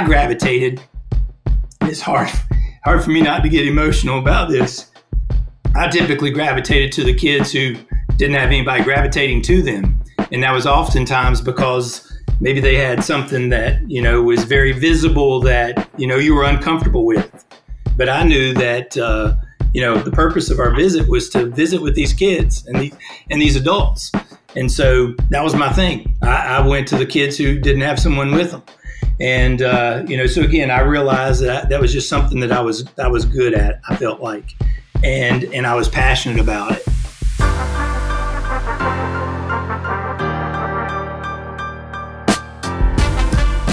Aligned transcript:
I 0.00 0.04
gravitated. 0.06 0.80
It's 1.82 2.00
hard 2.00 2.30
hard 2.84 3.04
for 3.04 3.10
me 3.10 3.20
not 3.20 3.42
to 3.42 3.50
get 3.50 3.66
emotional 3.66 4.18
about 4.18 4.48
this. 4.48 4.90
I 5.76 5.88
typically 5.88 6.30
gravitated 6.30 6.90
to 6.92 7.04
the 7.04 7.12
kids 7.12 7.52
who 7.52 7.76
didn't 8.16 8.36
have 8.36 8.46
anybody 8.46 8.82
gravitating 8.82 9.42
to 9.42 9.60
them, 9.60 10.00
and 10.32 10.42
that 10.42 10.54
was 10.54 10.66
oftentimes 10.66 11.42
because 11.42 12.10
maybe 12.40 12.60
they 12.60 12.76
had 12.76 13.04
something 13.04 13.50
that 13.50 13.90
you 13.90 14.00
know 14.00 14.22
was 14.22 14.44
very 14.44 14.72
visible 14.72 15.38
that 15.40 15.90
you 15.98 16.06
know 16.06 16.16
you 16.16 16.34
were 16.34 16.44
uncomfortable 16.44 17.04
with. 17.04 17.44
But 17.94 18.08
I 18.08 18.22
knew 18.22 18.54
that 18.54 18.96
uh, 18.96 19.34
you 19.74 19.82
know 19.82 19.98
the 19.98 20.12
purpose 20.12 20.48
of 20.48 20.60
our 20.60 20.74
visit 20.74 21.08
was 21.08 21.28
to 21.30 21.44
visit 21.44 21.82
with 21.82 21.94
these 21.94 22.14
kids 22.14 22.66
and 22.66 22.80
these 22.80 22.94
and 23.28 23.38
these 23.38 23.54
adults, 23.54 24.10
and 24.56 24.72
so 24.72 25.12
that 25.28 25.44
was 25.44 25.54
my 25.54 25.70
thing. 25.70 26.16
I, 26.22 26.56
I 26.56 26.66
went 26.66 26.88
to 26.88 26.96
the 26.96 27.04
kids 27.04 27.36
who 27.36 27.58
didn't 27.58 27.82
have 27.82 28.00
someone 28.00 28.32
with 28.32 28.52
them, 28.52 28.62
and 29.20 29.62
uh, 29.62 30.02
you 30.06 30.16
know 30.16 30.26
so 30.26 30.42
again 30.42 30.70
I 30.70 30.80
realized 30.80 31.42
that 31.44 31.68
that 31.68 31.80
was 31.80 31.92
just 31.92 32.08
something 32.08 32.40
that 32.40 32.52
I 32.52 32.60
was 32.60 32.84
I 32.98 33.08
was 33.08 33.24
good 33.24 33.54
at. 33.54 33.80
I 33.88 33.96
felt 33.96 34.20
like, 34.20 34.54
and 35.04 35.44
and 35.44 35.66
I 35.66 35.74
was 35.74 35.88
passionate 35.88 36.40
about 36.40 36.72
it. 36.72 36.84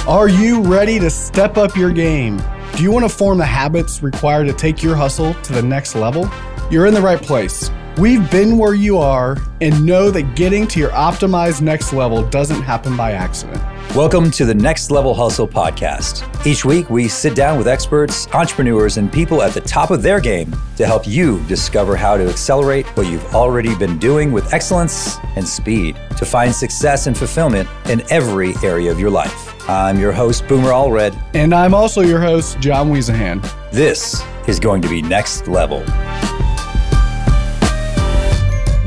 Are 0.08 0.30
you 0.30 0.62
ready 0.62 1.00
to 1.00 1.10
step 1.10 1.58
up 1.58 1.76
your 1.76 1.92
game? 1.92 2.42
Do 2.76 2.84
you 2.84 2.92
want 2.92 3.04
to 3.04 3.10
form 3.10 3.38
the 3.38 3.46
habits 3.46 4.02
required 4.02 4.48
to 4.48 4.54
take 4.54 4.82
your 4.82 4.96
hustle 4.96 5.34
to 5.34 5.54
the 5.54 5.62
next 5.62 5.96
level? 5.96 6.30
You're 6.72 6.86
in 6.86 6.94
the 6.94 7.02
right 7.02 7.22
place. 7.22 7.70
We've 7.98 8.30
been 8.30 8.60
where 8.60 8.76
you 8.76 9.00
are 9.00 9.38
and 9.60 9.84
know 9.84 10.12
that 10.12 10.36
getting 10.36 10.68
to 10.68 10.80
your 10.80 10.92
optimized 10.92 11.62
next 11.62 11.94
level 11.94 12.22
doesn't 12.30 12.62
happen 12.62 12.96
by 12.96 13.14
accident. 13.14 13.60
Welcome 13.96 14.30
to 14.32 14.46
the 14.46 14.54
Next 14.54 14.92
Level 14.92 15.16
Hustle 15.16 15.48
podcast. 15.48 16.46
Each 16.46 16.64
week, 16.64 16.92
we 16.92 17.08
sit 17.08 17.34
down 17.34 17.58
with 17.58 17.68
experts, 17.68 18.28
entrepreneurs, 18.36 18.98
and 18.98 19.12
people 19.12 19.42
at 19.42 19.56
the 19.56 19.62
top 19.62 19.90
of 19.90 20.04
their 20.04 20.20
game 20.20 20.56
to 20.76 20.86
help 20.86 21.08
you 21.08 21.44
discover 21.48 21.96
how 21.96 22.18
to 22.18 22.30
accelerate 22.30 22.86
what 22.96 23.08
you've 23.08 23.34
already 23.34 23.76
been 23.78 23.98
doing 23.98 24.32
with 24.32 24.54
excellence 24.54 25.18
and 25.36 25.48
speed 25.48 26.00
to 26.18 26.26
find 26.26 26.54
success 26.54 27.08
and 27.08 27.18
fulfillment 27.18 27.68
in 27.90 28.04
every 28.12 28.54
area 28.62 28.92
of 28.92 29.00
your 29.00 29.10
life. 29.10 29.56
I'm 29.68 30.00
your 30.00 30.12
host, 30.12 30.48
Boomer 30.48 30.72
Alred. 30.72 31.18
And 31.34 31.52
I'm 31.52 31.74
also 31.74 32.02
your 32.02 32.22
host, 32.22 32.60
John 32.60 32.92
Wiesehan. 32.92 33.42
This 33.72 34.24
is 34.48 34.60
going 34.60 34.84
to 34.84 34.88
be 34.88 35.02
Next 35.02 35.48
Level. 35.48 35.84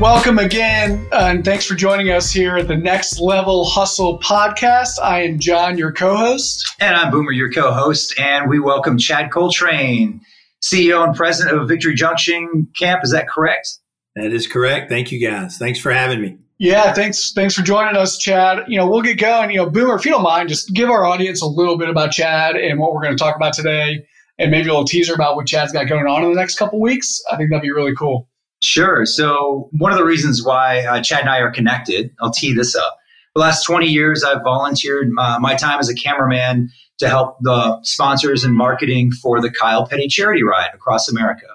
Welcome 0.01 0.39
again, 0.39 1.07
uh, 1.11 1.27
and 1.29 1.45
thanks 1.45 1.63
for 1.63 1.75
joining 1.75 2.09
us 2.09 2.31
here 2.31 2.57
at 2.57 2.67
the 2.67 2.75
Next 2.75 3.19
Level 3.19 3.65
Hustle 3.65 4.17
podcast. 4.17 4.99
I 4.99 5.21
am 5.21 5.37
John, 5.37 5.77
your 5.77 5.91
co 5.91 6.17
host. 6.17 6.67
And 6.79 6.95
I'm 6.95 7.11
Boomer, 7.11 7.31
your 7.31 7.51
co 7.51 7.71
host. 7.71 8.19
And 8.19 8.49
we 8.49 8.57
welcome 8.57 8.97
Chad 8.97 9.29
Coltrane, 9.29 10.19
CEO 10.63 11.05
and 11.05 11.15
president 11.15 11.55
of 11.55 11.67
Victory 11.67 11.93
Junction 11.93 12.67
Camp. 12.75 13.03
Is 13.03 13.11
that 13.11 13.29
correct? 13.29 13.77
That 14.15 14.33
is 14.33 14.47
correct. 14.47 14.89
Thank 14.89 15.11
you 15.11 15.19
guys. 15.19 15.59
Thanks 15.59 15.79
for 15.79 15.91
having 15.91 16.19
me. 16.19 16.39
Yeah, 16.57 16.93
thanks. 16.93 17.31
Thanks 17.33 17.53
for 17.53 17.61
joining 17.61 17.95
us, 17.95 18.17
Chad. 18.17 18.63
You 18.67 18.79
know, 18.79 18.89
we'll 18.89 19.03
get 19.03 19.19
going. 19.19 19.51
You 19.51 19.57
know, 19.57 19.69
Boomer, 19.69 19.93
if 19.93 20.03
you 20.03 20.09
don't 20.09 20.23
mind, 20.23 20.49
just 20.49 20.73
give 20.73 20.89
our 20.89 21.05
audience 21.05 21.43
a 21.43 21.47
little 21.47 21.77
bit 21.77 21.89
about 21.89 22.11
Chad 22.11 22.55
and 22.55 22.79
what 22.79 22.95
we're 22.95 23.03
going 23.03 23.15
to 23.15 23.23
talk 23.23 23.35
about 23.35 23.53
today, 23.53 24.03
and 24.39 24.49
maybe 24.49 24.67
a 24.67 24.71
little 24.71 24.83
teaser 24.83 25.13
about 25.13 25.35
what 25.35 25.45
Chad's 25.45 25.71
got 25.71 25.87
going 25.87 26.07
on 26.07 26.23
in 26.23 26.31
the 26.31 26.39
next 26.39 26.57
couple 26.57 26.81
weeks. 26.81 27.21
I 27.31 27.37
think 27.37 27.51
that'd 27.51 27.61
be 27.61 27.71
really 27.71 27.93
cool. 27.93 28.30
Sure. 28.61 29.05
So, 29.05 29.69
one 29.71 29.91
of 29.91 29.97
the 29.97 30.05
reasons 30.05 30.43
why 30.43 30.81
uh, 30.85 31.01
Chad 31.01 31.21
and 31.21 31.29
I 31.29 31.39
are 31.39 31.51
connected, 31.51 32.11
I'll 32.21 32.31
tee 32.31 32.53
this 32.53 32.75
up. 32.75 32.97
The 33.33 33.41
last 33.41 33.63
20 33.63 33.87
years, 33.87 34.23
I've 34.23 34.43
volunteered 34.43 35.09
my, 35.09 35.39
my 35.39 35.55
time 35.55 35.79
as 35.79 35.89
a 35.89 35.95
cameraman 35.95 36.69
to 36.99 37.09
help 37.09 37.37
the 37.41 37.79
sponsors 37.83 38.43
and 38.43 38.55
marketing 38.55 39.11
for 39.11 39.41
the 39.41 39.49
Kyle 39.49 39.87
Petty 39.87 40.07
charity 40.07 40.43
ride 40.43 40.69
across 40.73 41.09
America. 41.09 41.47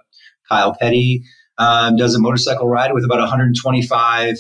Kyle 0.49 0.75
Petty 0.75 1.23
um, 1.59 1.97
does 1.97 2.15
a 2.15 2.19
motorcycle 2.19 2.69
ride 2.69 2.93
with 2.93 3.05
about 3.05 3.21
125 3.21 4.37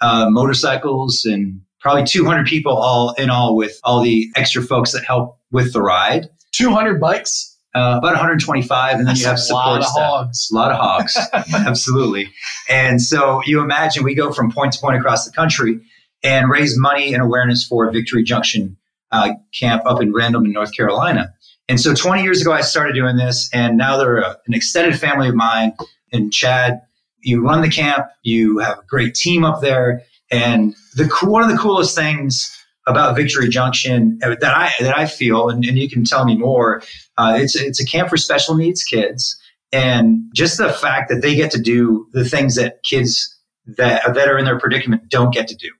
uh, 0.00 0.26
motorcycles 0.30 1.24
and 1.24 1.60
probably 1.80 2.04
200 2.04 2.46
people 2.46 2.72
all 2.72 3.12
in 3.14 3.30
all 3.30 3.56
with 3.56 3.78
all 3.84 4.02
the 4.02 4.28
extra 4.34 4.62
folks 4.62 4.92
that 4.92 5.04
help 5.04 5.38
with 5.50 5.72
the 5.72 5.82
ride. 5.82 6.28
200 6.52 7.00
bikes? 7.00 7.56
Uh, 7.78 7.98
about 7.98 8.14
125, 8.14 8.98
and 8.98 9.06
then 9.06 9.14
you 9.14 9.24
have 9.24 9.38
support 9.38 9.66
a 9.66 9.68
lot 9.68 9.78
of 9.78 9.84
staff. 9.84 10.10
hogs. 10.10 10.48
A 10.50 10.54
lot 10.54 10.72
of 10.72 10.78
hogs, 10.78 11.16
absolutely. 11.54 12.28
And 12.68 13.00
so 13.00 13.40
you 13.46 13.60
imagine 13.60 14.02
we 14.02 14.16
go 14.16 14.32
from 14.32 14.50
point 14.50 14.72
to 14.72 14.80
point 14.80 14.96
across 14.96 15.24
the 15.24 15.30
country 15.30 15.80
and 16.24 16.50
raise 16.50 16.76
money 16.76 17.14
and 17.14 17.22
awareness 17.22 17.64
for 17.64 17.88
Victory 17.92 18.24
Junction 18.24 18.76
uh, 19.12 19.34
camp 19.54 19.84
up 19.86 20.02
in 20.02 20.12
Randleman 20.12 20.52
North 20.52 20.74
Carolina. 20.76 21.32
And 21.68 21.80
so 21.80 21.94
20 21.94 22.24
years 22.24 22.42
ago, 22.42 22.50
I 22.50 22.62
started 22.62 22.94
doing 22.94 23.16
this, 23.16 23.48
and 23.52 23.76
now 23.76 23.96
they're 23.96 24.18
a, 24.18 24.36
an 24.48 24.54
extended 24.54 24.98
family 24.98 25.28
of 25.28 25.36
mine. 25.36 25.72
And 26.12 26.32
Chad, 26.32 26.80
you 27.20 27.44
run 27.44 27.62
the 27.62 27.70
camp, 27.70 28.08
you 28.24 28.58
have 28.58 28.78
a 28.78 28.84
great 28.88 29.14
team 29.14 29.44
up 29.44 29.60
there, 29.60 30.02
and 30.32 30.74
the 30.96 31.08
one 31.22 31.44
of 31.44 31.50
the 31.50 31.56
coolest 31.56 31.94
things 31.94 32.57
about 32.88 33.14
Victory 33.14 33.48
Junction 33.48 34.18
that 34.20 34.42
I 34.44 34.72
that 34.80 34.96
I 34.96 35.06
feel, 35.06 35.48
and, 35.48 35.64
and 35.64 35.78
you 35.78 35.88
can 35.88 36.04
tell 36.04 36.24
me 36.24 36.36
more. 36.36 36.82
Uh, 37.16 37.38
it's 37.40 37.54
it's 37.54 37.80
a 37.80 37.86
camp 37.86 38.08
for 38.08 38.16
special 38.16 38.56
needs 38.56 38.82
kids, 38.82 39.38
and 39.72 40.18
just 40.34 40.58
the 40.58 40.72
fact 40.72 41.10
that 41.10 41.22
they 41.22 41.34
get 41.34 41.50
to 41.52 41.60
do 41.60 42.08
the 42.12 42.24
things 42.24 42.56
that 42.56 42.82
kids 42.82 43.36
that 43.66 44.02
that 44.14 44.28
are 44.28 44.38
in 44.38 44.46
their 44.46 44.58
predicament 44.58 45.08
don't 45.08 45.32
get 45.32 45.46
to 45.48 45.54
do, 45.54 45.70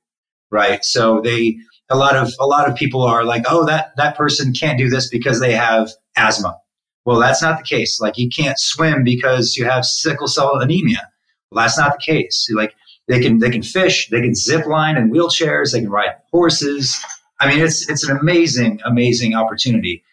right? 0.51 0.85
So 0.85 1.21
they 1.21 1.57
a 1.91 1.97
lot 1.97 2.15
of 2.15 2.33
a 2.39 2.47
lot 2.47 2.69
of 2.69 2.77
people 2.77 3.03
are 3.03 3.25
like, 3.25 3.45
oh, 3.49 3.65
that 3.67 3.93
that 3.97 4.17
person 4.17 4.53
can't 4.53 4.79
do 4.79 4.91
this 4.91 5.09
because 5.09 5.41
they 5.41 5.53
have 5.53 5.91
asthma. 6.17 6.57
Well, 7.05 7.19
that's 7.19 7.41
not 7.41 7.59
the 7.59 7.65
case. 7.65 8.01
Like 8.01 8.19
you 8.19 8.29
can't 8.29 8.59
swim 8.59 9.03
because 9.03 9.57
you 9.57 9.65
have 9.65 9.87
sickle 9.87 10.29
cell 10.29 10.59
anemia. 10.59 11.09
Well, 11.51 11.65
that's 11.65 11.79
not 11.79 11.95
the 11.95 12.13
case. 12.13 12.47
Like 12.55 12.75
they 13.09 13.21
can 13.21 13.39
they 13.39 13.51
can 13.51 13.63
fish, 13.63 14.09
they 14.11 14.21
can 14.21 14.35
zip 14.35 14.67
line 14.67 14.97
in 14.97 15.11
wheelchairs, 15.11 15.73
they 15.73 15.81
can 15.81 15.91
ride 15.91 16.17
horses. 16.31 16.97
I 17.41 17.49
mean, 17.49 17.61
it's 17.61 17.89
it's 17.89 18.09
an 18.09 18.17
amazing, 18.17 18.81
amazing 18.85 19.35
opportunity. 19.35 20.05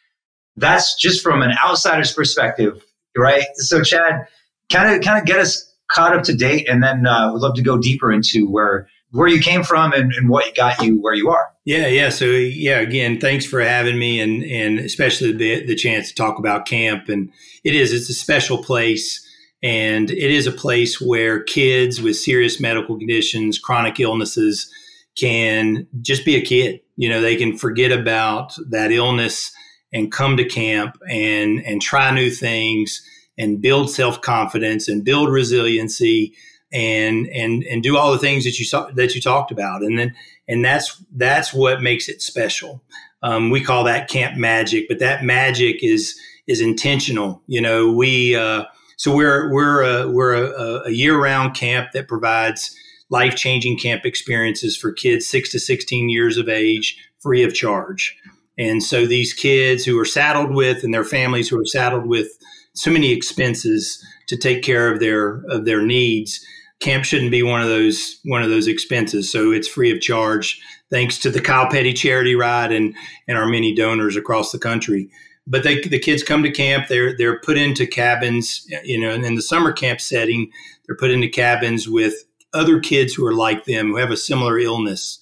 That's 0.55 0.95
just 0.95 1.21
from 1.21 1.41
an 1.41 1.51
outsider's 1.63 2.13
perspective, 2.13 2.83
right? 3.17 3.45
So, 3.55 3.83
Chad, 3.83 4.27
kind 4.71 4.95
of 4.95 5.03
kind 5.03 5.19
of 5.19 5.25
get 5.25 5.39
us 5.39 5.73
caught 5.91 6.15
up 6.15 6.23
to 6.23 6.33
date, 6.33 6.67
and 6.69 6.81
then 6.81 7.05
uh, 7.05 7.31
we'd 7.33 7.39
love 7.39 7.55
to 7.55 7.61
go 7.61 7.77
deeper 7.77 8.11
into 8.11 8.49
where 8.49 8.87
where 9.11 9.27
you 9.27 9.39
came 9.39 9.63
from 9.63 9.93
and, 9.93 10.11
and 10.13 10.29
what 10.29 10.55
got 10.55 10.81
you 10.81 11.01
where 11.01 11.13
you 11.13 11.29
are. 11.29 11.47
Yeah, 11.63 11.87
yeah. 11.87 12.09
So 12.09 12.25
yeah, 12.25 12.79
again, 12.79 13.19
thanks 13.19 13.45
for 13.45 13.61
having 13.61 13.97
me, 13.97 14.19
and 14.19 14.43
and 14.43 14.79
especially 14.79 15.31
the 15.31 15.65
the 15.65 15.75
chance 15.75 16.09
to 16.09 16.15
talk 16.15 16.37
about 16.39 16.65
camp. 16.65 17.09
And 17.09 17.31
it 17.63 17.75
is 17.75 17.91
it's 17.91 18.09
a 18.09 18.13
special 18.13 18.63
place, 18.63 19.24
and 19.63 20.11
it 20.11 20.31
is 20.31 20.47
a 20.47 20.51
place 20.51 21.01
where 21.01 21.41
kids 21.43 22.01
with 22.01 22.17
serious 22.17 22.59
medical 22.59 22.97
conditions, 22.97 23.57
chronic 23.57 23.99
illnesses, 23.99 24.71
can 25.17 25.87
just 26.01 26.25
be 26.25 26.35
a 26.35 26.41
kid. 26.41 26.81
You 26.97 27.09
know, 27.09 27.21
they 27.21 27.35
can 27.35 27.57
forget 27.57 27.91
about 27.91 28.55
that 28.69 28.91
illness 28.91 29.51
and 29.93 30.11
come 30.11 30.37
to 30.37 30.45
camp 30.45 30.97
and 31.09 31.65
and 31.65 31.81
try 31.81 32.11
new 32.13 32.29
things 32.29 33.01
and 33.37 33.61
build 33.61 33.89
self 33.89 34.21
confidence 34.21 34.87
and 34.87 35.03
build 35.03 35.29
resiliency 35.29 36.33
and 36.71 37.27
and 37.29 37.63
and 37.63 37.81
do 37.83 37.97
all 37.97 38.11
the 38.11 38.19
things 38.19 38.43
that 38.43 38.59
you 38.59 38.65
saw 38.65 38.89
that 38.91 39.15
you 39.15 39.21
talked 39.21 39.51
about. 39.51 39.81
And 39.81 39.97
then 39.97 40.13
and 40.47 40.63
that's 40.63 41.01
that's 41.15 41.53
what 41.53 41.81
makes 41.81 42.09
it 42.09 42.21
special. 42.21 42.83
Um, 43.23 43.49
we 43.49 43.63
call 43.63 43.85
that 43.85 44.09
camp 44.09 44.37
magic 44.37 44.87
but 44.87 44.99
that 44.99 45.23
magic 45.23 45.83
is 45.83 46.19
is 46.47 46.61
intentional. 46.61 47.41
You 47.47 47.61
know 47.61 47.91
we 47.91 48.35
uh, 48.35 48.65
so 48.97 49.15
we're 49.15 49.51
we're 49.51 49.83
a, 49.83 50.09
we're 50.09 50.33
a, 50.33 50.87
a 50.87 50.91
year 50.91 51.21
round 51.21 51.55
camp 51.55 51.91
that 51.93 52.07
provides 52.07 52.75
life 53.09 53.35
changing 53.35 53.77
camp 53.77 54.05
experiences 54.05 54.75
for 54.75 54.91
kids 54.91 55.27
six 55.27 55.51
to 55.51 55.59
sixteen 55.59 56.09
years 56.09 56.37
of 56.37 56.49
age 56.49 56.97
free 57.19 57.43
of 57.43 57.53
charge 57.53 58.17
and 58.57 58.81
so 58.81 59.05
these 59.05 59.33
kids 59.33 59.83
who 59.83 59.99
are 59.99 60.05
saddled 60.05 60.53
with 60.53 60.83
and 60.83 60.93
their 60.93 61.03
families 61.03 61.49
who 61.49 61.59
are 61.59 61.65
saddled 61.65 62.07
with 62.07 62.29
so 62.73 62.91
many 62.91 63.11
expenses 63.11 64.03
to 64.27 64.37
take 64.37 64.63
care 64.63 64.91
of 64.91 64.99
their 64.99 65.43
of 65.49 65.65
their 65.65 65.81
needs 65.81 66.45
camp 66.79 67.05
shouldn't 67.05 67.31
be 67.31 67.43
one 67.43 67.61
of 67.61 67.67
those 67.67 68.19
one 68.25 68.43
of 68.43 68.49
those 68.49 68.67
expenses. 68.67 69.31
So 69.31 69.51
it's 69.51 69.67
free 69.67 69.91
of 69.91 70.01
charge, 70.01 70.61
thanks 70.89 71.17
to 71.19 71.29
the 71.29 71.41
Kyle 71.41 71.69
Petty 71.69 71.93
charity 71.93 72.35
ride 72.35 72.71
and 72.71 72.95
and 73.27 73.37
our 73.37 73.47
many 73.47 73.73
donors 73.73 74.15
across 74.15 74.51
the 74.51 74.59
country. 74.59 75.09
But 75.47 75.63
they, 75.63 75.81
the 75.81 75.99
kids 75.99 76.23
come 76.23 76.41
to 76.43 76.51
camp. 76.51 76.87
They're 76.87 77.15
they're 77.15 77.39
put 77.39 77.57
into 77.57 77.85
cabins. 77.85 78.65
You 78.83 78.99
know, 78.99 79.11
in 79.11 79.35
the 79.35 79.41
summer 79.41 79.71
camp 79.71 80.01
setting, 80.01 80.51
they're 80.85 80.97
put 80.97 81.11
into 81.11 81.29
cabins 81.29 81.87
with 81.87 82.15
other 82.53 82.79
kids 82.79 83.13
who 83.13 83.25
are 83.25 83.33
like 83.33 83.65
them 83.65 83.89
who 83.89 83.97
have 83.97 84.11
a 84.11 84.17
similar 84.17 84.57
illness. 84.57 85.19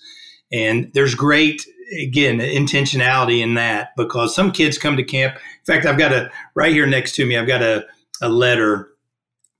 And 0.52 0.92
there's 0.94 1.16
great 1.16 1.66
again 2.00 2.40
intentionality 2.40 3.42
in 3.42 3.56
that 3.56 3.90
because 3.98 4.34
some 4.34 4.52
kids 4.52 4.78
come 4.78 4.98
to 4.98 5.04
camp. 5.04 5.36
In 5.36 5.66
fact, 5.66 5.86
I've 5.86 5.98
got 5.98 6.14
a 6.14 6.32
right 6.56 6.72
here 6.72 6.86
next 6.86 7.16
to 7.16 7.26
me. 7.26 7.38
I've 7.38 7.48
got 7.48 7.62
a 7.62 7.86
a 8.22 8.30
letter 8.30 8.90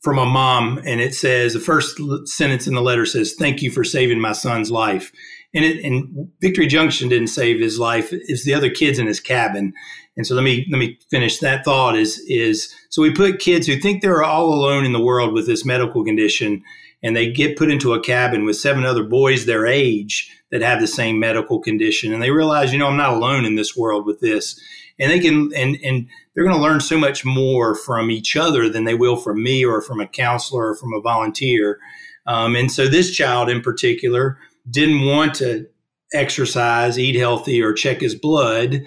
from 0.02 0.18
a 0.18 0.26
mom, 0.26 0.80
and 0.86 1.00
it 1.00 1.16
says 1.16 1.54
the 1.54 1.60
first 1.60 2.00
sentence 2.26 2.68
in 2.68 2.76
the 2.76 2.82
letter 2.82 3.06
says, 3.06 3.34
"Thank 3.34 3.62
you 3.62 3.72
for 3.72 3.84
saving 3.84 4.20
my 4.20 4.34
son's 4.34 4.70
life." 4.70 5.12
And 5.54 5.64
it, 5.64 5.84
and 5.84 6.30
Victory 6.42 6.68
Junction 6.68 7.10
didn't 7.10 7.28
save 7.28 7.60
his 7.60 7.80
life. 7.80 8.10
It's 8.12 8.44
the 8.44 8.54
other 8.54 8.70
kids 8.70 9.00
in 9.00 9.08
his 9.08 9.20
cabin. 9.20 9.74
And 10.16 10.28
so 10.28 10.36
let 10.36 10.44
me 10.44 10.68
let 10.70 10.78
me 10.78 11.00
finish 11.10 11.40
that 11.40 11.66
thought. 11.66 11.98
Is 11.98 12.24
is 12.28 12.74
so 12.90 13.02
we 13.02 13.12
put 13.12 13.40
kids 13.40 13.66
who 13.66 13.78
think 13.78 14.02
they're 14.02 14.24
all 14.24 14.54
alone 14.54 14.86
in 14.86 14.94
the 14.94 15.02
world 15.02 15.34
with 15.34 15.48
this 15.48 15.66
medical 15.66 16.04
condition, 16.04 16.64
and 17.02 17.16
they 17.16 17.32
get 17.32 17.58
put 17.58 17.72
into 17.72 17.94
a 17.94 18.00
cabin 18.00 18.46
with 18.46 18.58
seven 18.58 18.86
other 18.86 19.04
boys 19.04 19.46
their 19.46 19.66
age 19.66 20.32
that 20.52 20.62
have 20.62 20.80
the 20.80 20.88
same 20.88 21.20
medical 21.20 21.60
condition, 21.60 22.14
and 22.14 22.22
they 22.22 22.32
realize, 22.32 22.72
you 22.72 22.78
know, 22.78 22.88
I'm 22.88 22.98
not 22.98 23.14
alone 23.14 23.46
in 23.46 23.56
this 23.56 23.76
world 23.76 24.06
with 24.06 24.20
this, 24.20 24.60
and 25.00 25.12
they 25.12 25.20
can 25.20 25.52
and 25.56 25.78
and 25.84 26.08
they're 26.34 26.44
going 26.44 26.56
to 26.56 26.62
learn 26.62 26.80
so 26.80 26.98
much 26.98 27.26
more 27.26 27.76
from 27.76 28.12
each 28.12 28.36
other 28.36 28.70
than 28.70 28.84
they 28.84 28.96
will 28.96 29.16
from 29.16 29.42
me 29.42 29.66
or 29.66 29.82
from 29.82 30.00
a 30.00 30.08
counselor 30.08 30.70
or 30.70 30.76
from 30.76 30.94
a 30.94 31.02
volunteer. 31.02 31.80
Um, 32.26 32.56
and 32.56 32.72
so 32.72 32.88
this 32.88 33.12
child 33.12 33.50
in 33.50 33.62
particular 33.62 34.38
didn't 34.70 35.06
want 35.06 35.36
to 35.36 35.68
exercise, 36.14 36.98
eat 36.98 37.16
healthy, 37.16 37.62
or 37.62 37.74
check 37.74 38.02
his 38.02 38.16
blood. 38.16 38.84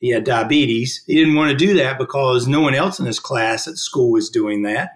He 0.00 0.10
had 0.10 0.24
diabetes. 0.24 1.02
He 1.06 1.14
didn't 1.14 1.34
want 1.34 1.50
to 1.50 1.56
do 1.56 1.74
that 1.74 1.98
because 1.98 2.46
no 2.46 2.60
one 2.60 2.74
else 2.74 3.00
in 3.00 3.06
his 3.06 3.18
class 3.18 3.66
at 3.66 3.76
school 3.76 4.12
was 4.12 4.30
doing 4.30 4.62
that. 4.62 4.90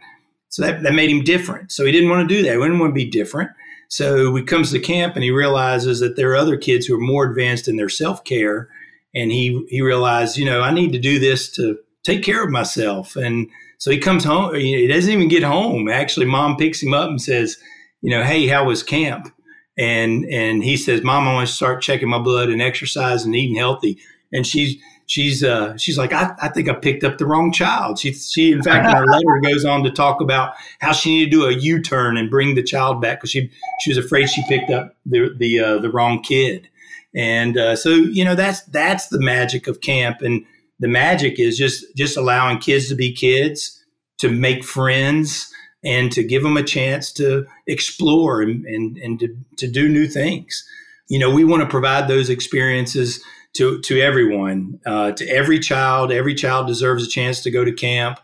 So 0.49 0.63
that, 0.63 0.83
that 0.83 0.95
made 0.95 1.11
him 1.11 1.25
different. 1.25 1.73
So 1.73 1.85
he 1.85 1.93
didn't 1.93 2.11
want 2.11 2.29
to 2.29 2.35
do 2.35 2.43
that. 2.43 2.53
He 2.53 2.59
didn't 2.59 2.79
want 2.79 2.91
to 2.91 2.95
be 2.95 3.11
different. 3.11 3.51
So 3.89 4.35
he 4.35 4.43
comes 4.43 4.71
to 4.71 4.79
camp 4.79 5.17
and 5.17 5.25
he 5.25 5.31
realizes 5.31 6.01
that 6.01 6.17
there 6.17 6.31
are 6.31 6.37
other 6.37 6.57
kids 6.57 6.87
who 6.87 6.95
are 6.95 7.01
more 7.01 7.29
advanced 7.29 7.69
in 7.69 7.77
their 7.77 7.89
self 7.89 8.23
care. 8.25 8.69
And 9.15 9.31
he, 9.31 9.67
he 9.69 9.83
realized, 9.83 10.37
you 10.37 10.45
know, 10.45 10.63
I 10.63 10.73
need 10.73 10.93
to 10.93 10.99
do 10.99 11.19
this 11.19 11.51
to 11.57 11.79
take 12.05 12.23
care 12.23 12.43
of 12.43 12.51
myself. 12.51 13.17
And 13.17 13.49
so 13.79 13.91
he 13.91 13.99
comes 13.99 14.25
home. 14.25 14.55
He 14.55 14.87
doesn't 14.87 15.13
even 15.13 15.29
get 15.29 15.43
home. 15.43 15.89
Actually, 15.89 16.27
mom 16.27 16.57
picks 16.57 16.83
him 16.83 16.95
up 16.95 17.09
and 17.09 17.21
says, 17.21 17.57
you 18.01 18.11
know, 18.11 18.23
hey, 18.23 18.47
how 18.47 18.65
was 18.65 18.83
camp? 18.83 19.33
And 19.79 20.25
and 20.27 20.63
he 20.63 20.77
says, 20.77 21.03
Mom, 21.03 21.27
I 21.27 21.35
want 21.35 21.49
to 21.49 21.55
start 21.55 21.83
checking 21.83 22.09
my 22.09 22.19
blood 22.19 22.51
and 22.51 22.61
exercise 22.61 23.25
and 23.25 23.35
eating 23.35 23.57
healthy. 23.57 23.99
And 24.33 24.47
she's 24.47 24.81
she's 25.13 25.45
uh, 25.45 25.77
she's 25.77 25.99
like, 25.99 26.15
I, 26.15 26.35
I 26.41 26.49
think 26.49 26.71
I 26.71 26.73
picked 26.73 27.05
up 27.05 27.19
the 27.19 27.27
wrong 27.27 27.53
child. 27.53 27.99
She 27.99 28.15
she 28.15 28.51
in 28.51 28.63
fact 28.63 28.89
in 28.89 28.97
her 28.97 29.05
letter 29.05 29.41
goes 29.43 29.63
on 29.63 29.85
to 29.85 29.91
talk 29.91 30.23
about 30.23 30.55
how 30.81 30.93
she 30.93 31.11
needed 31.11 31.31
to 31.33 31.37
do 31.37 31.47
a 31.47 31.53
U 31.53 31.83
turn 31.83 32.17
and 32.17 32.31
bring 32.31 32.55
the 32.55 32.63
child 32.63 33.03
back 33.03 33.19
because 33.19 33.31
she 33.31 33.51
she 33.81 33.91
was 33.91 33.99
afraid 33.99 34.31
she 34.31 34.43
picked 34.49 34.71
up 34.71 34.97
the 35.05 35.35
the 35.37 35.61
uh, 35.61 35.79
the 35.79 35.91
wrong 35.91 36.23
kid. 36.23 36.67
And 37.15 37.59
uh, 37.59 37.77
so 37.77 37.91
you 37.91 38.25
know 38.25 38.35
that's 38.35 38.63
that's 38.63 39.09
the 39.09 39.21
magic 39.21 39.67
of 39.67 39.83
camp 39.83 40.23
and 40.23 40.47
the 40.81 40.89
magic 40.89 41.39
is 41.39 41.59
just 41.59 41.85
just 41.95 42.17
allowing 42.17 42.59
kids 42.59 42.89
to 42.89 42.95
be 42.95 43.13
kids, 43.13 43.85
to 44.19 44.31
make 44.31 44.65
friends, 44.65 45.53
and 45.85 46.11
to 46.13 46.25
give 46.25 46.43
them 46.43 46.57
a 46.57 46.63
chance 46.63 47.13
to 47.13 47.47
explore 47.67 48.41
and 48.41 48.65
and, 48.65 48.97
and 48.97 49.21
to, 49.21 49.37
to 49.59 49.71
do 49.71 49.91
new 49.91 50.09
things. 50.09 50.67
You 51.09 51.19
know, 51.19 51.31
we 51.31 51.45
want 51.45 51.63
to 51.63 51.69
provide 51.69 52.09
those 52.09 52.31
experiences 52.31 53.23
to 53.55 53.81
to 53.81 54.01
everyone, 54.01 54.81
uh, 54.87 55.13
to 55.13 55.29
every 55.29 55.59
child. 55.59 56.13
Every 56.13 56.35
child 56.35 56.67
deserves 56.67 57.07
a 57.07 57.09
chance 57.09 57.43
to 57.43 57.51
go 57.51 57.65
to 57.65 57.73
camp. 57.73 58.21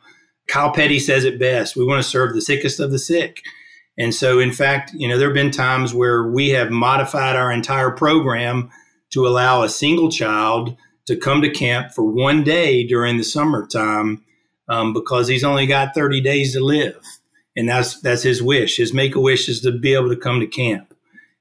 Kyle 0.48 0.72
Petty 0.72 0.98
says 0.98 1.24
it 1.24 1.38
best. 1.38 1.76
We 1.76 1.84
want 1.84 2.02
to 2.02 2.08
serve 2.08 2.34
the 2.34 2.40
sickest 2.40 2.80
of 2.80 2.90
the 2.90 2.98
sick. 2.98 3.42
And 3.98 4.14
so, 4.14 4.38
in 4.38 4.52
fact, 4.52 4.92
you 4.94 5.08
know, 5.08 5.18
there 5.18 5.28
have 5.28 5.34
been 5.34 5.50
times 5.50 5.92
where 5.92 6.26
we 6.26 6.50
have 6.50 6.70
modified 6.70 7.36
our 7.36 7.52
entire 7.52 7.90
program 7.90 8.70
to 9.10 9.26
allow 9.26 9.62
a 9.62 9.68
single 9.68 10.10
child 10.10 10.76
to 11.06 11.16
come 11.16 11.42
to 11.42 11.50
camp 11.50 11.92
for 11.92 12.04
one 12.04 12.44
day 12.44 12.86
during 12.86 13.16
the 13.16 13.24
summertime 13.24 14.24
um, 14.68 14.92
because 14.92 15.26
he's 15.26 15.44
only 15.44 15.66
got 15.66 15.94
30 15.94 16.20
days 16.20 16.52
to 16.52 16.60
live. 16.60 17.02
And 17.56 17.68
that's 17.68 18.00
that's 18.00 18.22
his 18.22 18.40
wish. 18.40 18.76
His 18.76 18.94
make 18.94 19.16
a 19.16 19.20
wish 19.20 19.48
is 19.48 19.60
to 19.62 19.72
be 19.72 19.94
able 19.94 20.10
to 20.10 20.16
come 20.16 20.38
to 20.38 20.46
camp, 20.46 20.94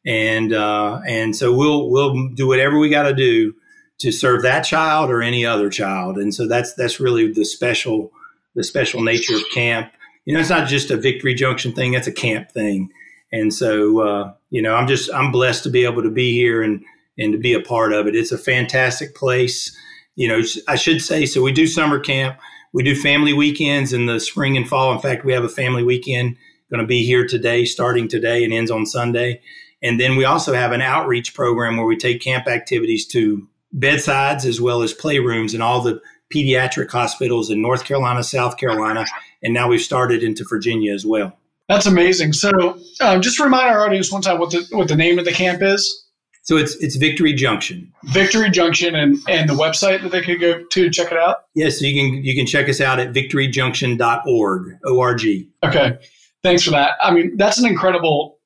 and 0.03 0.51
uh, 0.51 0.99
and 1.07 1.35
so 1.35 1.53
we'll 1.53 1.91
we'll 1.91 2.29
do 2.29 2.47
whatever 2.47 2.79
we 2.79 2.89
got 2.89 3.03
to 3.03 3.13
do 3.13 3.53
to 3.99 4.11
serve 4.11 4.43
that 4.43 4.61
child 4.61 5.09
or 5.09 5.21
any 5.21 5.45
other 5.45 5.69
child. 5.69 6.17
And 6.17 6.33
so 6.33 6.47
that's 6.47 6.73
that's 6.73 6.99
really 6.99 7.31
the 7.31 7.45
special 7.45 8.11
the 8.55 8.63
special 8.63 9.01
nature 9.01 9.35
of 9.35 9.43
camp. 9.53 9.91
You 10.25 10.33
know, 10.33 10.39
it's 10.39 10.49
not 10.49 10.67
just 10.67 10.91
a 10.91 10.97
Victory 10.97 11.33
Junction 11.33 11.73
thing; 11.73 11.93
it's 11.93 12.07
a 12.07 12.11
camp 12.11 12.51
thing. 12.51 12.89
And 13.31 13.53
so, 13.53 13.99
uh, 13.99 14.33
you 14.49 14.61
know, 14.61 14.73
I'm 14.73 14.87
just 14.87 15.11
I'm 15.13 15.31
blessed 15.31 15.63
to 15.63 15.69
be 15.69 15.85
able 15.85 16.03
to 16.03 16.11
be 16.11 16.33
here 16.33 16.61
and 16.61 16.83
and 17.17 17.33
to 17.33 17.39
be 17.39 17.53
a 17.53 17.61
part 17.61 17.93
of 17.93 18.07
it. 18.07 18.15
It's 18.15 18.31
a 18.31 18.37
fantastic 18.37 19.15
place. 19.15 19.75
You 20.15 20.27
know, 20.27 20.41
I 20.67 20.75
should 20.75 21.01
say, 21.01 21.25
so 21.25 21.41
we 21.41 21.51
do 21.51 21.67
summer 21.67 21.99
camp. 21.99 22.39
We 22.73 22.83
do 22.83 22.95
family 22.95 23.33
weekends 23.33 23.93
in 23.93 24.05
the 24.05 24.19
spring 24.19 24.57
and 24.57 24.67
fall. 24.67 24.91
In 24.91 24.99
fact, 24.99 25.25
we 25.25 25.33
have 25.33 25.43
a 25.43 25.49
family 25.49 25.83
weekend 25.83 26.37
going 26.69 26.81
to 26.81 26.87
be 26.87 27.05
here 27.05 27.25
today, 27.25 27.65
starting 27.65 28.07
today 28.07 28.43
and 28.43 28.53
ends 28.53 28.71
on 28.71 28.85
Sunday. 28.85 29.41
And 29.81 29.99
then 29.99 30.15
we 30.15 30.25
also 30.25 30.53
have 30.53 30.71
an 30.71 30.81
outreach 30.81 31.33
program 31.33 31.77
where 31.77 31.85
we 31.85 31.95
take 31.95 32.21
camp 32.21 32.47
activities 32.47 33.05
to 33.07 33.47
bedsides 33.73 34.45
as 34.45 34.61
well 34.61 34.81
as 34.81 34.93
playrooms 34.93 35.53
in 35.53 35.61
all 35.61 35.81
the 35.81 36.01
pediatric 36.33 36.89
hospitals 36.89 37.49
in 37.49 37.61
North 37.61 37.85
Carolina, 37.85 38.23
South 38.23 38.57
Carolina, 38.57 39.05
and 39.43 39.53
now 39.53 39.69
we've 39.69 39.81
started 39.81 40.23
into 40.23 40.45
Virginia 40.49 40.93
as 40.93 41.05
well. 41.05 41.37
That's 41.69 41.85
amazing. 41.85 42.33
So, 42.33 42.79
um, 43.01 43.21
just 43.21 43.39
remind 43.39 43.69
our 43.69 43.85
audience 43.85 44.11
one 44.11 44.21
time 44.21 44.39
what 44.39 44.51
the 44.51 44.65
what 44.71 44.87
the 44.87 44.95
name 44.95 45.19
of 45.19 45.25
the 45.25 45.31
camp 45.31 45.61
is. 45.61 46.05
So 46.43 46.55
it's 46.55 46.75
it's 46.77 46.95
Victory 46.95 47.33
Junction. 47.33 47.91
Victory 48.05 48.49
Junction 48.49 48.95
and 48.95 49.19
and 49.27 49.49
the 49.49 49.53
website 49.53 50.01
that 50.01 50.13
they 50.13 50.21
could 50.21 50.39
go 50.39 50.63
to 50.63 50.89
check 50.89 51.11
it 51.11 51.17
out. 51.17 51.43
Yes, 51.55 51.79
so 51.79 51.85
you 51.85 52.01
can 52.01 52.23
you 52.23 52.35
can 52.35 52.45
check 52.45 52.69
us 52.69 52.79
out 52.79 52.99
at 52.99 53.11
victoryjunction.org. 53.13 54.77
O 54.85 54.99
R 55.01 55.15
G. 55.15 55.49
Okay. 55.63 55.97
Thanks 56.43 56.63
for 56.63 56.71
that. 56.71 56.91
I 57.01 57.11
mean, 57.11 57.35
that's 57.35 57.57
an 57.59 57.65
incredible 57.65 58.36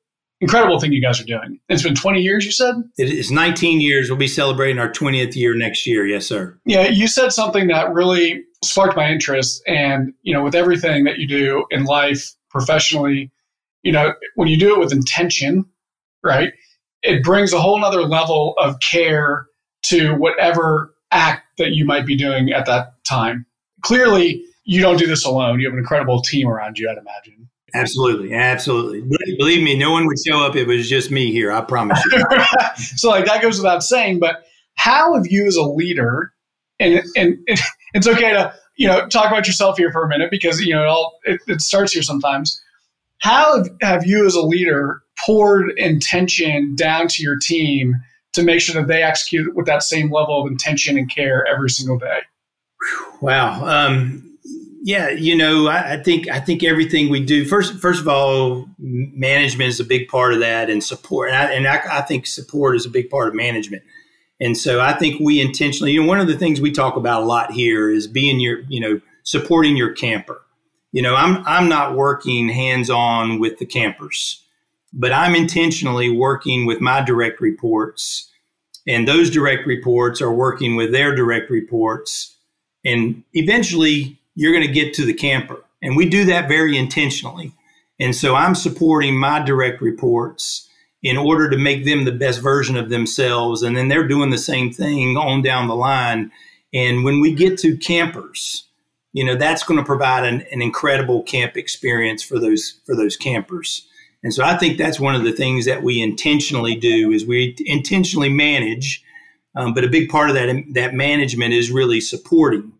incredible 0.42 0.80
thing 0.80 0.92
you 0.92 1.02
guys 1.02 1.22
are 1.22 1.26
doing. 1.26 1.60
It's 1.70 1.84
been 1.84 1.96
20 1.96 2.22
years, 2.22 2.46
you 2.46 2.52
said? 2.52 2.76
It 2.98 3.10
is 3.10 3.32
19 3.32 3.80
years. 3.80 4.10
We'll 4.10 4.18
be 4.18 4.28
celebrating 4.28 4.80
our 4.80 4.92
20th 4.92 5.36
year 5.36 5.56
next 5.56 5.88
year. 5.88 6.06
Yes, 6.06 6.26
sir. 6.26 6.60
Yeah, 6.66 6.88
you 6.88 7.08
said 7.08 7.32
something 7.32 7.68
that 7.68 7.94
really 7.94 8.44
sparked 8.64 8.98
my 8.98 9.10
interest. 9.10 9.64
And, 9.68 10.14
you 10.24 10.34
know, 10.34 10.44
with 10.44 10.56
everything 10.56 11.06
that 11.06 11.18
you 11.18 11.28
do 11.28 11.66
in 11.72 11.86
life, 11.86 12.34
professionally, 12.50 13.32
you 13.84 13.92
know, 13.92 14.14
when 14.36 14.50
you 14.50 14.58
do 14.58 14.76
it 14.76 14.80
with 14.80 14.92
intention, 14.92 15.66
right? 16.24 16.52
it 17.04 17.24
brings 17.24 17.54
a 17.54 17.60
whole 17.60 17.80
nother 17.80 18.04
level 18.04 18.56
of 18.58 18.80
care 18.80 19.48
to 19.84 20.14
whatever 20.16 20.94
act 21.12 21.44
that 21.58 21.72
you 21.72 21.86
might 21.86 22.06
be 22.06 22.16
doing 22.16 22.52
at 22.52 22.66
that 22.66 23.04
time. 23.04 23.46
Clearly, 23.82 24.44
you 24.64 24.82
don't 24.82 24.98
do 24.98 25.08
this 25.08 25.26
alone. 25.26 25.60
You 25.60 25.68
have 25.68 25.74
an 25.74 25.80
incredible 25.80 26.22
team 26.22 26.48
around 26.48 26.78
you, 26.78 26.90
I'd 26.90 26.98
imagine. 26.98 27.50
Absolutely, 27.74 28.34
absolutely. 28.34 29.02
Believe 29.38 29.64
me, 29.64 29.78
no 29.78 29.92
one 29.92 30.06
would 30.08 30.18
show 30.26 30.46
up 30.46 30.56
it 30.56 30.68
was 30.68 30.90
just 30.90 31.12
me 31.12 31.32
here. 31.32 31.52
I 31.52 31.62
promise 31.62 32.02
you. 32.12 32.24
so, 32.76 33.10
like 33.10 33.26
that 33.26 33.42
goes 33.42 33.58
without 33.58 33.84
saying. 33.84 34.20
But 34.20 34.44
how 34.76 35.16
have 35.16 35.28
you, 35.28 35.46
as 35.48 35.56
a 35.56 35.64
leader, 35.64 36.34
and 36.80 37.04
and 37.16 37.38
it's 37.94 38.08
okay 38.08 38.32
to 38.32 38.54
you 38.78 38.88
know 38.88 39.08
talk 39.08 39.28
about 39.28 39.48
yourself 39.48 39.78
here 39.78 39.92
for 39.92 40.04
a 40.04 40.08
minute 40.08 40.32
because 40.32 40.60
you 40.62 40.74
know 40.74 40.84
it 40.84 40.88
all 40.88 41.20
it, 41.24 41.40
it 41.48 41.62
starts 41.62 41.94
here 41.94 42.04
sometimes. 42.04 42.62
How 43.20 43.58
have, 43.58 43.70
have 43.82 44.06
you, 44.06 44.26
as 44.26 44.34
a 44.34 44.42
leader, 44.42 45.04
poured 45.26 45.72
intention 45.78 46.76
down 46.76 47.08
to 47.08 47.24
your 47.24 47.38
team 47.38 47.96
to 48.34 48.44
make 48.44 48.62
sure 48.62 48.82
that 48.82 48.88
they 48.88 49.04
execute 49.04 49.56
with 49.56 49.68
that 49.68 49.84
same 49.84 50.12
level 50.12 50.42
of 50.42 50.52
intention 50.52 50.98
and 50.98 51.10
care 51.10 51.46
every 51.46 51.70
single 51.70 52.00
day? 52.00 52.22
Wow. 53.22 53.64
Um, 53.64 54.31
yeah, 54.82 55.10
you 55.10 55.36
know, 55.36 55.68
I, 55.68 55.94
I, 55.94 56.04
think 56.04 56.28
I 56.30 56.40
think 56.40 56.64
everything 56.64 57.10
we 57.10 57.24
do 57.24 57.46
first. 57.46 57.80
First 57.80 58.02
of 58.02 58.08
all, 58.08 58.68
management 58.80 59.70
is 59.70 59.80
a 59.80 59.86
big 59.86 60.08
part 60.08 60.34
of 60.34 60.40
that, 60.40 60.70
and 60.70 60.84
support. 60.84 61.30
And, 61.30 61.38
I, 61.38 61.54
and 61.54 61.68
I, 61.68 62.00
I 62.00 62.02
think 62.02 62.28
support 62.28 62.76
is 62.76 62.86
a 62.86 62.90
big 62.90 63.10
part 63.10 63.28
of 63.28 63.36
management. 63.36 63.84
And 64.40 64.58
so 64.58 64.82
I 64.82 64.94
think 64.94 65.20
we 65.20 65.40
intentionally, 65.40 65.92
you 65.92 66.02
know, 66.02 66.08
one 66.08 66.20
of 66.20 66.28
the 66.28 66.38
things 66.38 66.60
we 66.60 66.72
talk 66.72 66.96
about 66.96 67.22
a 67.22 67.26
lot 67.26 67.52
here 67.52 67.92
is 67.92 68.08
being 68.08 68.40
your, 68.40 68.62
you 68.70 68.80
know, 68.80 69.00
supporting 69.24 69.78
your 69.78 69.92
camper. 69.94 70.42
You 70.92 71.02
know, 71.02 71.16
I'm 71.16 71.44
I'm 71.46 71.70
not 71.70 71.96
working 71.96 72.50
hands 72.50 72.90
on 72.90 73.40
with 73.40 73.60
the 73.60 73.66
campers 73.66 74.42
but 74.94 75.14
I'm 75.14 75.36
intentionally 75.36 76.10
working 76.10 76.66
with 76.66 76.82
my 76.82 77.02
direct 77.02 77.40
reports, 77.40 78.30
and 78.88 79.08
those 79.08 79.30
direct 79.30 79.66
reports 79.66 80.22
are 80.22 80.34
working 80.34 80.76
with 80.76 80.92
their 80.92 81.16
direct 81.16 81.50
reports. 81.50 82.38
And 82.84 83.24
eventually, 83.34 84.20
you're 84.36 84.54
going 84.54 84.66
to 84.66 84.74
get 84.74 84.94
to 84.96 85.06
the 85.06 85.14
camper. 85.14 85.64
And 85.82 85.96
we 85.96 86.08
do 86.08 86.26
that 86.26 86.48
very 86.48 86.78
intentionally. 86.78 87.54
And 88.00 88.16
so 88.16 88.36
I'm 88.36 88.56
supporting 88.56 89.16
my 89.18 89.44
direct 89.44 89.82
reports 89.82 90.68
in 91.04 91.18
order 91.18 91.50
to 91.50 91.58
make 91.58 91.86
them 91.86 92.06
the 92.06 92.12
best 92.12 92.42
version 92.42 92.78
of 92.78 92.90
themselves. 92.90 93.64
And 93.64 93.76
then 93.76 93.88
they're 93.88 94.08
doing 94.08 94.30
the 94.30 94.38
same 94.38 94.72
thing 94.72 95.18
on 95.18 95.42
down 95.42 95.68
the 95.68 95.76
line. 95.76 96.32
And 96.74 97.04
when 97.04 97.20
we 97.20 97.34
get 97.34 97.58
to 97.60 97.78
campers, 97.78 98.68
you 99.14 99.26
know, 99.26 99.36
that's 99.36 99.64
going 99.64 99.80
to 99.80 99.86
provide 99.86 100.24
an, 100.24 100.46
an 100.52 100.62
incredible 100.62 101.24
camp 101.24 101.58
experience 101.58 102.24
for 102.24 102.40
those 102.40 102.80
for 102.86 102.96
those 102.96 103.18
campers. 103.18 103.88
And 104.24 104.34
so 104.34 104.44
I 104.44 104.56
think 104.56 104.78
that's 104.78 105.00
one 105.00 105.16
of 105.16 105.24
the 105.24 105.32
things 105.32 105.66
that 105.66 105.84
we 105.84 106.02
intentionally 106.02 106.76
do 106.76 107.12
is 107.12 107.26
we 107.26 107.56
intentionally 107.66 108.30
manage, 108.30 109.04
um, 109.56 109.74
but 109.74 109.84
a 109.84 109.90
big 109.90 110.10
part 110.10 110.30
of 110.30 110.36
that 110.36 110.64
that 110.74 110.94
management 110.94 111.54
is 111.54 111.72
really 111.72 112.00
supporting. 112.00 112.74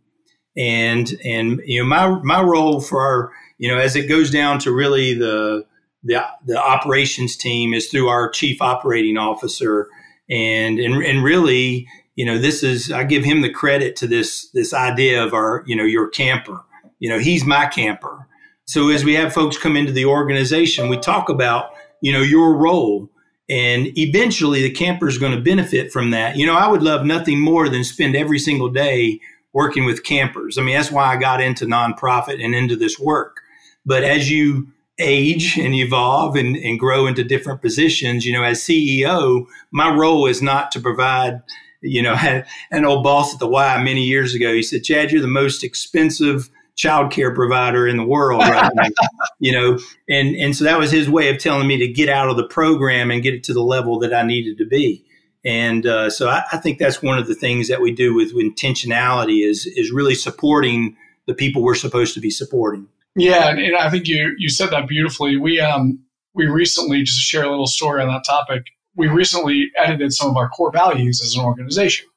And 0.58 1.14
and 1.24 1.62
you 1.66 1.82
know 1.82 1.88
my 1.88 2.20
my 2.24 2.42
role 2.42 2.82
for 2.82 3.02
our 3.02 3.32
you 3.58 3.70
know 3.70 3.78
as 3.78 3.96
it 3.96 4.10
goes 4.10 4.30
down 4.30 4.60
to 4.60 4.72
really 4.72 5.14
the 5.14 5.66
the 6.04 6.24
the 6.46 6.62
operations 6.62 7.38
team 7.38 7.74
is 7.74 7.88
through 7.88 8.10
our 8.10 8.30
chief 8.30 8.62
operating 8.62 9.18
officer 9.18 9.88
and 10.32 10.80
and 10.80 11.04
and 11.04 11.24
really, 11.24 11.88
you 12.16 12.26
know, 12.26 12.38
this 12.38 12.64
is 12.64 12.92
I 12.92 13.04
give 13.04 13.24
him 13.24 13.42
the 13.42 13.52
credit 13.52 13.96
to 13.98 14.08
this 14.08 14.50
this 14.52 14.74
idea 14.74 15.24
of 15.24 15.34
our, 15.34 15.64
you 15.68 15.76
know, 15.76 15.84
your 15.84 16.08
camper. 16.08 16.64
You 17.00 17.10
know, 17.10 17.20
he's 17.20 17.46
my 17.46 17.66
camper. 17.66 18.28
So 18.66 18.90
as 18.90 19.04
we 19.04 19.16
have 19.16 19.34
folks 19.34 19.58
come 19.58 19.76
into 19.76 19.92
the 19.92 20.06
organization, 20.06 20.88
we 20.88 20.98
talk 20.98 21.30
about, 21.30 21.72
you 22.02 22.14
know, 22.14 22.22
your 22.22 22.56
role. 22.56 23.10
And 23.50 23.88
eventually 23.98 24.62
the 24.62 24.72
camper 24.72 25.10
is 25.10 25.18
going 25.18 25.36
to 25.36 25.42
benefit 25.42 25.92
from 25.92 26.12
that. 26.12 26.38
You 26.38 26.46
know, 26.46 26.56
I 26.56 26.70
would 26.70 26.82
love 26.82 27.06
nothing 27.06 27.40
more 27.40 27.68
than 27.68 27.84
spend 27.84 28.16
every 28.16 28.40
single 28.40 28.70
day 28.70 29.20
working 29.54 29.86
with 29.86 30.04
campers. 30.04 30.58
I 30.58 30.62
mean, 30.62 30.76
that's 30.76 30.92
why 30.92 31.06
I 31.06 31.18
got 31.18 31.42
into 31.42 31.66
nonprofit 31.66 32.44
and 32.44 32.56
into 32.56 32.76
this 32.76 33.00
work. 33.00 33.42
But 33.86 34.04
as 34.04 34.30
you 34.30 34.68
age 35.00 35.58
and 35.58 35.74
evolve 35.74 36.36
and, 36.36 36.56
and 36.56 36.80
grow 36.80 37.08
into 37.08 37.24
different 37.24 37.62
positions, 37.62 38.26
you 38.26 38.34
know, 38.34 38.44
as 38.44 38.62
CEO, 38.62 39.46
my 39.72 39.94
role 39.94 40.28
is 40.28 40.42
not 40.42 40.72
to 40.72 40.80
provide, 40.80 41.42
you 41.82 42.02
know, 42.02 42.16
had 42.16 42.46
an 42.72 42.86
old 42.86 43.04
boss 43.04 43.34
at 43.34 43.40
the 43.40 43.48
Y 43.48 43.84
many 43.84 44.04
years 44.04 44.36
ago. 44.36 44.54
He 44.54 44.64
said, 44.64 44.84
Chad, 44.84 45.12
you're 45.12 45.22
the 45.22 45.28
most 45.28 45.64
expensive 45.64 46.50
child 46.76 47.12
care 47.12 47.34
provider 47.36 47.86
in 47.88 47.98
the 47.98 48.06
world 48.06 48.42
right 48.42 48.72
you 49.40 49.52
know, 49.52 49.78
and, 50.10 50.36
and 50.36 50.56
so 50.56 50.64
that 50.64 50.80
was 50.80 50.90
his 50.90 51.10
way 51.10 51.30
of 51.30 51.38
telling 51.38 51.68
me 51.68 51.78
to 51.78 51.88
get 51.88 52.10
out 52.10 52.30
of 52.30 52.38
the 52.38 52.48
program 52.48 53.12
and 53.12 53.22
get 53.22 53.34
it 53.34 53.44
to 53.44 53.54
the 53.54 53.62
level 53.62 54.00
that 54.00 54.14
I 54.14 54.24
needed 54.24 54.58
to 54.58 54.66
be. 54.66 55.06
And 55.44 55.86
uh, 55.86 56.10
so 56.10 56.30
I, 56.30 56.44
I, 56.52 56.58
think 56.58 56.78
that's 56.78 57.02
one 57.02 57.18
of 57.18 57.28
the 57.28 57.34
things 57.34 57.68
that 57.68 57.82
we 57.82 57.92
do 57.92 58.14
with 58.14 58.36
intentionality 58.36 59.48
is 59.48 59.66
is 59.66 59.92
really 59.92 60.14
supporting 60.14 60.96
the 61.26 61.34
people 61.34 61.64
we're 61.64 61.76
supposed 61.76 62.14
to 62.14 62.20
be 62.20 62.30
supporting. 62.30 62.88
Yeah, 63.16 63.50
and, 63.50 63.60
and 63.60 63.76
I 63.76 63.90
think 63.90 64.08
you 64.08 64.36
you 64.38 64.50
said 64.50 64.70
that 64.70 64.88
beautifully. 64.88 65.38
We 65.38 65.60
um 65.60 66.00
we 66.34 66.46
recently 66.46 67.04
just 67.04 67.18
to 67.18 67.24
share 67.24 67.44
a 67.44 67.50
little 67.50 67.68
story 67.68 68.02
on 68.02 68.08
that 68.10 68.24
topic. 68.24 68.68
We 68.96 69.08
recently 69.08 69.72
edited 69.78 70.14
some 70.14 70.30
of 70.30 70.38
our 70.38 70.50
core 70.50 70.72
values 70.72 71.22
as 71.24 71.36
an 71.36 71.44
organization, 71.44 72.08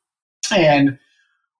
and 0.54 0.98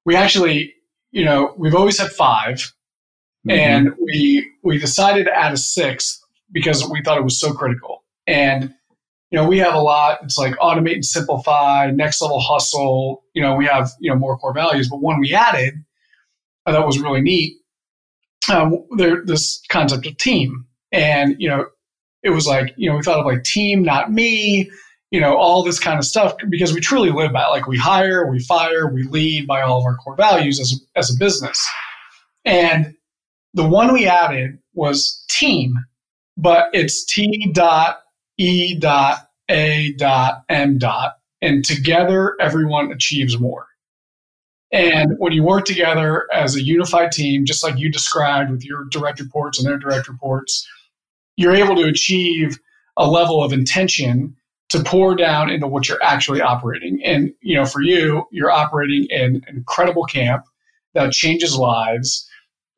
we 0.05 0.17
actually, 0.17 0.75
you 1.13 1.25
know, 1.25 1.55
we've 1.57 1.75
always 1.75 1.99
had 1.99 2.11
5 2.11 2.57
mm-hmm. 2.57 3.51
and 3.51 3.95
we 4.01 4.47
we 4.63 4.79
decided 4.79 5.25
to 5.25 5.33
add 5.33 5.53
a 5.53 5.57
sixth 5.57 6.21
because 6.53 6.89
we 6.89 7.03
thought 7.03 7.19
it 7.19 7.25
was 7.25 7.41
so 7.41 7.53
critical. 7.53 8.05
And 8.27 8.75
you 9.35 9.41
know, 9.41 9.49
we 9.49 9.59
have 9.59 9.75
a 9.75 9.81
lot. 9.81 10.21
It's 10.23 10.39
like 10.39 10.55
automate 10.59 10.95
and 10.95 11.05
simplify, 11.05 11.91
next 11.91 12.23
level 12.23 12.39
hustle. 12.39 13.25
You 13.35 13.43
know, 13.43 13.57
we 13.57 13.67
have 13.67 13.91
you 13.99 14.09
know 14.09 14.17
more 14.17 14.39
core 14.39 14.55
values, 14.55 14.89
but 14.89 15.01
one 15.01 15.19
we 15.19 15.35
added 15.35 15.75
I 16.67 16.71
thought 16.71 16.87
was 16.87 17.01
really 17.01 17.21
neat 17.21 17.57
um, 18.49 18.87
there, 18.97 19.25
this 19.25 19.61
concept 19.69 20.07
of 20.07 20.17
team. 20.19 20.67
And, 20.93 21.35
you 21.41 21.49
know, 21.49 21.67
it 22.23 22.31
was 22.31 22.47
like, 22.47 22.75
you 22.77 22.89
know, 22.89 22.97
we 22.97 23.03
thought 23.03 23.19
of 23.19 23.27
like 23.27 23.43
team, 23.43 23.83
not 23.83 24.13
me, 24.13 24.71
you 25.11 25.21
know, 25.21 25.37
all 25.37 25.65
this 25.65 25.81
kind 25.81 25.99
of 25.99 26.05
stuff 26.05 26.37
because 26.49 26.73
we 26.73 26.81
truly 26.81 27.11
live 27.11 27.33
by 27.33 27.43
it. 27.43 27.51
Like 27.51 27.67
we 27.67 27.77
hire, 27.77 28.31
we 28.31 28.39
fire, 28.39 28.89
we 28.89 29.03
lead 29.03 29.49
by 29.49 29.63
all 29.63 29.81
of 29.81 29.85
our 29.85 29.97
core 29.97 30.15
values 30.15 30.61
as 30.61 30.73
a, 30.73 30.99
as 30.99 31.13
a 31.13 31.19
business. 31.19 31.61
And 32.45 32.95
the 33.53 33.67
one 33.67 33.93
we 33.93 34.07
added 34.07 34.61
was 34.75 35.25
team, 35.29 35.75
but 36.37 36.69
it's 36.73 37.05
T 37.05 37.51
dot 37.53 38.04
E 38.39 38.79
dot 38.79 39.19
A 39.49 39.93
dot 39.93 40.45
M 40.49 40.79
dot. 40.79 41.15
And 41.43 41.65
together, 41.65 42.37
everyone 42.41 42.91
achieves 42.91 43.39
more. 43.39 43.67
And 44.73 45.13
when 45.19 45.33
you 45.33 45.45
work 45.45 45.67
together 45.67 46.27
as 46.33 46.57
a 46.57 46.63
unified 46.63 47.13
team, 47.13 47.45
just 47.45 47.63
like 47.63 47.79
you 47.79 47.91
described 47.93 48.51
with 48.51 48.65
your 48.65 48.87
direct 48.91 49.21
reports 49.21 49.59
and 49.59 49.69
their 49.69 49.79
direct 49.79 50.09
reports, 50.09 50.67
you're 51.37 51.55
able 51.55 51.77
to 51.77 51.85
achieve 51.85 52.59
a 52.97 53.09
level 53.09 53.43
of 53.43 53.53
intention 53.53 54.35
to 54.71 54.83
pour 54.83 55.15
down 55.15 55.51
into 55.51 55.67
what 55.67 55.89
you're 55.89 56.03
actually 56.03 56.41
operating. 56.41 57.01
And, 57.05 57.33
you 57.41 57.57
know, 57.57 57.67
for 57.67 57.83
you, 57.83 58.25
you're 58.33 58.51
operating 58.51 59.07
an 59.13 59.43
incredible 59.49 60.05
camp 60.05 60.45
that 60.95 61.13
changes 61.13 61.57
lives. 61.57 62.29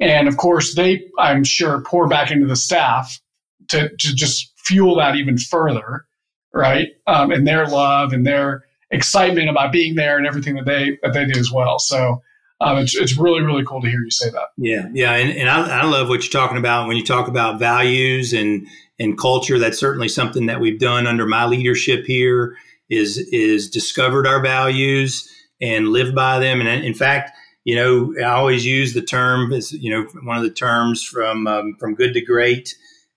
And 0.00 0.26
of 0.28 0.36
course, 0.36 0.74
they, 0.74 1.04
I'm 1.18 1.44
sure, 1.44 1.80
pour 1.82 2.08
back 2.08 2.30
into 2.30 2.46
the 2.46 2.56
staff 2.56 3.20
to, 3.68 3.88
to 3.88 4.14
just 4.14 4.52
fuel 4.66 4.96
that 4.96 5.16
even 5.16 5.38
further, 5.38 6.06
right? 6.52 6.88
Um, 7.06 7.30
and 7.30 7.46
their 7.46 7.66
love 7.66 8.12
and 8.12 8.26
their 8.26 8.64
excitement 8.90 9.48
about 9.48 9.72
being 9.72 9.94
there 9.94 10.16
and 10.16 10.26
everything 10.26 10.54
that 10.56 10.64
they 10.64 10.98
that 11.02 11.12
they 11.12 11.26
do 11.26 11.38
as 11.38 11.50
well. 11.50 11.78
So 11.78 12.22
um, 12.60 12.78
it's 12.78 12.94
it's 12.94 13.16
really 13.16 13.42
really 13.42 13.64
cool 13.64 13.80
to 13.80 13.88
hear 13.88 14.02
you 14.02 14.10
say 14.10 14.30
that. 14.30 14.48
Yeah, 14.56 14.88
yeah, 14.92 15.12
and, 15.12 15.36
and 15.36 15.48
I, 15.48 15.80
I 15.80 15.84
love 15.84 16.08
what 16.08 16.22
you're 16.22 16.42
talking 16.42 16.58
about 16.58 16.88
when 16.88 16.96
you 16.96 17.04
talk 17.04 17.28
about 17.28 17.58
values 17.58 18.32
and 18.32 18.66
and 18.98 19.18
culture. 19.18 19.58
That's 19.58 19.78
certainly 19.78 20.08
something 20.08 20.46
that 20.46 20.60
we've 20.60 20.80
done 20.80 21.06
under 21.06 21.26
my 21.26 21.46
leadership 21.46 22.04
here. 22.06 22.56
Is 22.88 23.18
is 23.32 23.68
discovered 23.68 24.28
our 24.28 24.40
values 24.40 25.28
and 25.60 25.88
lived 25.88 26.14
by 26.14 26.38
them. 26.38 26.60
And 26.60 26.84
in 26.84 26.94
fact, 26.94 27.32
you 27.64 27.74
know, 27.74 28.14
I 28.20 28.30
always 28.30 28.64
use 28.64 28.94
the 28.94 29.02
term 29.02 29.52
as 29.52 29.72
you 29.72 29.90
know 29.90 30.08
one 30.22 30.36
of 30.36 30.44
the 30.44 30.50
terms 30.50 31.02
from 31.02 31.46
um, 31.46 31.76
from 31.78 31.94
good 31.94 32.14
to 32.14 32.20
great. 32.20 32.74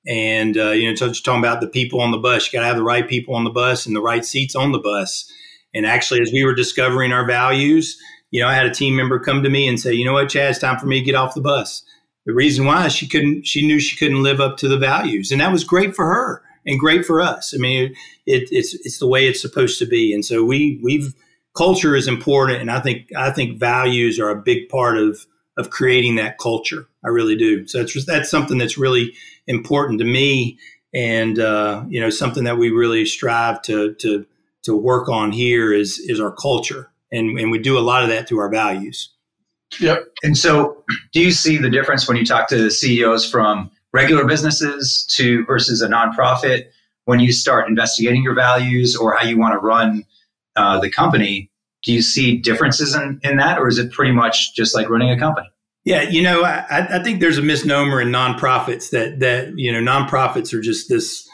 And 0.08 0.58
uh, 0.58 0.72
you 0.72 0.90
know, 0.90 0.96
talking 0.96 1.40
about 1.40 1.62
the 1.62 1.68
people 1.68 2.02
on 2.02 2.12
the 2.12 2.18
bus, 2.18 2.46
you 2.46 2.58
got 2.58 2.62
to 2.62 2.68
have 2.68 2.78
the 2.78 2.84
right 2.84 3.08
people 3.08 3.36
on 3.36 3.44
the 3.44 3.50
bus 3.50 3.86
and 3.86 3.96
the 3.96 4.02
right 4.02 4.26
seats 4.26 4.56
on 4.56 4.72
the 4.72 4.80
bus. 4.80 5.32
And 5.74 5.86
actually, 5.86 6.22
as 6.22 6.32
we 6.32 6.44
were 6.44 6.56
discovering 6.56 7.12
our 7.12 7.28
values, 7.28 7.98
you 8.32 8.42
know, 8.42 8.48
I 8.48 8.56
had 8.56 8.66
a 8.66 8.74
team 8.74 8.96
member 8.96 9.20
come 9.20 9.44
to 9.44 9.50
me 9.50 9.68
and 9.68 9.80
say, 9.80 9.94
you 9.94 10.06
know 10.06 10.14
what, 10.14 10.30
Chad, 10.30 10.52
it's 10.52 10.60
time 10.60 10.80
for 10.80 10.88
me 10.88 11.00
to 11.00 11.06
get 11.06 11.16
off 11.16 11.36
the 11.36 11.42
bus. 11.42 11.84
The 12.26 12.34
reason 12.34 12.66
why 12.66 12.88
she 12.88 13.08
couldn't, 13.08 13.46
she 13.46 13.66
knew 13.66 13.80
she 13.80 13.98
couldn't 13.98 14.24
live 14.24 14.40
up 14.40 14.58
to 14.58 14.68
the 14.68 14.78
values, 14.78 15.32
and 15.32 15.42
that 15.42 15.52
was 15.52 15.64
great 15.64 15.96
for 15.96 16.06
her 16.06 16.44
and 16.66 16.80
great 16.80 17.06
for 17.06 17.22
us. 17.22 17.54
I 17.54 17.58
mean, 17.58 17.96
it, 18.26 18.50
it's 18.52 18.74
it's 18.74 19.00
the 19.00 19.08
way 19.08 19.28
it's 19.28 19.42
supposed 19.42 19.80
to 19.80 19.86
be, 19.86 20.14
and 20.14 20.24
so 20.24 20.44
we 20.44 20.80
we've 20.84 21.16
culture 21.56 21.96
is 21.96 22.08
important, 22.08 22.62
and 22.62 22.70
I 22.70 22.80
think 22.80 23.10
I 23.18 23.32
think 23.32 23.60
values 23.60 24.20
are 24.20 24.30
a 24.30 24.42
big 24.42 24.70
part 24.70 24.98
of 24.98 25.26
of 25.60 25.70
creating 25.70 26.16
that 26.16 26.40
culture. 26.40 26.88
I 27.06 27.10
really 27.10 27.36
do. 27.36 27.68
So 27.68 27.80
that's 27.80 28.06
that's 28.06 28.32
something 28.32 28.58
that's 28.58 28.78
really 28.78 29.14
important 29.46 30.00
to 30.00 30.06
me, 30.06 30.58
and 30.94 31.38
uh, 31.38 31.84
you 31.88 32.00
know, 32.00 32.10
something 32.10 32.46
that 32.46 32.58
we 32.58 32.72
really 32.72 33.06
strive 33.06 33.62
to 33.64 33.94
to 33.96 34.26
to 34.64 34.76
work 34.76 35.10
on 35.10 35.32
here 35.32 35.72
is 35.74 36.00
is 36.00 36.20
our 36.20 36.32
culture, 36.32 36.90
and 37.12 37.38
and 37.38 37.52
we 37.52 37.60
do 37.60 37.78
a 37.78 37.82
lot 37.82 38.04
of 38.04 38.10
that 38.10 38.28
through 38.28 38.40
our 38.40 38.50
values. 38.50 39.10
Yep. 39.80 40.08
And 40.24 40.36
so, 40.36 40.84
do 41.14 41.22
you 41.22 41.32
see 41.32 41.58
the 41.58 41.70
difference 41.70 42.08
when 42.08 42.18
you 42.18 42.26
talk 42.26 42.48
to 42.50 42.72
CEOs 42.72 43.30
from 43.30 43.70
regular 43.94 44.26
businesses 44.26 45.06
to 45.16 45.46
versus 45.46 45.82
a 45.82 45.88
nonprofit 45.88 46.70
when 47.06 47.20
you 47.20 47.32
start 47.32 47.68
investigating 47.68 48.24
your 48.24 48.34
values 48.34 48.96
or 48.96 49.16
how 49.16 49.28
you 49.28 49.38
want 49.38 49.54
to 49.54 49.60
run 49.60 50.06
uh, 50.56 50.80
the 50.80 50.90
company? 50.90 51.52
Do 51.84 51.94
you 51.94 52.02
see 52.02 52.38
differences 52.38 52.94
in, 52.96 53.20
in 53.24 53.38
that, 53.38 53.60
or 53.60 53.68
is 53.68 53.78
it 53.78 53.92
pretty 53.92 54.12
much 54.12 54.56
just 54.56 54.76
like 54.76 54.90
running 54.90 55.12
a 55.12 55.18
company? 55.18 55.48
Yeah, 55.86 56.02
you 56.04 56.22
know, 56.22 56.44
I, 56.44 56.98
I 57.00 57.04
think 57.04 57.20
there's 57.20 57.38
a 57.38 57.42
misnomer 57.42 58.02
in 58.02 58.10
nonprofits 58.10 58.90
that 58.92 59.20
that 59.20 59.54
you 59.56 59.72
know 59.72 59.80
nonprofits 59.80 60.54
are 60.54 60.62
just 60.62 60.90
this 60.90 61.28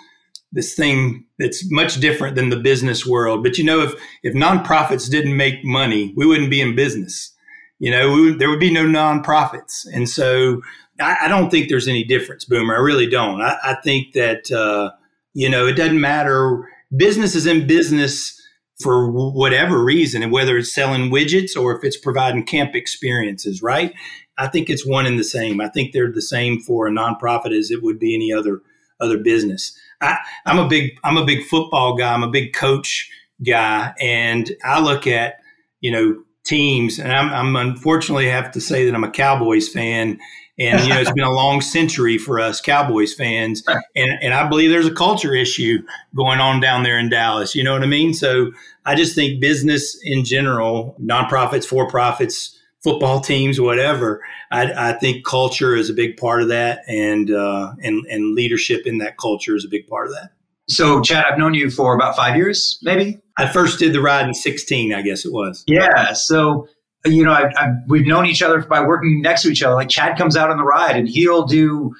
this 0.52 0.74
thing 0.74 1.26
that's 1.40 1.70
much 1.72 2.00
different 2.00 2.36
than 2.36 2.50
the 2.50 2.60
business 2.60 3.06
world. 3.06 3.44
But 3.44 3.58
you 3.58 3.64
know, 3.64 3.82
if 3.82 3.94
if 4.24 4.34
nonprofits 4.34 5.10
didn't 5.10 5.36
make 5.36 5.66
money, 5.66 6.14
we 6.16 6.26
wouldn't 6.26 6.50
be 6.50 6.62
in 6.62 6.76
business. 6.76 7.34
You 7.80 7.92
know, 7.92 8.32
there 8.38 8.50
would 8.50 8.60
be 8.60 8.72
no 8.72 8.86
nonprofits, 8.86 9.86
and 9.94 10.08
so 10.08 10.62
I, 11.00 11.18
I, 11.24 11.28
don't 11.28 11.50
think 11.50 11.68
there's 11.68 11.90
any 11.90 12.06
difference, 12.06 12.46
Boomer. 12.46 12.74
I 12.74 12.80
really 12.80 13.08
don't. 13.08 13.42
I, 13.42 13.58
I 13.64 13.76
think 13.84 14.14
that 14.14 14.50
uh, 14.50 14.92
you 15.34 15.50
know 15.50 15.68
it 15.68 15.74
doesn't 15.74 16.00
matter. 16.00 16.70
Business 16.96 17.36
is 17.36 17.46
in 17.46 17.68
business 17.68 18.42
for 18.82 19.10
whatever 19.10 19.84
reason, 19.84 20.22
and 20.22 20.32
whether 20.32 20.58
it's 20.58 20.74
selling 20.74 21.10
widgets 21.10 21.56
or 21.56 21.76
if 21.76 21.84
it's 21.84 21.98
providing 21.98 22.44
camp 22.44 22.76
experiences, 22.76 23.62
right? 23.62 23.94
I 24.38 24.48
think 24.48 24.70
it's 24.70 24.86
one 24.86 25.06
and 25.06 25.18
the 25.18 25.24
same. 25.24 25.62
I 25.62 25.70
think 25.70 25.94
they're 25.94 26.12
the 26.12 26.22
same 26.22 26.60
for 26.60 26.88
a 26.88 26.92
nonprofit 26.92 27.58
as 27.58 27.72
it 27.72 27.82
would 27.82 28.00
be 28.00 28.14
any 28.14 28.34
other 28.34 28.62
other 29.00 29.18
business. 29.18 29.78
I, 30.02 30.18
I'm 30.46 30.60
a 30.60 30.68
big 30.68 30.92
I'm 31.04 31.18
a 31.18 31.26
big 31.26 31.46
football 31.46 31.96
guy. 31.96 32.14
I'm 32.14 32.24
a 32.24 32.30
big 32.30 32.54
coach 32.54 33.10
guy, 33.46 33.94
and 34.00 34.52
I 34.64 34.82
look 34.82 35.08
at 35.08 35.36
you 35.80 35.92
know 35.92 36.24
teams, 36.44 37.00
and 37.00 37.12
I'm, 37.12 37.30
I'm 37.34 37.56
unfortunately 37.56 38.28
have 38.28 38.52
to 38.52 38.62
say 38.62 38.86
that 38.86 38.96
I'm 38.96 39.04
a 39.04 39.12
Cowboys 39.12 39.68
fan. 39.70 40.20
And 40.58 40.82
you 40.82 40.90
know 40.90 41.02
it's 41.02 41.12
been 41.12 41.26
a 41.26 41.34
long 41.34 41.60
century 41.60 42.18
for 42.18 42.40
us 42.40 42.62
Cowboys 42.62 43.14
fans, 43.14 43.62
and 43.96 44.12
and 44.22 44.34
I 44.34 44.48
believe 44.48 44.70
there's 44.70 44.88
a 44.88 44.94
culture 44.94 45.36
issue 45.36 45.80
going 46.16 46.40
on 46.40 46.62
down 46.62 46.84
there 46.84 46.98
in 46.98 47.10
Dallas. 47.10 47.56
You 47.56 47.64
know 47.64 47.74
what 47.74 47.84
I 47.84 47.88
mean? 47.88 48.14
So 48.14 48.52
I 48.86 48.96
just 48.96 49.16
think 49.16 49.42
business 49.42 50.00
in 50.04 50.24
general, 50.24 50.96
nonprofits, 51.02 51.66
for 51.66 51.90
profits, 51.90 52.58
football 52.86 53.20
teams, 53.20 53.60
whatever. 53.60 54.24
I, 54.52 54.92
I, 54.92 54.94
think 54.94 55.26
culture 55.26 55.76
is 55.76 55.90
a 55.90 55.94
big 55.94 56.18
part 56.18 56.42
of 56.44 56.50
that, 56.50 56.82
and 56.88 57.32
uh, 57.32 57.74
and 57.82 58.06
and 58.06 58.36
leadership 58.36 58.84
in 58.86 59.00
that 59.00 59.18
culture 59.18 59.56
is 59.56 59.66
a 59.66 59.68
big 59.68 59.88
part 59.88 60.08
of 60.08 60.14
that. 60.14 60.30
So, 60.68 61.02
Chad, 61.02 61.26
I've 61.26 61.38
known 61.38 61.54
you 61.54 61.70
for 61.70 61.94
about 61.94 62.16
five 62.16 62.36
years, 62.36 62.80
maybe. 62.82 63.20
I 63.38 63.48
first 63.48 63.78
did 63.80 63.94
the 63.94 64.02
ride 64.02 64.28
in 64.28 64.34
sixteen, 64.34 64.94
I 64.94 65.02
guess 65.02 65.26
it 65.26 65.34
was. 65.34 65.64
Yeah. 65.68 66.14
So, 66.14 66.68
you 67.06 67.24
know, 67.24 67.32
I, 67.32 67.52
I, 67.56 67.72
we've 67.88 68.08
known 68.08 68.26
each 68.26 68.42
other 68.42 68.62
by 68.62 68.82
working 68.82 69.22
next 69.22 69.44
to 69.44 69.50
each 69.50 69.64
other. 69.64 69.76
Like 69.76 69.90
Chad 69.90 70.18
comes 70.18 70.36
out 70.36 70.50
on 70.50 70.58
the 70.58 70.64
ride, 70.64 70.96
and 70.96 71.08
he'll 71.08 71.46
do, 71.46 71.94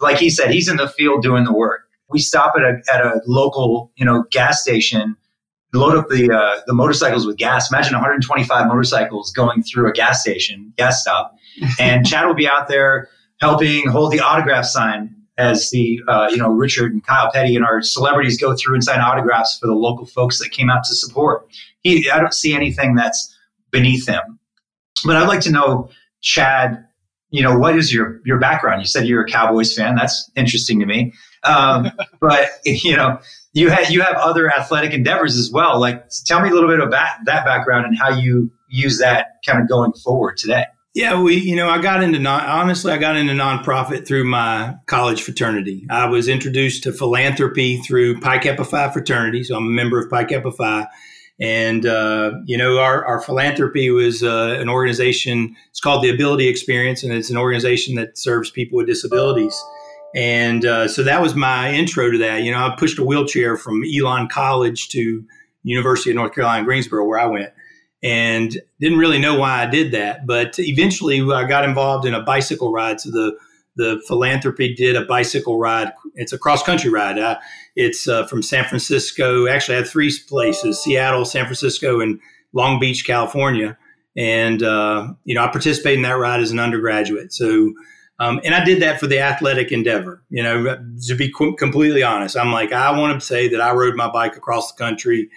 like 0.00 0.18
he 0.18 0.30
said, 0.30 0.50
he's 0.50 0.68
in 0.68 0.76
the 0.76 0.88
field 0.88 1.22
doing 1.22 1.44
the 1.44 1.52
work. 1.52 1.82
We 2.08 2.18
stop 2.20 2.54
at 2.56 2.62
a 2.62 2.80
at 2.92 3.04
a 3.04 3.20
local, 3.26 3.92
you 3.96 4.04
know, 4.04 4.24
gas 4.30 4.62
station 4.62 5.16
load 5.76 5.96
up 5.96 6.08
the 6.08 6.30
uh, 6.32 6.60
the 6.66 6.74
motorcycles 6.74 7.26
with 7.26 7.36
gas. 7.36 7.70
Imagine 7.70 7.94
125 7.94 8.66
motorcycles 8.66 9.32
going 9.32 9.62
through 9.62 9.88
a 9.88 9.92
gas 9.92 10.20
station, 10.20 10.72
gas 10.76 11.00
stop, 11.00 11.34
and 11.78 12.06
Chad 12.06 12.26
will 12.26 12.34
be 12.34 12.48
out 12.48 12.68
there 12.68 13.08
helping 13.40 13.88
hold 13.88 14.12
the 14.12 14.20
autograph 14.20 14.64
sign 14.64 15.14
as 15.38 15.70
the 15.70 16.00
uh, 16.08 16.28
you 16.30 16.38
know 16.38 16.50
Richard 16.50 16.92
and 16.92 17.04
Kyle 17.04 17.30
Petty 17.32 17.56
and 17.56 17.64
our 17.64 17.82
celebrities 17.82 18.40
go 18.40 18.54
through 18.56 18.74
and 18.74 18.84
sign 18.84 19.00
autographs 19.00 19.58
for 19.58 19.66
the 19.66 19.74
local 19.74 20.06
folks 20.06 20.38
that 20.38 20.50
came 20.50 20.70
out 20.70 20.84
to 20.84 20.94
support. 20.94 21.46
He, 21.82 22.10
I 22.10 22.18
don't 22.18 22.34
see 22.34 22.54
anything 22.54 22.94
that's 22.94 23.34
beneath 23.70 24.08
him. 24.08 24.35
But 25.04 25.16
I'd 25.16 25.28
like 25.28 25.40
to 25.40 25.50
know, 25.50 25.90
Chad, 26.20 26.84
you 27.30 27.42
know, 27.42 27.58
what 27.58 27.76
is 27.76 27.92
your 27.92 28.20
your 28.24 28.38
background? 28.38 28.80
You 28.80 28.86
said 28.86 29.06
you're 29.06 29.22
a 29.22 29.28
Cowboys 29.28 29.74
fan. 29.74 29.96
That's 29.96 30.30
interesting 30.36 30.80
to 30.80 30.86
me. 30.86 31.12
Um, 31.44 31.90
but 32.20 32.50
you 32.64 32.96
know, 32.96 33.20
you 33.52 33.70
had 33.70 33.90
you 33.90 34.02
have 34.02 34.16
other 34.16 34.50
athletic 34.50 34.92
endeavors 34.92 35.36
as 35.36 35.50
well. 35.50 35.80
Like, 35.80 36.04
tell 36.24 36.40
me 36.40 36.50
a 36.50 36.52
little 36.52 36.70
bit 36.70 36.80
about 36.80 37.16
that 37.26 37.44
background 37.44 37.86
and 37.86 37.98
how 37.98 38.10
you 38.10 38.50
use 38.68 38.98
that 38.98 39.36
kind 39.46 39.60
of 39.60 39.68
going 39.68 39.92
forward 39.92 40.36
today. 40.36 40.64
Yeah, 40.96 41.20
we, 41.20 41.36
you 41.36 41.56
know, 41.56 41.68
I 41.68 41.78
got 41.78 42.02
into 42.02 42.18
non, 42.18 42.40
honestly, 42.40 42.90
I 42.90 42.96
got 42.96 43.16
into 43.16 43.34
nonprofit 43.34 44.06
through 44.06 44.24
my 44.24 44.76
college 44.86 45.20
fraternity. 45.20 45.86
I 45.90 46.06
was 46.06 46.26
introduced 46.26 46.84
to 46.84 46.92
philanthropy 46.92 47.76
through 47.82 48.20
Pi 48.20 48.38
Kappa 48.38 48.64
Phi 48.64 48.90
fraternity. 48.90 49.44
So 49.44 49.56
I'm 49.56 49.66
a 49.66 49.70
member 49.70 49.98
of 49.98 50.08
Pi 50.08 50.24
Kappa 50.24 50.52
Phi. 50.52 50.86
And, 51.38 51.84
uh, 51.84 52.32
you 52.46 52.56
know, 52.56 52.78
our, 52.78 53.04
our 53.04 53.20
philanthropy 53.20 53.90
was 53.90 54.22
uh, 54.22 54.56
an 54.58 54.68
organization, 54.68 55.54
it's 55.70 55.80
called 55.80 56.02
the 56.02 56.08
Ability 56.08 56.48
Experience, 56.48 57.02
and 57.02 57.12
it's 57.12 57.30
an 57.30 57.36
organization 57.36 57.94
that 57.96 58.16
serves 58.16 58.50
people 58.50 58.78
with 58.78 58.86
disabilities. 58.86 59.62
And 60.14 60.64
uh, 60.64 60.88
so 60.88 61.02
that 61.02 61.20
was 61.20 61.34
my 61.34 61.72
intro 61.72 62.10
to 62.10 62.18
that. 62.18 62.42
You 62.42 62.52
know, 62.52 62.58
I 62.58 62.74
pushed 62.78 62.98
a 62.98 63.04
wheelchair 63.04 63.58
from 63.58 63.82
Elon 63.84 64.28
College 64.28 64.88
to 64.90 65.24
University 65.62 66.10
of 66.10 66.16
North 66.16 66.32
Carolina, 66.32 66.64
Greensboro, 66.64 67.04
where 67.04 67.18
I 67.18 67.26
went 67.26 67.52
and 68.02 68.56
didn't 68.80 68.98
really 68.98 69.18
know 69.18 69.38
why 69.38 69.62
I 69.62 69.66
did 69.66 69.92
that. 69.92 70.26
But 70.26 70.58
eventually, 70.58 71.20
I 71.20 71.44
got 71.44 71.64
involved 71.64 72.06
in 72.06 72.14
a 72.14 72.22
bicycle 72.22 72.72
ride. 72.72 73.00
So 73.00 73.10
the 73.10 73.36
the 73.76 74.02
philanthropy 74.08 74.74
did 74.74 74.96
a 74.96 75.04
bicycle 75.04 75.58
ride. 75.58 75.92
It's 76.14 76.32
a 76.32 76.38
cross 76.38 76.62
country 76.62 76.88
ride. 76.88 77.18
Uh, 77.18 77.38
it's 77.76 78.08
uh, 78.08 78.26
from 78.26 78.42
San 78.42 78.64
Francisco. 78.64 79.46
Actually, 79.46 79.76
I 79.76 79.78
had 79.78 79.88
three 79.88 80.12
places: 80.28 80.82
Seattle, 80.82 81.24
San 81.24 81.44
Francisco, 81.44 82.00
and 82.00 82.20
Long 82.52 82.80
Beach, 82.80 83.06
California. 83.06 83.78
And 84.16 84.62
uh, 84.62 85.08
you 85.24 85.34
know, 85.34 85.44
I 85.44 85.48
participated 85.48 85.98
in 85.98 86.02
that 86.02 86.12
ride 86.12 86.40
as 86.40 86.50
an 86.50 86.58
undergraduate. 86.58 87.32
So. 87.32 87.72
Um, 88.18 88.40
and 88.44 88.54
I 88.54 88.64
did 88.64 88.80
that 88.80 88.98
for 88.98 89.06
the 89.06 89.20
athletic 89.20 89.70
endeavor. 89.72 90.22
You 90.30 90.42
know, 90.42 90.78
to 91.06 91.14
be 91.14 91.30
completely 91.58 92.02
honest, 92.02 92.34
I'm 92.34 92.50
like, 92.50 92.72
I 92.72 92.98
want 92.98 93.20
to 93.20 93.26
say 93.26 93.46
that 93.48 93.60
I 93.60 93.74
rode 93.74 93.94
my 93.94 94.10
bike 94.10 94.38
across 94.38 94.72
the 94.72 94.82
country 94.82 95.28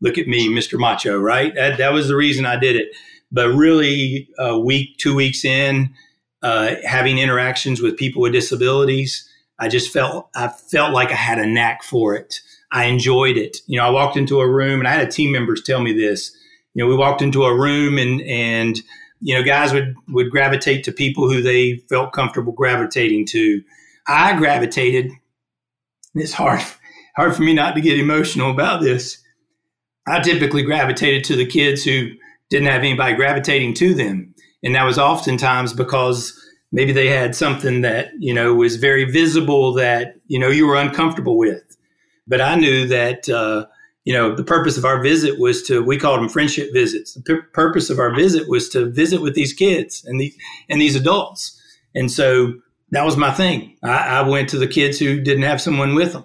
look 0.00 0.18
at 0.18 0.28
me, 0.28 0.48
Mr. 0.48 0.78
Macho, 0.78 1.18
right? 1.18 1.54
That, 1.54 1.78
that 1.78 1.92
was 1.92 2.08
the 2.08 2.16
reason 2.16 2.46
I 2.46 2.58
did 2.58 2.76
it. 2.76 2.88
But 3.30 3.50
really, 3.50 4.28
a 4.38 4.58
week, 4.58 4.96
two 4.98 5.14
weeks 5.14 5.44
in, 5.44 5.94
uh, 6.42 6.76
having 6.84 7.18
interactions 7.18 7.82
with 7.82 7.96
people 7.96 8.22
with 8.22 8.32
disabilities, 8.32 9.27
I 9.58 9.68
just 9.68 9.92
felt 9.92 10.28
I 10.34 10.48
felt 10.48 10.92
like 10.92 11.10
I 11.10 11.16
had 11.16 11.38
a 11.38 11.46
knack 11.46 11.82
for 11.82 12.14
it. 12.14 12.40
I 12.70 12.84
enjoyed 12.84 13.36
it. 13.36 13.58
You 13.66 13.78
know, 13.78 13.86
I 13.86 13.90
walked 13.90 14.16
into 14.16 14.40
a 14.40 14.48
room, 14.48 14.80
and 14.80 14.88
I 14.88 14.92
had 14.92 15.06
a 15.06 15.10
team 15.10 15.32
members 15.32 15.62
tell 15.62 15.80
me 15.80 15.92
this. 15.92 16.36
You 16.74 16.84
know, 16.84 16.88
we 16.88 16.96
walked 16.96 17.22
into 17.22 17.44
a 17.44 17.54
room, 17.54 17.98
and 17.98 18.20
and 18.22 18.80
you 19.20 19.34
know, 19.34 19.42
guys 19.42 19.72
would 19.72 19.94
would 20.08 20.30
gravitate 20.30 20.84
to 20.84 20.92
people 20.92 21.30
who 21.30 21.42
they 21.42 21.78
felt 21.88 22.12
comfortable 22.12 22.52
gravitating 22.52 23.26
to. 23.26 23.62
I 24.06 24.36
gravitated. 24.36 25.10
It's 26.14 26.32
hard 26.32 26.62
hard 27.16 27.34
for 27.34 27.42
me 27.42 27.52
not 27.52 27.74
to 27.74 27.80
get 27.80 27.98
emotional 27.98 28.50
about 28.50 28.80
this 28.80 29.18
I 30.08 30.20
typically 30.20 30.62
gravitated 30.62 31.24
to 31.24 31.36
the 31.36 31.46
kids 31.46 31.84
who 31.84 32.10
didn't 32.50 32.68
have 32.68 32.80
anybody 32.80 33.14
gravitating 33.14 33.74
to 33.74 33.94
them. 33.94 34.34
And 34.62 34.74
that 34.74 34.84
was 34.84 34.98
oftentimes 34.98 35.72
because 35.72 36.32
maybe 36.72 36.92
they 36.92 37.08
had 37.08 37.34
something 37.34 37.80
that, 37.82 38.10
you 38.18 38.34
know, 38.34 38.54
was 38.54 38.76
very 38.76 39.04
visible 39.04 39.72
that, 39.74 40.16
you 40.26 40.38
know, 40.38 40.48
you 40.48 40.66
were 40.66 40.76
uncomfortable 40.76 41.36
with. 41.36 41.76
But 42.26 42.40
I 42.40 42.56
knew 42.56 42.86
that, 42.88 43.28
uh, 43.28 43.66
you 44.04 44.12
know, 44.12 44.34
the 44.34 44.44
purpose 44.44 44.76
of 44.76 44.84
our 44.84 45.02
visit 45.02 45.38
was 45.38 45.62
to, 45.64 45.82
we 45.82 45.98
called 45.98 46.20
them 46.20 46.28
friendship 46.28 46.72
visits. 46.72 47.14
The 47.14 47.22
p- 47.22 47.40
purpose 47.52 47.90
of 47.90 47.98
our 47.98 48.14
visit 48.14 48.48
was 48.48 48.68
to 48.70 48.90
visit 48.90 49.20
with 49.20 49.34
these 49.34 49.52
kids 49.52 50.04
and, 50.04 50.20
the, 50.20 50.32
and 50.68 50.80
these 50.80 50.96
adults. 50.96 51.60
And 51.94 52.10
so 52.10 52.54
that 52.90 53.04
was 53.04 53.16
my 53.16 53.32
thing. 53.32 53.76
I, 53.82 54.18
I 54.18 54.28
went 54.28 54.48
to 54.50 54.58
the 54.58 54.66
kids 54.66 54.98
who 54.98 55.20
didn't 55.20 55.44
have 55.44 55.60
someone 55.60 55.94
with 55.94 56.12
them. 56.12 56.24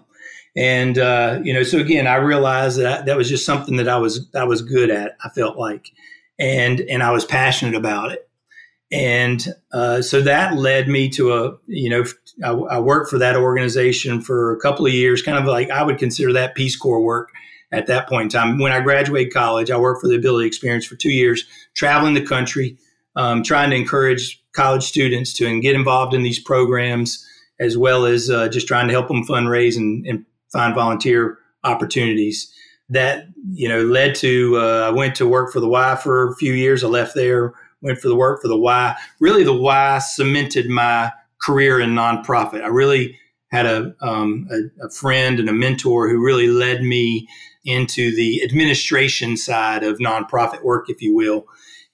And 0.56 1.00
uh, 1.00 1.40
you 1.44 1.54
know, 1.54 1.64
so 1.64 1.80
again, 1.80 2.06
I 2.06 2.16
realized 2.18 2.80
that 2.80 3.06
that 3.06 3.18
was 3.18 3.28
just 3.28 3.46
something 3.46 3.78
that 3.78 3.90
I 3.90 3.98
was 3.98 4.30
I 4.36 4.44
was 4.44 4.62
good 4.62 4.92
at. 4.92 5.18
I 5.24 5.30
felt 5.30 5.58
like, 5.58 5.90
and 6.38 6.80
and 6.82 7.02
I 7.02 7.12
was 7.12 7.26
passionate 7.26 7.74
about 7.76 8.12
it. 8.12 8.30
And 8.94 9.44
uh, 9.74 10.04
so 10.04 10.22
that 10.22 10.56
led 10.56 10.88
me 10.88 11.10
to 11.10 11.34
a 11.34 11.58
you 11.66 11.90
know 11.90 12.06
I, 12.44 12.76
I, 12.76 12.80
worked 12.80 13.10
for 13.10 13.18
that 13.18 13.36
organization 13.36 14.22
for 14.22 14.54
a 14.54 14.60
couple 14.60 14.86
of 14.86 14.94
years, 14.94 15.24
kind 15.24 15.38
of 15.38 15.46
like 15.46 15.72
I 15.72 15.82
would 15.82 15.98
consider 15.98 16.32
that 16.34 16.54
Peace 16.54 16.76
Corps 16.76 17.02
work 17.02 17.32
at 17.72 17.88
that 17.88 18.08
point 18.08 18.26
in 18.26 18.30
time. 18.30 18.60
When 18.60 18.72
I 18.72 18.82
graduated 18.82 19.34
college, 19.34 19.72
I 19.72 19.78
worked 19.78 20.02
for 20.02 20.08
the 20.08 20.16
Ability 20.16 20.46
Experience 20.46 20.86
for 20.86 20.96
two 20.96 21.12
years, 21.12 21.44
traveling 21.74 22.14
the 22.14 22.24
country, 22.24 22.78
um, 23.16 23.42
trying 23.42 23.72
to 23.72 23.76
encourage 23.76 24.40
college 24.54 24.84
students 24.84 25.34
to 25.34 25.60
get 25.60 25.74
involved 25.74 26.14
in 26.14 26.22
these 26.22 26.40
programs, 26.40 27.28
as 27.60 27.76
well 27.76 28.06
as 28.06 28.30
uh, 28.30 28.48
just 28.48 28.68
trying 28.68 28.86
to 28.88 28.94
help 28.94 29.08
them 29.08 29.26
fundraise 29.26 29.76
and, 29.76 30.06
and 30.06 30.24
find 30.52 30.76
volunteer 30.76 31.40
opportunities. 31.64 32.54
That 32.90 33.26
you 33.52 33.68
know 33.68 33.82
led 33.82 34.14
to 34.16 34.58
uh, 34.58 34.88
I 34.88 34.92
went 34.92 35.16
to 35.16 35.28
work 35.28 35.52
for 35.52 35.60
the 35.60 35.68
Y 35.68 35.96
for 35.96 36.30
a 36.30 36.36
few 36.36 36.54
years. 36.54 36.84
I 36.84 36.88
left 36.88 37.16
there, 37.16 37.56
went 37.84 38.00
for 38.00 38.08
the 38.08 38.16
work 38.16 38.42
for 38.42 38.48
the 38.48 38.58
why. 38.58 38.96
Really, 39.20 39.44
the 39.44 39.54
why 39.54 40.00
cemented 40.00 40.70
my 40.70 41.12
career 41.42 41.80
in 41.80 41.92
nonprofit. 41.92 42.64
I 42.64 42.68
really 42.68 43.20
had 43.52 43.66
a, 43.66 43.94
um, 44.02 44.48
a, 44.50 44.86
a 44.86 44.90
friend 44.90 45.40
and 45.40 45.50
a 45.50 45.54
mentor 45.54 46.10
who 46.10 46.24
really 46.24 46.48
led 46.48 46.82
me 46.82 47.28
into 47.66 48.16
the 48.16 48.44
administration 48.44 49.38
side 49.38 49.84
of 49.84 50.00
nonprofit 50.00 50.64
work, 50.64 50.90
if 50.90 51.02
you 51.02 51.14
will. 51.14 51.46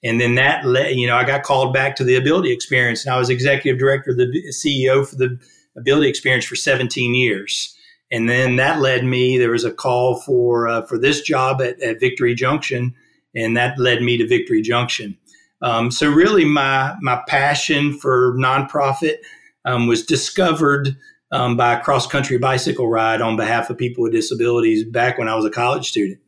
And 0.02 0.22
then 0.22 0.36
that, 0.36 0.66
led, 0.66 0.96
you 0.96 1.08
know, 1.08 1.18
I 1.18 1.26
got 1.26 1.44
called 1.44 1.74
back 1.74 1.98
to 1.98 2.06
the 2.06 2.16
Ability 2.16 2.52
Experience, 2.52 3.06
and 3.06 3.14
I 3.14 3.20
was 3.20 3.30
executive 3.30 3.78
director, 3.78 4.14
the 4.14 4.32
CEO 4.54 5.06
for 5.06 5.18
the 5.18 5.38
Ability 5.76 6.08
Experience 6.08 6.46
for 6.46 6.56
17 6.56 7.14
years 7.14 7.76
and 8.12 8.30
then 8.30 8.56
that 8.56 8.80
led 8.80 9.04
me. 9.04 9.38
There 9.38 9.52
was 9.52 9.66
a 9.66 9.72
call 9.72 10.20
for 10.20 10.68
uh, 10.68 10.82
for 10.84 10.98
this 10.98 11.22
job 11.22 11.62
at, 11.62 11.82
at 11.82 12.00
Victory 12.00 12.34
Junction, 12.34 12.96
and 13.36 13.56
that 13.58 13.78
led 13.78 14.02
me 14.02 14.18
to 14.18 14.28
Victory 14.28 14.62
Junction. 14.62 15.18
Um, 15.62 15.92
so 15.92 16.10
really, 16.10 16.46
my 16.46 16.96
my 17.02 17.22
passion 17.28 17.98
for 17.98 18.36
nonprofit 18.38 19.18
um, 19.66 19.88
was 19.88 20.06
discovered 20.06 20.96
um, 21.32 21.58
by 21.58 21.74
a 21.74 21.82
cross 21.82 22.08
country 22.08 22.38
bicycle 22.38 22.88
ride 22.88 23.22
on 23.22 23.36
behalf 23.36 23.70
of 23.70 23.78
people 23.78 24.04
with 24.04 24.14
disabilities 24.14 24.84
back 24.84 25.18
when 25.18 25.28
I 25.28 25.36
was 25.36 25.46
a 25.46 25.50
college 25.50 25.90
student. 25.90 26.20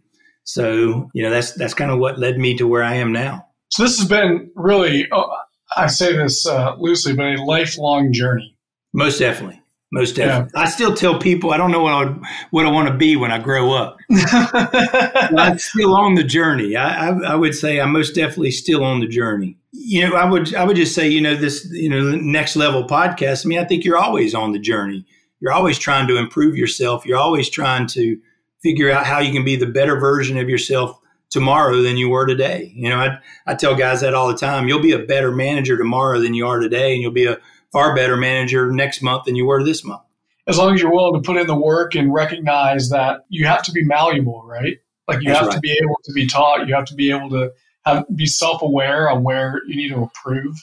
So 0.43 1.09
you 1.13 1.23
know 1.23 1.29
that's 1.29 1.53
that's 1.53 1.73
kind 1.73 1.91
of 1.91 1.99
what 1.99 2.19
led 2.19 2.37
me 2.37 2.57
to 2.57 2.67
where 2.67 2.83
I 2.83 2.95
am 2.95 3.11
now. 3.13 3.47
So 3.69 3.83
this 3.83 3.97
has 3.99 4.07
been 4.07 4.51
really, 4.55 5.07
oh, 5.13 5.33
I 5.77 5.87
say 5.87 6.15
this 6.15 6.45
uh, 6.45 6.75
loosely, 6.77 7.13
but 7.13 7.27
a 7.27 7.43
lifelong 7.43 8.11
journey. 8.11 8.57
Most 8.93 9.19
definitely. 9.19 9.60
Most 9.91 10.15
definitely. 10.15 10.51
Yeah. 10.55 10.61
I 10.61 10.69
still 10.69 10.95
tell 10.95 11.19
people 11.19 11.51
I 11.51 11.57
don't 11.57 11.71
know 11.71 11.81
what 11.81 11.93
I 11.93 12.15
what 12.51 12.65
I 12.65 12.71
want 12.71 12.87
to 12.87 12.93
be 12.93 13.17
when 13.17 13.31
I 13.31 13.39
grow 13.39 13.73
up. 13.73 13.97
I'm 14.09 15.57
still 15.57 15.93
on 15.93 16.15
the 16.15 16.23
journey. 16.23 16.77
I, 16.77 17.09
I, 17.09 17.33
I, 17.33 17.35
would 17.35 17.53
say 17.53 17.81
I'm 17.81 17.91
most 17.91 18.15
definitely 18.15 18.51
still 18.51 18.85
on 18.85 19.01
the 19.01 19.07
journey. 19.07 19.57
You 19.73 20.09
know, 20.09 20.15
I 20.15 20.23
would 20.23 20.55
I 20.55 20.63
would 20.63 20.77
just 20.77 20.95
say, 20.95 21.09
you 21.09 21.19
know, 21.19 21.35
this 21.35 21.67
you 21.71 21.89
know 21.89 22.15
next 22.15 22.55
level 22.55 22.87
podcast. 22.87 23.45
I 23.45 23.49
mean, 23.49 23.59
I 23.59 23.65
think 23.65 23.83
you're 23.83 23.97
always 23.97 24.33
on 24.33 24.53
the 24.53 24.59
journey. 24.59 25.05
You're 25.41 25.51
always 25.51 25.77
trying 25.77 26.07
to 26.07 26.17
improve 26.17 26.55
yourself. 26.55 27.05
You're 27.05 27.17
always 27.17 27.49
trying 27.49 27.87
to 27.87 28.17
figure 28.63 28.91
out 28.91 29.05
how 29.05 29.19
you 29.19 29.33
can 29.33 29.43
be 29.43 29.57
the 29.57 29.65
better 29.65 29.99
version 29.99 30.37
of 30.37 30.47
yourself 30.47 30.97
tomorrow 31.29 31.81
than 31.81 31.97
you 31.97 32.09
were 32.09 32.25
today. 32.27 32.71
You 32.75 32.89
know, 32.89 32.97
I 32.97 33.17
I 33.45 33.55
tell 33.55 33.75
guys 33.75 33.99
that 34.01 34.13
all 34.13 34.29
the 34.29 34.37
time. 34.37 34.69
You'll 34.69 34.81
be 34.81 34.93
a 34.93 34.99
better 34.99 35.33
manager 35.33 35.77
tomorrow 35.77 36.21
than 36.21 36.33
you 36.33 36.47
are 36.47 36.59
today, 36.59 36.93
and 36.93 37.01
you'll 37.01 37.11
be 37.11 37.25
a 37.25 37.39
far 37.71 37.95
better 37.95 38.17
manager 38.17 38.71
next 38.71 39.01
month 39.01 39.25
than 39.25 39.35
you 39.35 39.45
were 39.45 39.63
this 39.63 39.83
month. 39.83 40.01
As 40.47 40.57
long 40.57 40.73
as 40.73 40.81
you're 40.81 40.91
willing 40.91 41.21
to 41.21 41.25
put 41.25 41.37
in 41.37 41.47
the 41.47 41.55
work 41.55 41.95
and 41.95 42.13
recognize 42.13 42.89
that 42.89 43.25
you 43.29 43.45
have 43.45 43.63
to 43.63 43.71
be 43.71 43.83
malleable, 43.83 44.43
right? 44.43 44.77
Like 45.07 45.21
you 45.21 45.29
That's 45.29 45.39
have 45.39 45.47
right. 45.47 45.55
to 45.55 45.59
be 45.61 45.71
able 45.71 45.99
to 46.03 46.11
be 46.13 46.27
taught, 46.27 46.67
you 46.67 46.75
have 46.75 46.85
to 46.85 46.95
be 46.95 47.11
able 47.11 47.29
to 47.29 47.51
have 47.85 48.05
be 48.15 48.25
self-aware 48.25 49.09
on 49.09 49.23
where 49.23 49.61
you 49.67 49.75
need 49.75 49.89
to 49.89 50.01
improve 50.01 50.55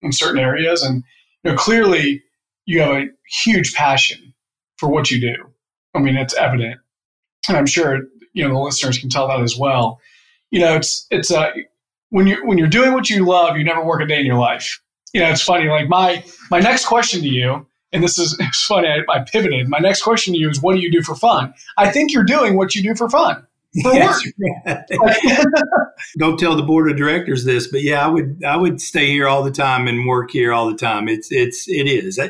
in 0.00 0.12
certain 0.12 0.38
areas 0.38 0.82
and 0.82 1.02
you 1.42 1.50
know 1.50 1.56
clearly 1.56 2.22
you 2.66 2.80
have 2.80 2.90
a 2.90 3.06
huge 3.28 3.74
passion 3.74 4.34
for 4.76 4.88
what 4.88 5.10
you 5.10 5.20
do. 5.20 5.34
I 5.94 5.98
mean, 5.98 6.16
it's 6.16 6.34
evident. 6.34 6.80
And 7.48 7.56
I'm 7.56 7.66
sure 7.66 8.02
you 8.32 8.46
know 8.46 8.54
the 8.54 8.60
listeners 8.60 8.98
can 8.98 9.08
tell 9.08 9.28
that 9.28 9.40
as 9.40 9.56
well. 9.56 10.00
You 10.50 10.60
know, 10.60 10.76
it's 10.76 11.06
it's 11.10 11.30
uh, 11.30 11.50
when 12.10 12.26
you 12.26 12.46
when 12.46 12.58
you're 12.58 12.68
doing 12.68 12.92
what 12.92 13.10
you 13.10 13.24
love, 13.26 13.56
you 13.56 13.64
never 13.64 13.84
work 13.84 14.00
a 14.00 14.06
day 14.06 14.20
in 14.20 14.26
your 14.26 14.38
life 14.38 14.80
you 15.12 15.20
know, 15.20 15.30
it's 15.30 15.42
funny. 15.42 15.68
Like 15.68 15.88
my 15.88 16.24
my 16.50 16.60
next 16.60 16.86
question 16.86 17.20
to 17.22 17.28
you, 17.28 17.66
and 17.92 18.02
this 18.02 18.18
is 18.18 18.36
it's 18.40 18.64
funny. 18.64 18.88
I, 18.88 19.00
I 19.10 19.20
pivoted. 19.20 19.68
My 19.68 19.78
next 19.78 20.02
question 20.02 20.34
to 20.34 20.38
you 20.38 20.48
is, 20.48 20.60
what 20.60 20.74
do 20.74 20.80
you 20.80 20.90
do 20.90 21.02
for 21.02 21.14
fun? 21.14 21.54
I 21.76 21.90
think 21.90 22.12
you're 22.12 22.24
doing 22.24 22.56
what 22.56 22.74
you 22.74 22.82
do 22.82 22.94
for 22.94 23.08
fun. 23.08 23.46
Yes, 23.74 24.22
Don't 26.18 26.38
tell 26.38 26.56
the 26.56 26.62
board 26.62 26.90
of 26.90 26.98
directors 26.98 27.44
this, 27.44 27.66
but 27.66 27.82
yeah, 27.82 28.04
I 28.04 28.08
would 28.08 28.42
I 28.44 28.56
would 28.56 28.80
stay 28.82 29.06
here 29.06 29.26
all 29.26 29.42
the 29.42 29.50
time 29.50 29.88
and 29.88 30.06
work 30.06 30.30
here 30.30 30.52
all 30.52 30.68
the 30.68 30.76
time. 30.76 31.08
It's 31.08 31.32
it's 31.32 31.66
it 31.68 31.86
is. 31.86 32.20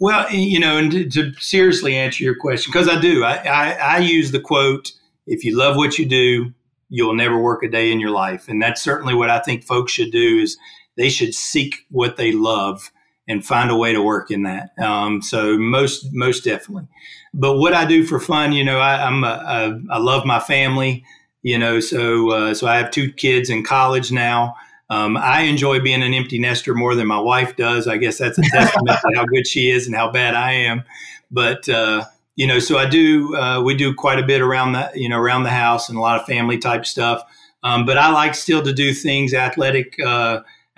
Well, 0.00 0.28
you 0.32 0.58
know, 0.58 0.78
and 0.78 0.90
to, 0.90 1.08
to 1.10 1.32
seriously 1.34 1.94
answer 1.94 2.24
your 2.24 2.34
question, 2.34 2.72
because 2.72 2.88
I 2.88 3.00
do, 3.00 3.22
I, 3.22 3.36
I, 3.36 3.72
I 3.72 3.98
use 3.98 4.32
the 4.32 4.40
quote: 4.40 4.90
"If 5.28 5.44
you 5.44 5.56
love 5.56 5.76
what 5.76 5.98
you 5.98 6.06
do, 6.06 6.52
you'll 6.88 7.14
never 7.14 7.38
work 7.40 7.62
a 7.62 7.68
day 7.68 7.92
in 7.92 8.00
your 8.00 8.10
life," 8.10 8.48
and 8.48 8.60
that's 8.60 8.82
certainly 8.82 9.14
what 9.14 9.30
I 9.30 9.38
think 9.38 9.62
folks 9.62 9.92
should 9.92 10.10
do. 10.10 10.38
Is 10.38 10.58
they 10.96 11.08
should 11.08 11.34
seek 11.34 11.86
what 11.90 12.16
they 12.16 12.32
love 12.32 12.90
and 13.28 13.44
find 13.44 13.70
a 13.70 13.76
way 13.76 13.92
to 13.92 14.02
work 14.02 14.30
in 14.30 14.42
that. 14.42 14.70
Um, 14.78 15.22
so 15.22 15.56
most 15.56 16.08
most 16.12 16.44
definitely. 16.44 16.88
But 17.34 17.56
what 17.58 17.72
I 17.72 17.84
do 17.84 18.04
for 18.04 18.20
fun, 18.20 18.52
you 18.52 18.64
know, 18.64 18.78
I, 18.78 19.06
I'm 19.06 19.24
a, 19.24 19.26
a, 19.26 19.80
I 19.94 19.98
love 19.98 20.26
my 20.26 20.38
family, 20.38 21.04
you 21.42 21.58
know, 21.58 21.80
so 21.80 22.30
uh, 22.30 22.54
so 22.54 22.66
I 22.66 22.76
have 22.76 22.90
two 22.90 23.12
kids 23.12 23.48
in 23.48 23.64
college 23.64 24.12
now. 24.12 24.54
Um, 24.90 25.16
I 25.16 25.42
enjoy 25.42 25.80
being 25.80 26.02
an 26.02 26.12
empty 26.12 26.38
nester 26.38 26.74
more 26.74 26.94
than 26.94 27.06
my 27.06 27.18
wife 27.18 27.56
does. 27.56 27.88
I 27.88 27.96
guess 27.96 28.18
that's 28.18 28.38
a 28.38 28.42
testament 28.42 28.98
to 29.00 29.16
how 29.16 29.24
good 29.24 29.46
she 29.46 29.70
is 29.70 29.86
and 29.86 29.96
how 29.96 30.10
bad 30.10 30.34
I 30.34 30.52
am. 30.52 30.84
But 31.30 31.66
uh, 31.68 32.04
you 32.36 32.46
know, 32.46 32.58
so 32.58 32.76
I 32.76 32.86
do. 32.86 33.34
Uh, 33.34 33.62
we 33.62 33.74
do 33.74 33.94
quite 33.94 34.18
a 34.18 34.26
bit 34.26 34.42
around 34.42 34.72
the 34.72 34.90
you 34.94 35.08
know 35.08 35.18
around 35.18 35.44
the 35.44 35.50
house 35.50 35.88
and 35.88 35.96
a 35.96 36.00
lot 36.00 36.20
of 36.20 36.26
family 36.26 36.58
type 36.58 36.84
stuff. 36.84 37.22
Um, 37.62 37.86
but 37.86 37.96
I 37.96 38.10
like 38.10 38.34
still 38.34 38.62
to 38.62 38.72
do 38.72 38.92
things 38.92 39.32
athletic. 39.32 39.94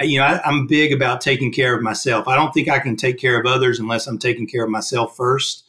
You 0.01 0.19
know, 0.19 0.25
I, 0.25 0.49
am 0.49 0.67
big 0.67 0.93
about 0.93 1.21
taking 1.21 1.53
care 1.53 1.75
of 1.75 1.83
myself. 1.83 2.27
I 2.27 2.35
don't 2.35 2.53
think 2.53 2.69
I 2.69 2.81
can 2.81 2.97
take 2.97 3.19
care 3.19 3.39
of 3.39 3.47
others 3.47 3.79
unless 3.79 4.07
I'm 4.07 4.19
taking 4.19 4.49
care 4.49 4.65
of 4.65 4.71
myself 4.71 5.17
first 5.17 5.65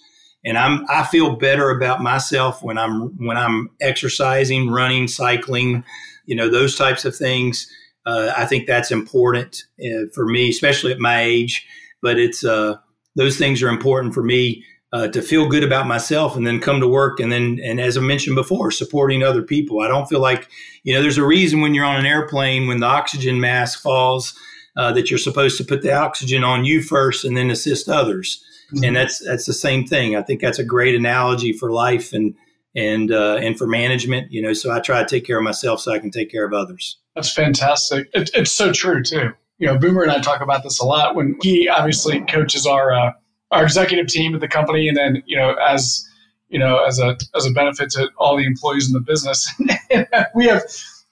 and 0.45 0.57
I'm 0.57 0.85
I 0.87 1.03
feel 1.03 1.35
better 1.35 1.71
about 1.71 2.01
myself 2.01 2.61
when 2.63 2.77
I'm 2.77 3.09
when 3.25 3.35
I'm 3.35 3.71
exercising, 3.81 4.69
running, 4.69 5.07
cycling, 5.07 5.83
you 6.25 6.35
know 6.35 6.49
those 6.49 6.75
types 6.75 7.03
of 7.03 7.15
things. 7.15 7.67
Uh, 8.05 8.31
I 8.37 8.45
think 8.45 8.67
that's 8.67 8.91
important 8.91 9.63
uh, 9.83 10.05
for 10.13 10.27
me, 10.27 10.49
especially 10.49 10.91
at 10.91 10.99
my 10.99 11.23
age. 11.23 11.65
But 12.01 12.19
it's 12.19 12.45
uh, 12.45 12.75
those 13.15 13.37
things 13.37 13.63
are 13.63 13.69
important 13.69 14.13
for 14.13 14.21
me 14.21 14.63
uh, 14.93 15.07
to 15.09 15.21
feel 15.21 15.49
good 15.49 15.63
about 15.63 15.87
myself, 15.87 16.35
and 16.35 16.45
then 16.45 16.59
come 16.59 16.79
to 16.79 16.87
work, 16.87 17.19
and 17.19 17.31
then 17.31 17.59
and 17.63 17.79
as 17.79 17.97
I 17.97 18.01
mentioned 18.01 18.35
before, 18.35 18.71
supporting 18.71 19.23
other 19.23 19.41
people. 19.41 19.81
I 19.81 19.87
don't 19.87 20.07
feel 20.07 20.21
like 20.21 20.47
you 20.83 20.93
know 20.93 21.01
there's 21.01 21.17
a 21.17 21.25
reason 21.25 21.61
when 21.61 21.73
you're 21.73 21.85
on 21.85 21.99
an 21.99 22.05
airplane 22.05 22.67
when 22.67 22.79
the 22.79 22.85
oxygen 22.85 23.39
mask 23.39 23.81
falls 23.81 24.33
uh, 24.77 24.91
that 24.91 25.09
you're 25.09 25.19
supposed 25.19 25.57
to 25.57 25.63
put 25.63 25.81
the 25.81 25.93
oxygen 25.93 26.43
on 26.43 26.65
you 26.65 26.81
first 26.81 27.25
and 27.25 27.35
then 27.35 27.49
assist 27.49 27.89
others. 27.89 28.43
Mm-hmm. 28.73 28.83
And 28.83 28.95
that's 28.95 29.19
that's 29.19 29.45
the 29.45 29.53
same 29.53 29.85
thing. 29.85 30.15
I 30.15 30.21
think 30.21 30.41
that's 30.41 30.59
a 30.59 30.63
great 30.63 30.95
analogy 30.95 31.53
for 31.53 31.71
life 31.71 32.13
and 32.13 32.35
and 32.75 33.11
uh, 33.11 33.35
and 33.35 33.57
for 33.57 33.67
management. 33.67 34.31
You 34.31 34.41
know, 34.41 34.53
so 34.53 34.71
I 34.71 34.79
try 34.79 35.01
to 35.01 35.07
take 35.07 35.25
care 35.25 35.37
of 35.37 35.43
myself 35.43 35.81
so 35.81 35.91
I 35.91 35.99
can 35.99 36.11
take 36.11 36.31
care 36.31 36.45
of 36.45 36.53
others. 36.53 36.97
That's 37.15 37.31
fantastic. 37.31 38.09
It, 38.13 38.31
it's 38.33 38.51
so 38.51 38.71
true 38.71 39.03
too. 39.03 39.31
You 39.57 39.67
know, 39.67 39.77
Boomer 39.77 40.01
and 40.01 40.11
I 40.11 40.19
talk 40.19 40.41
about 40.41 40.63
this 40.63 40.79
a 40.79 40.85
lot 40.85 41.15
when 41.15 41.37
he 41.41 41.69
obviously 41.69 42.21
coaches 42.21 42.65
our 42.65 42.91
uh, 42.91 43.11
our 43.55 43.63
executive 43.63 44.07
team 44.07 44.35
at 44.35 44.41
the 44.41 44.47
company, 44.47 44.87
and 44.87 44.97
then 44.97 45.23
you 45.25 45.37
know 45.37 45.53
as 45.55 46.07
you 46.49 46.59
know 46.59 46.83
as 46.83 46.99
a 46.99 47.17
as 47.35 47.45
a 47.45 47.51
benefit 47.51 47.89
to 47.91 48.09
all 48.17 48.37
the 48.37 48.45
employees 48.45 48.87
in 48.87 48.93
the 48.93 48.99
business. 48.99 49.51
we 50.35 50.45
have 50.45 50.63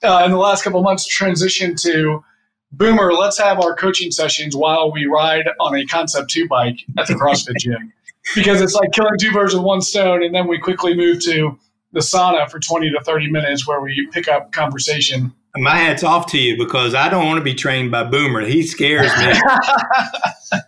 uh, 0.03 0.21
in 0.25 0.31
the 0.31 0.37
last 0.37 0.63
couple 0.63 0.79
of 0.79 0.83
months 0.83 1.07
transitioned 1.07 1.81
to 1.81 2.23
Boomer, 2.73 3.13
let's 3.13 3.37
have 3.37 3.59
our 3.59 3.75
coaching 3.75 4.09
sessions 4.09 4.55
while 4.55 4.91
we 4.91 5.05
ride 5.05 5.47
on 5.59 5.75
a 5.75 5.85
Concept 5.85 6.31
2 6.31 6.47
bike 6.47 6.79
at 6.97 7.05
the 7.07 7.13
CrossFit 7.13 7.57
gym. 7.57 7.93
Because 8.35 8.61
it's 8.61 8.73
like 8.73 8.93
killing 8.93 9.17
two 9.19 9.33
birds 9.33 9.53
with 9.53 9.63
one 9.63 9.81
stone. 9.81 10.23
And 10.23 10.33
then 10.33 10.47
we 10.47 10.57
quickly 10.57 10.95
move 10.95 11.19
to 11.25 11.59
the 11.91 11.99
sauna 11.99 12.49
for 12.49 12.57
20 12.57 12.89
to 12.91 13.01
30 13.01 13.29
minutes 13.29 13.67
where 13.67 13.81
we 13.81 14.07
pick 14.13 14.29
up 14.29 14.53
conversation. 14.53 15.33
My 15.55 15.75
hat's 15.75 16.03
off 16.03 16.25
to 16.31 16.39
you 16.39 16.57
because 16.57 16.95
I 16.95 17.09
don't 17.09 17.27
want 17.27 17.37
to 17.37 17.43
be 17.43 17.53
trained 17.53 17.91
by 17.91 18.03
Boomer. 18.03 18.41
He 18.41 18.63
scares 18.63 19.11
me. 19.19 19.33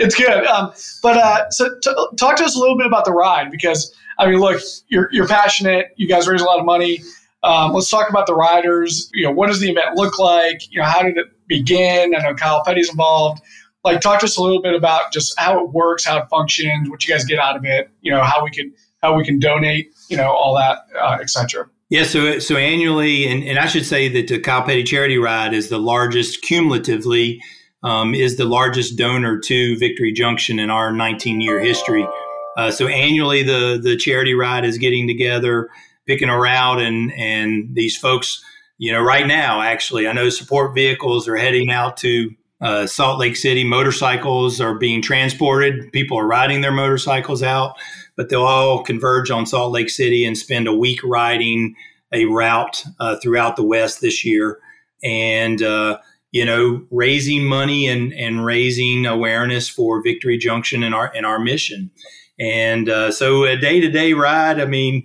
it's 0.00 0.16
good. 0.16 0.44
Um, 0.46 0.72
but 1.00 1.16
uh, 1.16 1.50
so 1.50 1.68
t- 1.80 1.94
talk 2.16 2.36
to 2.36 2.44
us 2.44 2.56
a 2.56 2.58
little 2.58 2.76
bit 2.76 2.86
about 2.86 3.04
the 3.04 3.12
ride 3.12 3.52
because, 3.52 3.94
I 4.18 4.28
mean, 4.28 4.40
look, 4.40 4.60
you're, 4.88 5.08
you're 5.12 5.28
passionate. 5.28 5.92
You 5.96 6.08
guys 6.08 6.26
raise 6.26 6.40
a 6.40 6.44
lot 6.44 6.58
of 6.58 6.64
money. 6.64 7.02
Um, 7.44 7.72
let's 7.72 7.88
talk 7.88 8.10
about 8.10 8.26
the 8.26 8.34
riders. 8.34 9.10
You 9.14 9.26
know, 9.26 9.32
what 9.32 9.46
does 9.46 9.60
the 9.60 9.70
event 9.70 9.94
look 9.94 10.18
like? 10.18 10.70
You 10.72 10.80
know, 10.80 10.86
how 10.86 11.02
did 11.02 11.16
it 11.16 11.26
begin? 11.46 12.14
I 12.14 12.22
know 12.22 12.34
Kyle 12.34 12.64
Petty's 12.64 12.90
involved. 12.90 13.42
Like, 13.84 14.00
talk 14.00 14.20
to 14.20 14.26
us 14.26 14.36
a 14.36 14.42
little 14.42 14.62
bit 14.62 14.74
about 14.74 15.12
just 15.12 15.38
how 15.38 15.64
it 15.64 15.70
works, 15.70 16.04
how 16.04 16.18
it 16.18 16.28
functions, 16.30 16.88
what 16.88 17.06
you 17.06 17.14
guys 17.14 17.24
get 17.24 17.38
out 17.38 17.56
of 17.56 17.64
it. 17.64 17.90
You 18.00 18.12
know, 18.12 18.22
how 18.22 18.42
we 18.44 18.50
can 18.50 18.72
how 19.02 19.16
we 19.16 19.24
can 19.24 19.38
donate. 19.40 19.92
You 20.08 20.16
know, 20.16 20.30
all 20.30 20.56
that, 20.56 20.86
uh, 21.00 21.18
etc. 21.20 21.68
Yeah, 21.92 22.04
so 22.04 22.38
so 22.38 22.56
annually, 22.56 23.26
and, 23.26 23.44
and 23.44 23.58
I 23.58 23.66
should 23.66 23.84
say 23.84 24.08
that 24.08 24.26
the 24.26 24.40
Kyle 24.40 24.62
Petty 24.62 24.82
Charity 24.82 25.18
Ride 25.18 25.52
is 25.52 25.68
the 25.68 25.76
largest 25.76 26.40
cumulatively, 26.40 27.38
um, 27.82 28.14
is 28.14 28.38
the 28.38 28.46
largest 28.46 28.96
donor 28.96 29.38
to 29.40 29.76
Victory 29.76 30.10
Junction 30.10 30.58
in 30.58 30.70
our 30.70 30.90
19 30.90 31.42
year 31.42 31.60
history. 31.60 32.08
Uh, 32.56 32.70
so 32.70 32.86
annually, 32.86 33.42
the 33.42 33.78
the 33.78 33.94
charity 33.94 34.32
ride 34.32 34.64
is 34.64 34.78
getting 34.78 35.06
together 35.06 35.68
picking 36.06 36.30
a 36.30 36.38
route 36.38 36.80
and 36.80 37.12
and 37.12 37.74
these 37.74 37.94
folks 37.94 38.42
you 38.78 38.90
know 38.90 39.00
right 39.00 39.28
now 39.28 39.60
actually 39.60 40.08
i 40.08 40.12
know 40.12 40.28
support 40.28 40.74
vehicles 40.74 41.28
are 41.28 41.36
heading 41.36 41.70
out 41.70 41.96
to 41.96 42.28
uh, 42.62 42.86
salt 42.86 43.18
lake 43.18 43.36
city. 43.36 43.64
Motorcycles 43.64 44.60
are 44.60 44.78
being 44.78 45.02
transported. 45.02 45.92
People 45.92 46.16
are 46.18 46.26
riding 46.26 46.60
their 46.60 46.72
motorcycles 46.72 47.42
out 47.42 47.76
but 48.16 48.28
they'll 48.28 48.42
all 48.42 48.82
converge 48.82 49.30
on 49.30 49.46
salt 49.46 49.72
lake 49.72 49.90
city 49.90 50.24
and 50.24 50.36
spend 50.36 50.66
a 50.66 50.74
week 50.74 51.00
riding 51.04 51.74
a 52.12 52.26
route 52.26 52.84
uh, 53.00 53.16
throughout 53.16 53.56
the 53.56 53.64
west 53.64 54.00
this 54.00 54.24
year 54.24 54.58
and 55.02 55.62
uh, 55.62 55.98
you 56.30 56.44
know 56.44 56.84
raising 56.90 57.44
money 57.44 57.88
and 57.88 58.12
and 58.14 58.44
raising 58.44 59.06
awareness 59.06 59.68
for 59.68 60.02
victory 60.02 60.38
junction 60.38 60.82
and 60.82 60.94
our 60.94 61.12
and 61.14 61.26
our 61.26 61.38
mission 61.38 61.90
and 62.38 62.88
uh, 62.88 63.10
so 63.10 63.44
a 63.44 63.56
day-to-day 63.56 64.12
ride 64.12 64.60
i 64.60 64.64
mean 64.64 65.04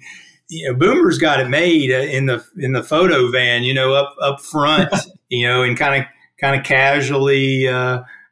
you 0.49 0.67
know, 0.67 0.77
Boomer's 0.77 1.17
got 1.17 1.39
it 1.39 1.49
made 1.49 1.91
uh, 1.91 1.97
in 1.97 2.25
the 2.25 2.43
in 2.57 2.71
the 2.73 2.83
photo 2.83 3.29
van, 3.29 3.63
you 3.63 3.73
know, 3.73 3.93
up 3.93 4.15
up 4.21 4.41
front, 4.41 4.93
you 5.29 5.47
know, 5.47 5.63
and 5.63 5.77
kind 5.77 6.01
of 6.01 6.07
kind 6.39 6.59
of 6.59 6.65
casually. 6.65 7.67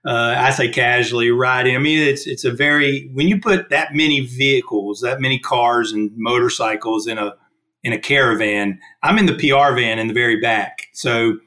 Uh, 0.05 0.35
I 0.37 0.51
say 0.51 0.69
casually 0.69 1.31
riding. 1.31 1.75
I 1.75 1.79
mean, 1.79 1.99
it's 1.99 2.27
it's 2.27 2.45
a 2.45 2.51
very 2.51 3.09
when 3.13 3.27
you 3.27 3.39
put 3.39 3.69
that 3.69 3.93
many 3.93 4.19
vehicles, 4.21 5.01
that 5.01 5.19
many 5.19 5.39
cars 5.39 5.91
and 5.91 6.11
motorcycles 6.15 7.07
in 7.07 7.17
a 7.17 7.35
in 7.83 7.93
a 7.93 7.99
caravan. 7.99 8.79
I'm 9.01 9.17
in 9.17 9.25
the 9.25 9.33
PR 9.33 9.73
van 9.75 9.99
in 9.99 10.07
the 10.07 10.13
very 10.13 10.39
back, 10.39 10.87
so 10.93 11.37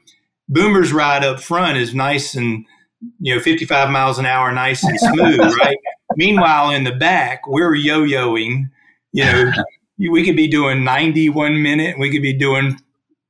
Boomer's 0.49 0.91
ride 0.91 1.23
up 1.23 1.39
front 1.39 1.77
is 1.77 1.93
nice 1.93 2.35
and 2.35 2.65
you 3.19 3.33
know 3.33 3.41
55 3.41 3.89
miles 3.89 4.19
an 4.19 4.25
hour, 4.25 4.51
nice 4.51 4.83
and 4.83 4.99
smooth, 4.99 5.39
right? 5.63 5.77
Meanwhile, 6.15 6.71
in 6.71 6.83
the 6.83 6.91
back, 6.91 7.47
we're 7.47 7.75
yo-yoing, 7.75 8.69
you 9.11 9.23
know 9.23 9.51
we 10.11 10.23
could 10.23 10.35
be 10.35 10.47
doing 10.47 10.83
90 10.83 11.29
one 11.29 11.61
minute 11.61 11.97
we 11.99 12.11
could 12.11 12.21
be 12.21 12.33
doing 12.33 12.77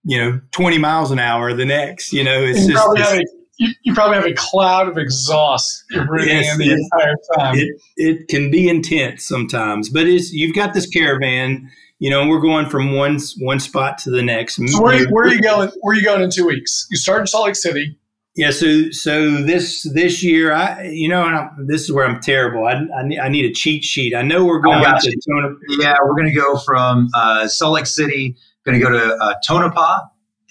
you 0.04 0.18
know 0.18 0.42
20 0.52 0.78
miles 0.78 1.12
an 1.12 1.20
hour 1.20 1.54
the 1.54 1.66
next 1.66 2.14
you 2.14 2.24
know 2.24 2.42
it's 2.42 2.66
just 2.66 3.26
you, 3.60 3.70
you, 3.84 3.94
probably 3.94 4.16
have 4.16 4.26
a 4.26 4.34
cloud 4.34 4.88
of 4.88 4.98
exhaust 4.98 5.84
you're 5.92 6.06
breathing 6.06 6.38
yes, 6.38 6.54
in 6.54 6.60
the 6.60 6.72
it, 6.72 6.80
entire 6.80 7.16
time 7.36 7.56
it, 7.58 7.82
it 7.98 8.28
can 8.28 8.50
be 8.50 8.68
intense 8.68 9.28
sometimes 9.28 9.90
but 9.90 10.08
it's 10.08 10.32
you've 10.32 10.56
got 10.56 10.74
this 10.74 10.88
caravan 10.88 11.70
you 12.00 12.10
know 12.10 12.28
we're 12.28 12.40
going 12.40 12.68
from 12.68 12.96
one 12.96 13.20
one 13.40 13.60
spot 13.60 13.98
to 13.98 14.10
the 14.10 14.24
next 14.24 14.56
so 14.56 14.82
where, 14.82 15.08
where 15.10 15.26
are 15.26 15.34
you 15.34 15.42
going 15.42 15.70
where 15.82 15.94
are 15.94 15.98
you 15.98 16.04
going 16.04 16.22
in 16.22 16.32
two 16.32 16.46
weeks 16.48 16.88
you 16.90 16.98
start 16.98 17.22
in 17.22 17.28
salt 17.28 17.46
lake 17.46 17.56
city 17.56 17.98
yeah, 18.36 18.52
so 18.52 18.90
so 18.92 19.44
this 19.44 19.84
this 19.94 20.24
year, 20.24 20.54
I 20.54 20.84
you 20.84 21.10
know, 21.10 21.26
and 21.26 21.36
I'm, 21.36 21.68
this 21.68 21.82
is 21.82 21.92
where 21.92 22.06
I'm 22.06 22.22
terrible. 22.22 22.66
I, 22.66 22.74
I, 22.98 23.04
need, 23.04 23.20
I 23.20 23.28
need 23.28 23.44
a 23.44 23.52
cheat 23.52 23.84
sheet. 23.84 24.16
I 24.16 24.22
know 24.22 24.46
we're 24.46 24.62
going 24.62 24.82
to 24.82 25.22
Tonopah. 25.28 25.56
Yeah, 25.80 25.98
we're 26.06 26.16
going 26.16 26.30
to 26.30 26.34
go 26.34 26.58
from 26.58 27.10
uh, 27.14 27.50
Salt 27.50 27.74
Lake 27.74 27.86
City. 27.86 28.38
Going 28.66 28.80
to 28.80 28.86
go 28.86 28.92
to 28.92 29.14
uh, 29.16 29.34
Tonopah 29.44 30.00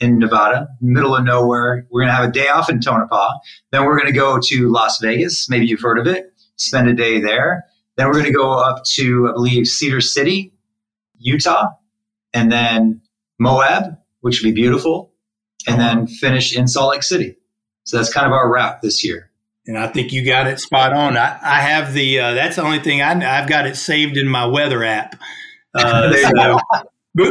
in 0.01 0.19
Nevada, 0.19 0.69
middle 0.81 1.17
of 1.17 1.25
nowhere. 1.25 1.87
We're 1.91 2.03
going 2.03 2.13
to 2.13 2.17
have 2.17 2.29
a 2.29 2.33
day 2.33 2.49
off 2.49 2.71
in 2.71 2.81
Tonopah. 2.81 3.33
Then 3.73 3.85
we're 3.85 3.97
going 3.97 4.13
to 4.13 4.19
go 4.19 4.39
to 4.41 4.69
Las 4.69 4.99
Vegas. 5.01 5.49
Maybe 5.49 5.67
you've 5.67 5.81
heard 5.81 5.99
of 5.99 6.07
it. 6.07 6.33
Spend 6.57 6.89
a 6.89 6.95
day 6.95 7.21
there. 7.21 7.65
Then 7.97 8.07
we're 8.07 8.15
going 8.15 8.27
to 8.27 8.33
go 8.33 8.53
up 8.53 8.85
to 8.95 9.29
I 9.29 9.33
believe 9.33 9.67
Cedar 9.67 10.01
City, 10.01 10.53
Utah, 11.19 11.67
and 12.33 12.51
then 12.51 13.01
Moab, 13.39 13.99
which 14.21 14.41
would 14.41 14.55
be 14.55 14.61
beautiful, 14.61 15.13
and 15.67 15.81
then 15.81 16.07
finish 16.07 16.57
in 16.57 16.69
Salt 16.69 16.93
Lake 16.93 17.03
City. 17.03 17.37
So 17.85 17.97
that's 17.97 18.13
kind 18.13 18.27
of 18.27 18.33
our 18.33 18.51
route 18.51 18.83
this 18.83 19.05
year. 19.05 19.31
And 19.67 19.77
I 19.77 19.89
think 19.89 20.13
you 20.13 20.25
got 20.25 20.47
it 20.47 20.61
spot 20.61 20.93
on. 20.93 21.17
I, 21.17 21.39
I 21.43 21.61
have 21.61 21.93
the, 21.93 22.21
uh, 22.21 22.35
that's 22.35 22.57
the 22.57 22.63
only 22.63 22.79
thing 22.79 23.03
I, 23.03 23.15
have 23.23 23.49
got 23.49 23.67
it 23.67 23.77
saved 23.77 24.17
in 24.17 24.27
my 24.27 24.47
weather 24.47 24.83
app. 24.83 25.21
Uh, 25.75 26.13
so 26.15 26.59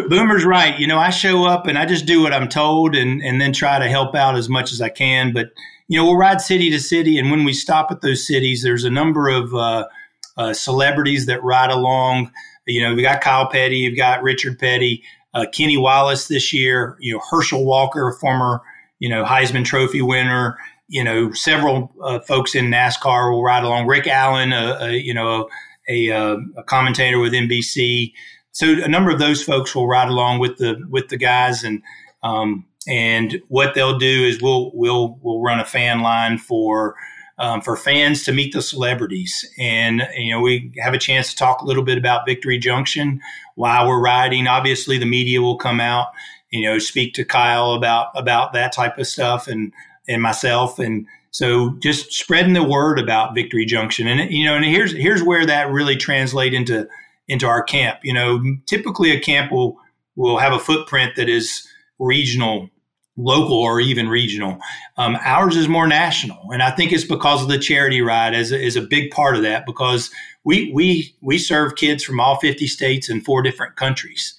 Boomer's 0.10 0.46
right. 0.46 0.78
You 0.80 0.88
know, 0.88 1.00
I 1.00 1.10
show 1.10 1.46
up 1.46 1.68
and 1.68 1.78
I 1.78 1.86
just 1.86 2.06
do 2.06 2.22
what 2.22 2.34
I'm 2.34 2.48
told 2.48 2.96
and, 2.96 3.22
and 3.22 3.40
then 3.40 3.54
try 3.54 3.80
to 3.80 3.88
help 3.88 4.16
out 4.16 4.36
as 4.36 4.50
much 4.50 4.72
as 4.72 4.82
I 4.82 4.90
can. 4.90 5.34
But, 5.34 5.52
you 5.88 5.98
know, 5.98 6.06
we'll 6.06 6.18
ride 6.18 6.42
city 6.42 6.70
to 6.72 6.80
city. 6.80 7.18
And 7.18 7.32
when 7.32 7.44
we 7.44 7.54
stop 7.54 7.92
at 7.92 8.02
those 8.02 8.28
cities, 8.28 8.64
there's 8.64 8.84
a 8.84 8.90
number 8.90 9.30
of 9.30 9.54
uh, 9.54 9.88
uh, 10.36 10.54
celebrities 10.54 11.26
that 11.28 11.44
ride 11.44 11.72
along. 11.72 12.32
You 12.66 12.82
know, 12.82 12.94
we 12.96 13.02
got 13.02 13.22
Kyle 13.22 13.48
Petty, 13.48 13.78
you've 13.78 13.98
got 13.98 14.24
Richard 14.24 14.60
Petty. 14.60 15.04
uh, 15.34 15.46
Kenny 15.52 15.78
Wallace 15.78 16.28
this 16.28 16.52
year, 16.52 16.98
you 17.00 17.14
know, 17.14 17.22
Herschel 17.30 17.64
Walker, 17.64 18.12
former, 18.20 18.62
you 19.00 19.08
know, 19.08 19.24
Heisman 19.24 19.66
Trophy 19.66 20.02
winner, 20.02 20.58
you 20.88 21.04
know, 21.04 21.32
several 21.34 21.94
uh, 22.02 22.20
folks 22.22 22.56
in 22.56 22.72
NASCAR 22.72 23.32
will 23.32 23.44
ride 23.44 23.64
along. 23.64 23.88
Rick 23.88 24.08
Allen, 24.08 24.52
a, 24.54 24.78
a 24.82 24.92
you 24.94 25.14
know, 25.14 25.48
a, 25.88 26.10
a, 26.10 26.38
a, 26.58 26.64
commentator 26.64 27.20
with 27.20 27.34
NBC. 27.34 28.14
So 28.58 28.72
a 28.84 28.88
number 28.88 29.12
of 29.12 29.20
those 29.20 29.44
folks 29.44 29.76
will 29.76 29.88
ride 29.88 30.08
along 30.08 30.40
with 30.40 30.58
the 30.58 30.84
with 30.90 31.10
the 31.10 31.18
guys, 31.18 31.64
and 31.64 31.84
um, 32.24 32.66
and 32.88 33.40
what 33.50 33.76
they'll 33.76 34.00
do 34.00 34.26
is 34.26 34.42
we'll 34.42 34.72
we'll 34.74 35.20
we'll 35.22 35.44
run 35.44 35.60
a 35.60 35.64
fan 35.66 36.02
line 36.02 36.40
for 36.40 36.96
um, 37.38 37.62
for 37.62 37.78
fans 37.78 38.24
to 38.24 38.32
meet 38.32 38.52
the 38.54 38.64
celebrities. 38.64 39.48
And, 39.60 40.08
you 40.16 40.34
know, 40.34 40.42
we 40.42 40.72
have 40.80 40.96
a 40.96 40.98
chance 40.98 41.30
to 41.30 41.36
talk 41.36 41.62
a 41.62 41.66
little 41.66 41.84
bit 41.84 42.00
about 42.00 42.26
Victory 42.26 42.58
Junction 42.58 43.22
while 43.54 43.88
we're 43.88 44.02
riding. 44.02 44.48
Obviously, 44.48 44.98
the 44.98 45.06
media 45.06 45.40
will 45.40 45.58
come 45.58 45.80
out, 45.80 46.08
you 46.50 46.64
know, 46.64 46.80
speak 46.80 47.14
to 47.14 47.24
Kyle 47.24 47.74
about, 47.74 48.08
about 48.16 48.54
that 48.54 48.72
type 48.72 48.98
of 48.98 49.06
stuff 49.06 49.48
and, 49.48 49.72
and 50.08 50.24
myself. 50.24 50.80
And 50.80 51.06
so 51.30 51.76
just 51.78 52.12
spreading 52.12 52.54
the 52.54 52.64
word 52.64 52.98
about 52.98 53.36
Victory 53.36 53.66
Junction. 53.66 54.08
And, 54.08 54.32
you 54.34 54.44
know, 54.44 54.56
and 54.56 54.66
here's, 54.66 54.94
here's 54.94 55.22
where 55.22 55.46
that 55.46 55.70
really 55.70 55.96
translate 55.96 56.56
into, 56.56 56.88
into 57.28 57.48
our 57.48 57.64
camp. 57.64 58.00
You 58.04 58.14
know, 58.14 58.42
typically 58.66 59.12
a 59.12 59.20
camp 59.20 59.52
will, 59.52 59.78
will 60.16 60.38
have 60.38 60.54
a 60.54 60.60
footprint 60.60 61.16
that 61.16 61.30
is 61.30 61.68
regional 62.00 62.70
local 63.18 63.58
or 63.58 63.82
even 63.82 64.08
regional. 64.08 64.60
Um, 64.98 65.18
ours 65.26 65.56
is 65.56 65.68
more 65.68 65.88
national, 65.88 66.52
and 66.52 66.62
I 66.62 66.72
think 66.72 66.94
it's 66.94 67.04
because 67.04 67.42
of 67.42 67.50
the 67.50 67.58
charity 67.58 68.02
ride 68.02 68.34
as 68.34 68.52
is 68.52 68.76
a 68.76 68.82
big 68.82 69.12
part 69.12 69.36
of 69.36 69.42
that 69.42 69.66
because 69.66 70.12
we 70.44 70.72
we 70.72 71.16
we 71.22 71.38
serve 71.38 71.76
kids 71.76 72.04
from 72.04 72.20
all 72.20 72.40
50 72.40 72.68
states 72.68 73.10
and 73.10 73.26
four 73.26 73.42
different 73.42 73.76
countries. 73.76 74.36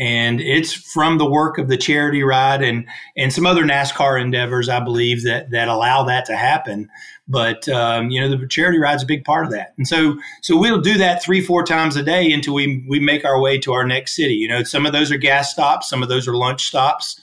And 0.00 0.40
it's 0.40 0.72
from 0.72 1.18
the 1.18 1.30
work 1.30 1.58
of 1.58 1.68
the 1.68 1.76
charity 1.76 2.22
ride 2.22 2.62
and 2.62 2.88
and 3.16 3.32
some 3.32 3.46
other 3.46 3.62
NASCAR 3.62 4.20
endeavors, 4.20 4.68
I 4.68 4.80
believe 4.80 5.22
that 5.24 5.50
that 5.50 5.68
allow 5.68 6.02
that 6.04 6.24
to 6.26 6.36
happen. 6.36 6.88
But 7.28 7.68
um, 7.68 8.10
you 8.10 8.20
know, 8.20 8.34
the 8.34 8.46
charity 8.48 8.78
ride 8.78 8.96
is 8.96 9.02
a 9.02 9.06
big 9.06 9.24
part 9.24 9.44
of 9.44 9.52
that, 9.52 9.74
and 9.76 9.86
so 9.86 10.18
so 10.40 10.56
we'll 10.56 10.80
do 10.80 10.98
that 10.98 11.22
three 11.22 11.40
four 11.40 11.62
times 11.62 11.94
a 11.94 12.02
day 12.02 12.32
until 12.32 12.54
we 12.54 12.84
we 12.88 12.98
make 12.98 13.24
our 13.24 13.40
way 13.40 13.58
to 13.58 13.72
our 13.72 13.86
next 13.86 14.16
city. 14.16 14.34
You 14.34 14.48
know, 14.48 14.64
some 14.64 14.86
of 14.86 14.92
those 14.92 15.12
are 15.12 15.18
gas 15.18 15.52
stops, 15.52 15.88
some 15.88 16.02
of 16.02 16.08
those 16.08 16.26
are 16.26 16.34
lunch 16.34 16.64
stops 16.64 17.20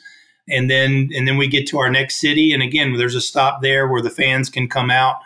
and 0.50 0.70
then 0.70 1.10
and 1.14 1.28
then 1.28 1.38
we 1.38 1.48
get 1.48 1.68
to 1.68 1.78
our 1.78 1.90
next 1.90 2.16
city 2.16 2.54
and 2.54 2.64
again 2.64 2.94
there's 2.94 3.16
a 3.16 3.22
stop 3.22 3.62
there 3.62 3.88
where 3.88 4.02
the 4.02 4.10
fans 4.10 4.50
can 4.50 4.68
come 4.68 4.90
out 4.90 5.18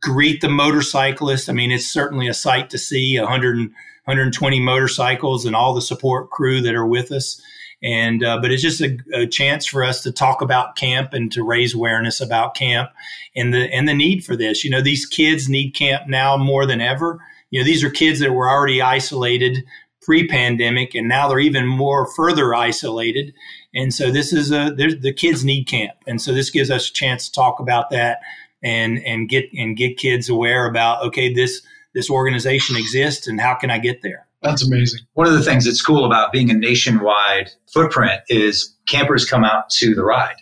greet 0.00 0.40
the 0.40 0.48
motorcyclists. 0.48 1.48
I 1.48 1.52
mean 1.52 1.70
it's 1.70 1.86
certainly 1.86 2.28
a 2.28 2.34
sight 2.34 2.70
to 2.70 2.78
see 2.78 3.18
100 3.18 3.70
120 4.06 4.60
motorcycles 4.60 5.44
and 5.44 5.56
all 5.56 5.74
the 5.74 5.82
support 5.82 6.30
crew 6.30 6.60
that 6.60 6.76
are 6.76 6.86
with 6.86 7.10
us. 7.10 7.40
And 7.82 8.24
uh, 8.24 8.38
but 8.40 8.52
it's 8.52 8.62
just 8.62 8.80
a, 8.80 8.96
a, 9.12 9.26
chance 9.26 9.66
for 9.66 9.84
us 9.84 10.02
to 10.04 10.12
talk 10.12 10.40
about 10.40 10.76
camp 10.76 11.12
and 11.12 11.30
to 11.32 11.42
raise 11.42 11.74
awareness 11.74 12.20
about 12.20 12.54
camp 12.54 12.90
and 13.34 13.52
the 13.52 13.72
and 13.74 13.86
the 13.86 13.94
need 13.94 14.24
for 14.24 14.34
this. 14.34 14.64
You 14.64 14.70
know 14.70 14.80
these 14.80 15.04
kids 15.04 15.48
need 15.48 15.72
camp 15.72 16.08
now 16.08 16.36
more 16.36 16.64
than 16.66 16.80
ever. 16.80 17.20
You 17.50 17.60
know 17.60 17.64
these 17.64 17.84
are 17.84 17.90
kids 17.90 18.20
that 18.20 18.32
were 18.32 18.48
already 18.48 18.80
isolated 18.80 19.64
pre-pandemic 20.00 20.94
and 20.94 21.08
now 21.08 21.28
they're 21.28 21.40
even 21.40 21.66
more 21.66 22.06
further 22.06 22.54
isolated. 22.54 23.34
And 23.74 23.92
so 23.92 24.10
this 24.10 24.32
is 24.32 24.52
a 24.52 24.70
the 24.70 25.12
kids 25.12 25.44
need 25.44 25.64
camp, 25.64 25.96
and 26.06 26.22
so 26.22 26.32
this 26.32 26.48
gives 26.48 26.70
us 26.70 26.88
a 26.88 26.92
chance 26.92 27.28
to 27.28 27.32
talk 27.34 27.60
about 27.60 27.90
that 27.90 28.20
and 28.66 28.98
and 29.06 29.28
get 29.28 29.48
and 29.54 29.76
get 29.76 29.96
kids 29.96 30.28
aware 30.28 30.66
about 30.66 31.02
okay 31.06 31.32
this 31.32 31.62
this 31.94 32.10
organization 32.10 32.76
exists 32.76 33.26
and 33.26 33.40
how 33.40 33.54
can 33.54 33.70
I 33.70 33.78
get 33.78 34.02
there. 34.02 34.26
That's 34.42 34.66
amazing. 34.66 35.00
One 35.14 35.26
of 35.26 35.32
the 35.32 35.42
things 35.42 35.64
that's 35.64 35.80
cool 35.80 36.04
about 36.04 36.30
being 36.30 36.50
a 36.50 36.54
nationwide 36.54 37.50
footprint 37.72 38.20
is 38.28 38.76
campers 38.86 39.24
come 39.24 39.44
out 39.44 39.70
to 39.78 39.94
the 39.94 40.04
ride. 40.04 40.36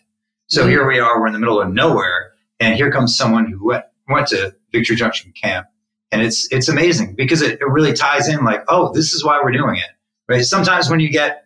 So 0.49 0.63
mm-hmm. 0.63 0.71
here 0.71 0.87
we 0.89 0.99
are, 0.99 1.21
we're 1.21 1.29
in 1.29 1.33
the 1.33 1.39
middle 1.39 1.61
of 1.61 1.73
nowhere, 1.73 2.33
and 2.59 2.75
here 2.75 2.91
comes 2.91 3.17
someone 3.17 3.51
who 3.51 3.69
went, 3.69 3.85
went 4.09 4.27
to 4.29 4.55
Victory 4.73 4.97
Junction 4.97 5.33
Camp. 5.41 5.69
And 6.11 6.23
it's 6.23 6.49
it's 6.53 6.69
amazing 6.69 7.15
because 7.15 7.41
it, 7.41 7.61
it 7.61 7.69
really 7.69 7.93
ties 7.93 8.29
in 8.29 8.45
like, 8.45 8.65
oh, 8.69 8.93
this 8.93 9.13
is 9.15 9.25
why 9.25 9.41
we're 9.43 9.53
doing 9.53 9.77
it. 9.77 9.91
Right. 10.29 10.45
Sometimes 10.45 10.91
when 10.91 11.01
you 11.01 11.11
get 11.11 11.45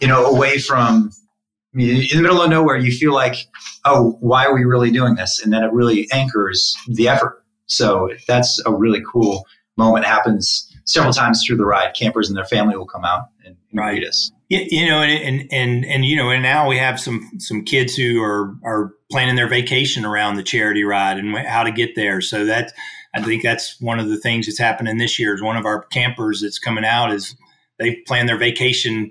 you 0.00 0.08
know, 0.08 0.26
away 0.26 0.58
from 0.58 1.10
in 1.74 2.16
the 2.16 2.22
middle 2.22 2.40
of 2.40 2.50
nowhere, 2.50 2.76
you 2.76 2.92
feel 2.92 3.12
like, 3.12 3.48
oh, 3.84 4.16
why 4.20 4.46
are 4.46 4.54
we 4.54 4.64
really 4.64 4.90
doing 4.90 5.16
this? 5.16 5.40
And 5.42 5.52
then 5.52 5.62
it 5.62 5.72
really 5.72 6.08
anchors 6.12 6.74
the 6.88 7.08
effort. 7.08 7.44
So 7.66 8.10
that's 8.26 8.60
a 8.64 8.74
really 8.74 9.02
cool 9.10 9.46
moment. 9.76 10.04
It 10.04 10.08
happens 10.08 10.74
several 10.84 11.12
times 11.12 11.44
through 11.46 11.58
the 11.58 11.66
ride. 11.66 11.94
Campers 11.94 12.28
and 12.28 12.36
their 12.36 12.44
family 12.44 12.76
will 12.76 12.86
come 12.86 13.04
out 13.04 13.28
and, 13.44 13.56
and 13.70 13.78
right. 13.78 13.92
greet 13.96 14.08
us. 14.08 14.32
You 14.50 14.86
know, 14.86 15.02
and, 15.02 15.22
and 15.22 15.52
and 15.52 15.84
and 15.84 16.06
you 16.06 16.16
know, 16.16 16.30
and 16.30 16.42
now 16.42 16.66
we 16.66 16.78
have 16.78 16.98
some 16.98 17.30
some 17.38 17.64
kids 17.64 17.94
who 17.94 18.22
are 18.22 18.54
are 18.64 18.94
planning 19.10 19.36
their 19.36 19.46
vacation 19.46 20.06
around 20.06 20.36
the 20.36 20.42
charity 20.42 20.84
ride 20.84 21.18
and 21.18 21.36
how 21.36 21.64
to 21.64 21.70
get 21.70 21.94
there. 21.94 22.22
So 22.22 22.46
that 22.46 22.72
I 23.14 23.22
think 23.22 23.42
that's 23.42 23.78
one 23.78 24.00
of 24.00 24.08
the 24.08 24.16
things 24.16 24.46
that's 24.46 24.58
happening 24.58 24.96
this 24.96 25.18
year. 25.18 25.34
Is 25.34 25.42
one 25.42 25.58
of 25.58 25.66
our 25.66 25.84
campers 25.84 26.40
that's 26.40 26.58
coming 26.58 26.86
out 26.86 27.12
is 27.12 27.36
they 27.78 27.96
plan 28.06 28.24
their 28.24 28.38
vacation 28.38 29.10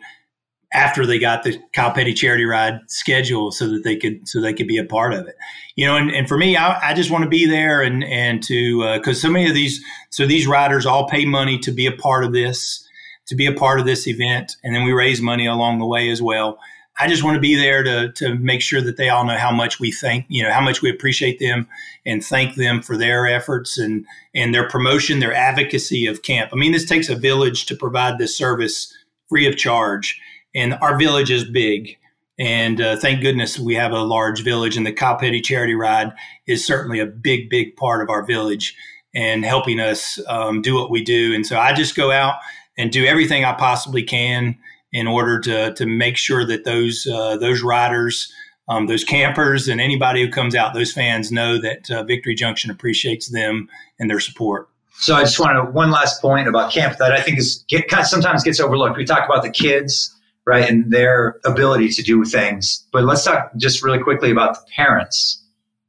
after 0.74 1.06
they 1.06 1.18
got 1.18 1.44
the 1.44 1.58
Kyle 1.74 1.92
Petty 1.92 2.14
charity 2.14 2.46
ride 2.46 2.80
schedule 2.88 3.52
so 3.52 3.70
that 3.70 3.84
they 3.84 3.96
could 3.96 4.28
so 4.28 4.42
they 4.42 4.54
could 4.54 4.68
be 4.68 4.78
a 4.78 4.84
part 4.84 5.14
of 5.14 5.28
it. 5.28 5.36
You 5.76 5.86
know, 5.86 5.96
and, 5.96 6.12
and 6.12 6.28
for 6.28 6.38
me, 6.38 6.58
I, 6.58 6.90
I 6.90 6.94
just 6.94 7.10
want 7.10 7.24
to 7.24 7.30
be 7.30 7.46
there 7.46 7.82
and 7.82 8.04
and 8.04 8.44
to 8.44 8.96
because 8.98 9.18
uh, 9.18 9.28
so 9.28 9.32
many 9.32 9.48
of 9.48 9.56
these 9.56 9.84
so 10.10 10.26
these 10.26 10.48
riders 10.48 10.86
all 10.86 11.08
pay 11.08 11.26
money 11.26 11.58
to 11.60 11.72
be 11.72 11.86
a 11.86 11.92
part 11.92 12.24
of 12.24 12.34
this 12.34 12.84
to 13.28 13.36
be 13.36 13.46
a 13.46 13.54
part 13.54 13.80
of 13.80 13.86
this 13.86 14.08
event, 14.08 14.56
and 14.64 14.74
then 14.74 14.84
we 14.84 14.94
raise 14.94 15.22
money 15.22 15.46
along 15.46 15.80
the 15.80 15.86
way 15.86 16.10
as 16.10 16.22
well. 16.22 16.60
I 17.00 17.08
just 17.08 17.24
want 17.24 17.36
to 17.36 17.42
be 17.42 17.56
there 17.56 17.84
to 17.84 18.12
to 18.14 18.36
make 18.36 18.62
sure 18.62 18.82
that 18.82 18.98
they 18.98 19.10
all 19.10 19.26
know 19.26 19.38
how 19.38 19.52
much 19.52 19.80
we 19.80 19.92
thank 19.92 20.26
you 20.28 20.44
know 20.44 20.52
how 20.52 20.62
much 20.62 20.82
we 20.82 20.90
appreciate 20.90 21.40
them 21.40 21.68
and 22.06 22.24
thank 22.24 22.56
them 22.56 22.82
for 22.82 22.98
their 22.98 23.26
efforts 23.26 23.78
and 23.78 24.06
and 24.36 24.54
their 24.54 24.68
promotion, 24.68 25.20
their 25.20 25.34
advocacy 25.34 26.08
of 26.08 26.24
camp. 26.24 26.52
I 26.52 26.58
mean, 26.58 26.74
this 26.74 26.86
takes 26.86 27.08
a 27.08 27.16
village 27.16 27.68
to 27.68 27.76
provide 27.76 28.18
this 28.18 28.36
service 28.36 28.94
free 29.30 29.48
of 29.48 29.58
charge 29.58 30.20
and 30.58 30.74
our 30.82 30.98
village 30.98 31.32
is 31.32 31.46
big. 31.46 31.98
And 32.40 32.82
uh, 32.82 32.98
thank 32.98 33.22
goodness 33.22 33.58
we 33.58 33.76
have 33.76 33.92
a 33.92 34.02
large 34.02 34.44
village, 34.44 34.76
and 34.76 34.86
the 34.86 34.92
Kyle 34.92 35.18
Petty 35.18 35.42
Charity 35.42 35.74
Ride 35.74 36.12
is 36.46 36.66
certainly 36.66 37.00
a 37.00 37.06
big, 37.06 37.50
big 37.50 37.76
part 37.76 38.02
of 38.02 38.10
our 38.10 38.26
village 38.26 38.76
and 39.16 39.46
helping 39.46 39.80
us 39.80 40.20
um, 40.28 40.62
do 40.62 40.76
what 40.76 40.92
we 40.92 41.04
do. 41.04 41.34
And 41.34 41.46
so 41.46 41.58
I 41.58 41.74
just 41.74 41.96
go 41.96 42.12
out 42.12 42.36
and 42.78 42.92
do 42.92 43.06
everything 43.06 43.44
I 43.44 43.54
possibly 43.54 44.04
can 44.04 44.58
in 44.92 45.08
order 45.08 45.40
to 45.42 45.74
to 45.74 45.86
make 45.86 46.18
sure 46.18 46.46
that 46.46 46.64
those 46.64 47.08
uh, 47.08 47.38
those 47.38 47.64
riders, 47.64 48.32
um, 48.68 48.86
those 48.86 49.04
campers, 49.04 49.68
and 49.68 49.82
anybody 49.82 50.24
who 50.24 50.32
comes 50.32 50.56
out, 50.56 50.74
those 50.74 50.94
fans 50.94 51.32
know 51.32 51.60
that 51.60 51.90
uh, 51.90 52.04
Victory 52.04 52.36
Junction 52.36 52.70
appreciates 52.70 53.32
them 53.32 53.68
and 54.00 54.10
their 54.10 54.20
support. 54.20 54.70
So 55.00 55.16
I 55.16 55.22
just 55.22 55.40
want 55.40 55.56
to 55.56 55.72
one 55.72 55.92
last 55.92 56.22
point 56.22 56.48
about 56.48 56.72
camp 56.72 56.98
that 56.98 57.14
I 57.14 57.22
think 57.22 57.38
is 57.38 57.64
get, 57.68 57.86
sometimes 58.06 58.44
gets 58.44 58.60
overlooked. 58.60 58.98
We 58.98 59.06
talk 59.06 59.26
about 59.30 59.44
the 59.44 59.52
kids 59.52 60.17
right? 60.48 60.68
And 60.68 60.90
their 60.92 61.40
ability 61.46 61.90
to 61.90 62.02
do 62.02 62.24
things. 62.24 62.88
But 62.94 63.04
let's 63.04 63.26
talk 63.26 63.52
just 63.58 63.84
really 63.84 64.00
quickly 64.00 64.32
about 64.32 64.56
the 64.56 64.62
parents, 64.76 65.44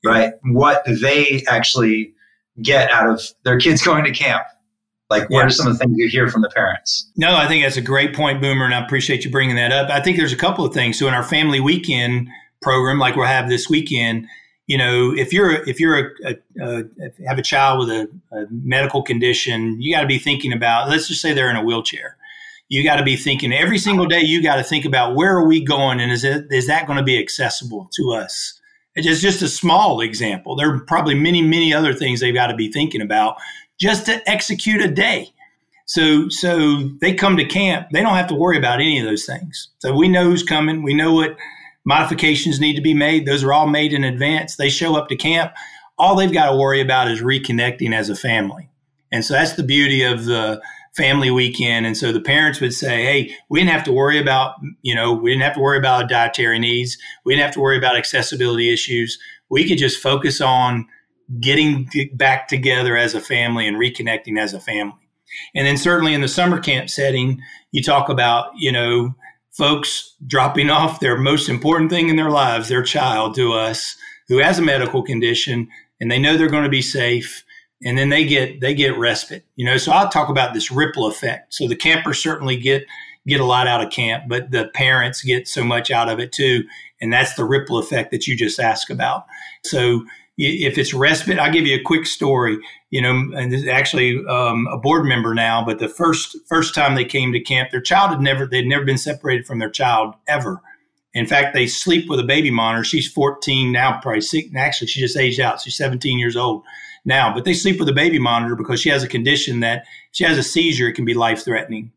right? 0.04 0.32
What 0.42 0.84
they 0.84 1.44
actually 1.46 2.12
get 2.60 2.90
out 2.90 3.08
of 3.08 3.22
their 3.44 3.58
kids 3.58 3.80
going 3.84 4.04
to 4.04 4.10
camp. 4.10 4.42
Like, 5.08 5.30
what 5.30 5.38
yeah. 5.38 5.46
are 5.46 5.50
some 5.50 5.68
of 5.68 5.72
the 5.72 5.78
things 5.78 5.94
you 5.96 6.08
hear 6.08 6.28
from 6.28 6.42
the 6.42 6.50
parents? 6.50 7.10
No, 7.16 7.34
I 7.34 7.46
think 7.46 7.64
that's 7.64 7.78
a 7.78 7.82
great 7.82 8.14
point, 8.14 8.42
Boomer, 8.42 8.66
and 8.66 8.74
I 8.74 8.84
appreciate 8.84 9.24
you 9.24 9.30
bringing 9.30 9.56
that 9.56 9.72
up. 9.72 9.88
I 9.88 10.02
think 10.02 10.18
there's 10.18 10.34
a 10.34 10.36
couple 10.36 10.66
of 10.66 10.74
things. 10.74 10.98
So, 10.98 11.08
in 11.08 11.14
our 11.14 11.22
family 11.22 11.60
weekend 11.60 12.28
program, 12.60 12.98
like 12.98 13.16
we'll 13.16 13.24
have 13.24 13.48
this 13.48 13.70
weekend, 13.70 14.26
you 14.66 14.76
know, 14.76 15.14
if 15.16 15.32
you're 15.32 15.66
if 15.66 15.80
you're 15.80 15.98
a, 15.98 16.34
a, 16.60 16.84
a 17.00 17.26
have 17.26 17.38
a 17.38 17.42
child 17.42 17.78
with 17.78 17.88
a, 17.88 18.10
a 18.32 18.44
medical 18.50 19.02
condition, 19.02 19.80
you 19.80 19.94
got 19.94 20.02
to 20.02 20.06
be 20.06 20.18
thinking 20.18 20.52
about. 20.52 20.90
Let's 20.90 21.08
just 21.08 21.22
say 21.22 21.32
they're 21.32 21.48
in 21.48 21.56
a 21.56 21.64
wheelchair 21.64 22.17
you 22.68 22.84
got 22.84 22.96
to 22.96 23.02
be 23.02 23.16
thinking 23.16 23.52
every 23.52 23.78
single 23.78 24.06
day 24.06 24.20
you 24.20 24.42
got 24.42 24.56
to 24.56 24.62
think 24.62 24.84
about 24.84 25.14
where 25.14 25.36
are 25.36 25.46
we 25.46 25.64
going 25.64 26.00
and 26.00 26.12
is 26.12 26.24
it 26.24 26.46
is 26.50 26.66
that 26.66 26.86
going 26.86 26.98
to 26.98 27.04
be 27.04 27.18
accessible 27.18 27.88
to 27.94 28.12
us? 28.12 28.60
It's 28.94 29.20
just 29.20 29.42
a 29.42 29.48
small 29.48 30.00
example. 30.00 30.56
There 30.56 30.74
are 30.74 30.80
probably 30.80 31.14
many 31.14 31.42
many 31.42 31.72
other 31.72 31.94
things 31.94 32.20
they've 32.20 32.34
got 32.34 32.48
to 32.48 32.56
be 32.56 32.70
thinking 32.70 33.00
about 33.00 33.36
just 33.78 34.06
to 34.06 34.28
execute 34.28 34.82
a 34.82 34.88
day. 34.88 35.32
So 35.86 36.28
so 36.28 36.90
they 37.00 37.14
come 37.14 37.36
to 37.38 37.44
camp 37.44 37.88
they 37.92 38.02
don't 38.02 38.16
have 38.16 38.28
to 38.28 38.34
worry 38.34 38.58
about 38.58 38.80
any 38.80 38.98
of 38.98 39.06
those 39.06 39.24
things. 39.24 39.68
So 39.78 39.94
we 39.94 40.08
know 40.08 40.24
who's 40.24 40.42
coming 40.42 40.82
we 40.82 40.94
know 40.94 41.14
what 41.14 41.36
modifications 41.84 42.60
need 42.60 42.74
to 42.74 42.82
be 42.82 42.92
made 42.92 43.24
those 43.24 43.42
are 43.42 43.52
all 43.52 43.66
made 43.66 43.94
in 43.94 44.04
advance 44.04 44.56
they 44.56 44.68
show 44.68 44.94
up 44.94 45.08
to 45.08 45.16
camp. 45.16 45.52
All 45.96 46.14
they've 46.14 46.32
got 46.32 46.50
to 46.50 46.56
worry 46.56 46.80
about 46.80 47.10
is 47.10 47.22
reconnecting 47.22 47.92
as 47.92 48.08
a 48.08 48.14
family. 48.14 48.70
And 49.10 49.24
so 49.24 49.34
that's 49.34 49.54
the 49.54 49.64
beauty 49.64 50.02
of 50.02 50.26
the 50.26 50.60
family 50.96 51.30
weekend. 51.30 51.86
And 51.86 51.96
so 51.96 52.12
the 52.12 52.20
parents 52.20 52.60
would 52.60 52.74
say, 52.74 53.04
Hey, 53.04 53.36
we 53.48 53.60
didn't 53.60 53.72
have 53.72 53.84
to 53.84 53.92
worry 53.92 54.18
about, 54.18 54.54
you 54.82 54.94
know, 54.94 55.12
we 55.12 55.30
didn't 55.30 55.42
have 55.42 55.54
to 55.54 55.60
worry 55.60 55.78
about 55.78 56.08
dietary 56.08 56.58
needs. 56.58 56.96
We 57.24 57.34
didn't 57.34 57.44
have 57.44 57.54
to 57.54 57.60
worry 57.60 57.78
about 57.78 57.96
accessibility 57.96 58.72
issues. 58.72 59.18
We 59.48 59.66
could 59.68 59.78
just 59.78 60.02
focus 60.02 60.40
on 60.40 60.86
getting 61.40 61.88
back 62.14 62.48
together 62.48 62.96
as 62.96 63.14
a 63.14 63.20
family 63.20 63.66
and 63.66 63.76
reconnecting 63.76 64.38
as 64.38 64.54
a 64.54 64.60
family. 64.60 64.94
And 65.54 65.66
then 65.66 65.76
certainly 65.76 66.14
in 66.14 66.22
the 66.22 66.28
summer 66.28 66.58
camp 66.58 66.88
setting, 66.88 67.42
you 67.70 67.82
talk 67.82 68.08
about, 68.08 68.50
you 68.56 68.72
know, 68.72 69.14
folks 69.50 70.14
dropping 70.26 70.70
off 70.70 71.00
their 71.00 71.18
most 71.18 71.48
important 71.48 71.90
thing 71.90 72.08
in 72.08 72.16
their 72.16 72.30
lives, 72.30 72.68
their 72.68 72.82
child, 72.82 73.34
to 73.34 73.52
us 73.52 73.96
who 74.28 74.38
has 74.38 74.58
a 74.58 74.62
medical 74.62 75.02
condition 75.02 75.68
and 76.00 76.10
they 76.10 76.18
know 76.18 76.36
they're 76.36 76.48
going 76.48 76.64
to 76.64 76.70
be 76.70 76.82
safe 76.82 77.44
and 77.84 77.96
then 77.96 78.08
they 78.08 78.24
get 78.24 78.60
they 78.60 78.74
get 78.74 78.96
respite 78.98 79.44
you 79.56 79.64
know? 79.64 79.76
So 79.76 79.92
i'll 79.92 80.08
talk 80.08 80.28
about 80.28 80.54
this 80.54 80.70
ripple 80.70 81.06
effect. 81.06 81.54
So 81.54 81.68
the 81.68 81.76
campers 81.76 82.22
certainly 82.22 82.56
get 82.56 82.84
get 83.26 83.40
a 83.40 83.44
lot 83.44 83.66
out 83.66 83.84
of 83.84 83.90
camp 83.90 84.24
but 84.28 84.50
the 84.50 84.68
parents 84.74 85.22
get 85.22 85.48
so 85.48 85.64
much 85.64 85.90
out 85.90 86.08
of 86.08 86.18
it 86.18 86.32
too 86.32 86.64
and 87.00 87.12
that's 87.12 87.34
the 87.34 87.44
ripple 87.44 87.78
effect 87.78 88.10
that 88.10 88.26
you 88.26 88.36
just 88.36 88.58
asked 88.58 88.90
about. 88.90 89.26
So 89.64 90.04
if 90.38 90.78
it's 90.78 90.94
respite 90.94 91.38
i'll 91.38 91.52
give 91.52 91.66
you 91.66 91.76
a 91.76 91.82
quick 91.82 92.06
story 92.06 92.56
you 92.90 93.02
know 93.02 93.10
and 93.36 93.52
this 93.52 93.62
is 93.62 93.68
actually 93.68 94.24
um, 94.26 94.68
a 94.68 94.78
board 94.78 95.04
member 95.04 95.34
now 95.34 95.64
but 95.64 95.80
the 95.80 95.88
first 95.88 96.36
first 96.46 96.74
time 96.74 96.94
they 96.94 97.04
came 97.04 97.32
to 97.32 97.40
camp 97.40 97.70
their 97.70 97.80
child 97.80 98.10
had 98.10 98.20
never 98.20 98.46
they'd 98.46 98.66
never 98.66 98.84
been 98.84 98.98
separated 98.98 99.46
from 99.46 99.58
their 99.58 99.70
child 99.70 100.14
ever 100.28 100.62
in 101.18 101.26
fact, 101.26 101.54
they 101.54 101.66
sleep 101.66 102.08
with 102.08 102.20
a 102.20 102.24
baby 102.24 102.50
monitor. 102.50 102.84
She's 102.84 103.10
14 103.10 103.72
now, 103.72 103.98
probably 104.00 104.20
six, 104.20 104.48
actually, 104.56 104.88
she 104.88 105.00
just 105.00 105.16
aged 105.16 105.40
out. 105.40 105.60
She's 105.60 105.76
17 105.76 106.18
years 106.18 106.36
old 106.36 106.62
now, 107.04 107.32
but 107.32 107.44
they 107.44 107.54
sleep 107.54 107.78
with 107.78 107.88
a 107.88 107.94
baby 107.94 108.18
monitor 108.18 108.54
because 108.54 108.80
she 108.80 108.90
has 108.90 109.02
a 109.02 109.08
condition 109.08 109.60
that 109.60 109.84
she 110.12 110.24
has 110.24 110.38
a 110.38 110.42
seizure, 110.42 110.88
it 110.88 110.94
can 110.94 111.04
be 111.04 111.14
life 111.14 111.44
threatening. 111.44 111.92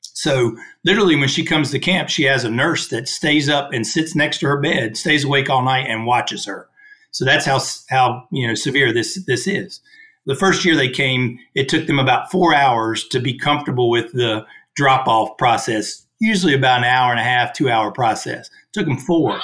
So, 0.00 0.56
literally, 0.84 1.14
when 1.14 1.28
she 1.28 1.44
comes 1.44 1.70
to 1.70 1.78
camp, 1.78 2.08
she 2.08 2.24
has 2.24 2.42
a 2.42 2.50
nurse 2.50 2.88
that 2.88 3.08
stays 3.08 3.48
up 3.48 3.72
and 3.72 3.86
sits 3.86 4.16
next 4.16 4.38
to 4.38 4.48
her 4.48 4.60
bed, 4.60 4.96
stays 4.96 5.24
awake 5.24 5.48
all 5.48 5.62
night, 5.62 5.86
and 5.88 6.06
watches 6.06 6.44
her. 6.46 6.68
So 7.12 7.24
that's 7.24 7.46
how 7.46 7.60
how 7.88 8.26
you 8.30 8.46
know 8.46 8.54
severe 8.54 8.92
this 8.92 9.22
this 9.26 9.46
is. 9.46 9.80
The 10.26 10.34
first 10.34 10.64
year 10.64 10.76
they 10.76 10.90
came, 10.90 11.38
it 11.54 11.68
took 11.68 11.86
them 11.86 11.98
about 11.98 12.30
four 12.30 12.54
hours 12.54 13.06
to 13.08 13.20
be 13.20 13.38
comfortable 13.38 13.88
with 13.90 14.12
the 14.12 14.44
drop 14.76 15.08
off 15.08 15.36
process 15.38 16.04
usually 16.20 16.54
about 16.54 16.78
an 16.78 16.84
hour 16.84 17.10
and 17.10 17.20
a 17.20 17.24
half, 17.24 17.52
two 17.52 17.70
hour 17.70 17.90
process. 17.90 18.48
It 18.48 18.72
took 18.72 18.86
them 18.86 18.98
four. 18.98 19.40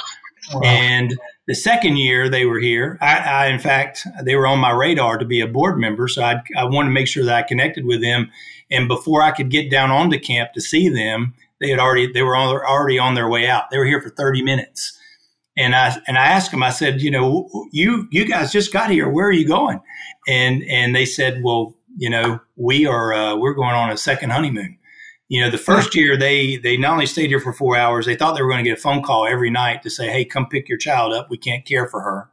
Wow. 0.52 0.60
And 0.62 1.18
the 1.46 1.54
second 1.54 1.96
year 1.96 2.28
they 2.28 2.44
were 2.44 2.58
here, 2.58 2.98
I, 3.00 3.18
I, 3.18 3.46
in 3.46 3.58
fact, 3.58 4.06
they 4.22 4.36
were 4.36 4.46
on 4.46 4.58
my 4.58 4.72
radar 4.72 5.18
to 5.18 5.24
be 5.24 5.40
a 5.40 5.46
board 5.46 5.78
member. 5.78 6.08
So 6.08 6.22
I, 6.22 6.42
I 6.56 6.64
wanted 6.64 6.88
to 6.88 6.94
make 6.94 7.08
sure 7.08 7.24
that 7.24 7.34
I 7.34 7.42
connected 7.42 7.84
with 7.84 8.02
them. 8.02 8.30
And 8.70 8.88
before 8.88 9.22
I 9.22 9.30
could 9.30 9.50
get 9.50 9.70
down 9.70 9.90
onto 9.90 10.18
camp 10.18 10.52
to 10.54 10.60
see 10.60 10.88
them, 10.88 11.34
they 11.60 11.70
had 11.70 11.78
already, 11.78 12.12
they 12.12 12.22
were 12.22 12.36
already 12.36 12.98
on 12.98 13.14
their 13.14 13.28
way 13.28 13.46
out. 13.46 13.70
They 13.70 13.78
were 13.78 13.84
here 13.84 14.00
for 14.00 14.10
30 14.10 14.42
minutes. 14.42 14.98
And 15.56 15.74
I, 15.74 15.96
and 16.08 16.18
I 16.18 16.26
asked 16.26 16.50
them, 16.50 16.62
I 16.62 16.70
said, 16.70 17.00
you 17.00 17.10
know, 17.10 17.48
you, 17.70 18.08
you 18.10 18.24
guys 18.24 18.50
just 18.50 18.72
got 18.72 18.90
here. 18.90 19.08
Where 19.08 19.26
are 19.26 19.32
you 19.32 19.46
going? 19.46 19.80
And, 20.26 20.64
and 20.64 20.96
they 20.96 21.06
said, 21.06 21.42
well, 21.44 21.76
you 21.96 22.10
know, 22.10 22.40
we 22.56 22.86
are, 22.86 23.12
uh, 23.12 23.36
we're 23.36 23.54
going 23.54 23.74
on 23.74 23.90
a 23.90 23.96
second 23.96 24.30
honeymoon 24.30 24.78
you 25.28 25.40
know 25.40 25.50
the 25.50 25.58
first 25.58 25.94
year 25.94 26.16
they 26.16 26.56
they 26.56 26.76
not 26.76 26.92
only 26.92 27.06
stayed 27.06 27.30
here 27.30 27.40
for 27.40 27.52
four 27.52 27.76
hours 27.76 28.06
they 28.06 28.16
thought 28.16 28.34
they 28.34 28.42
were 28.42 28.50
going 28.50 28.62
to 28.62 28.68
get 28.68 28.78
a 28.78 28.80
phone 28.80 29.02
call 29.02 29.26
every 29.26 29.50
night 29.50 29.82
to 29.82 29.90
say 29.90 30.08
hey 30.08 30.24
come 30.24 30.46
pick 30.46 30.68
your 30.68 30.78
child 30.78 31.12
up 31.12 31.30
we 31.30 31.38
can't 31.38 31.64
care 31.64 31.86
for 31.86 32.00
her 32.00 32.28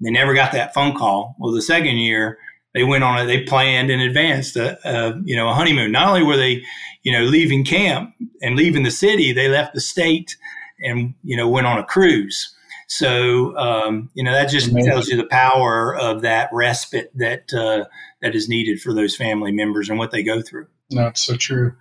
they 0.00 0.10
never 0.10 0.34
got 0.34 0.52
that 0.52 0.74
phone 0.74 0.94
call 0.96 1.36
well 1.38 1.52
the 1.52 1.62
second 1.62 1.96
year 1.96 2.38
they 2.74 2.84
went 2.84 3.04
on 3.04 3.18
it 3.18 3.26
they 3.26 3.42
planned 3.42 3.90
in 3.90 4.00
advance 4.00 4.54
a, 4.56 4.78
a, 4.84 5.20
you 5.24 5.36
know 5.36 5.48
a 5.48 5.54
honeymoon 5.54 5.92
not 5.92 6.08
only 6.08 6.22
were 6.22 6.36
they 6.36 6.62
you 7.02 7.12
know 7.12 7.22
leaving 7.22 7.64
camp 7.64 8.14
and 8.42 8.56
leaving 8.56 8.82
the 8.82 8.90
city 8.90 9.32
they 9.32 9.48
left 9.48 9.74
the 9.74 9.80
state 9.80 10.36
and 10.80 11.14
you 11.22 11.36
know 11.36 11.48
went 11.48 11.66
on 11.66 11.78
a 11.78 11.84
cruise 11.84 12.52
so 12.88 13.56
um, 13.56 14.10
you 14.14 14.22
know 14.22 14.32
that 14.32 14.48
just 14.48 14.70
Amazing. 14.70 14.90
tells 14.90 15.08
you 15.08 15.16
the 15.16 15.26
power 15.26 15.96
of 15.96 16.22
that 16.22 16.48
respite 16.52 17.10
that 17.16 17.52
uh, 17.52 17.84
that 18.22 18.34
is 18.34 18.48
needed 18.48 18.80
for 18.80 18.94
those 18.94 19.16
family 19.16 19.52
members 19.52 19.88
and 19.88 19.98
what 19.98 20.12
they 20.12 20.22
go 20.22 20.40
through. 20.40 20.68
That's 20.90 21.24
so 21.24 21.36
true. 21.36 21.74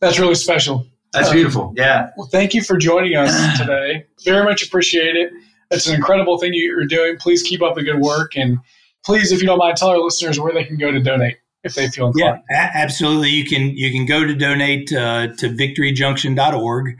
That's 0.00 0.18
really 0.18 0.34
special. 0.34 0.86
That's 1.12 1.28
um, 1.28 1.34
beautiful. 1.34 1.74
Yeah. 1.76 2.10
Well, 2.16 2.28
thank 2.28 2.54
you 2.54 2.62
for 2.62 2.76
joining 2.76 3.16
us 3.16 3.32
today. 3.58 4.06
Very 4.24 4.44
much 4.44 4.62
appreciate 4.62 5.16
it. 5.16 5.32
It's 5.70 5.86
an 5.86 5.94
incredible 5.94 6.38
thing 6.38 6.50
you're 6.52 6.84
doing. 6.86 7.16
Please 7.18 7.42
keep 7.42 7.62
up 7.62 7.74
the 7.76 7.82
good 7.82 8.00
work. 8.00 8.36
And 8.36 8.58
please, 9.04 9.30
if 9.30 9.40
you 9.40 9.46
don't 9.46 9.58
mind, 9.58 9.76
tell 9.76 9.88
our 9.88 9.98
listeners 9.98 10.38
where 10.40 10.52
they 10.52 10.64
can 10.64 10.76
go 10.78 10.90
to 10.90 11.00
donate 11.00 11.36
if 11.62 11.74
they 11.74 11.88
feel 11.88 12.08
inclined. 12.08 12.42
Yeah, 12.50 12.70
absolutely. 12.74 13.30
You 13.30 13.44
can 13.44 13.76
you 13.76 13.92
can 13.92 14.06
go 14.06 14.26
to 14.26 14.34
donate 14.34 14.92
uh, 14.92 15.28
to 15.38 15.48
victoryjunction.org 15.48 16.96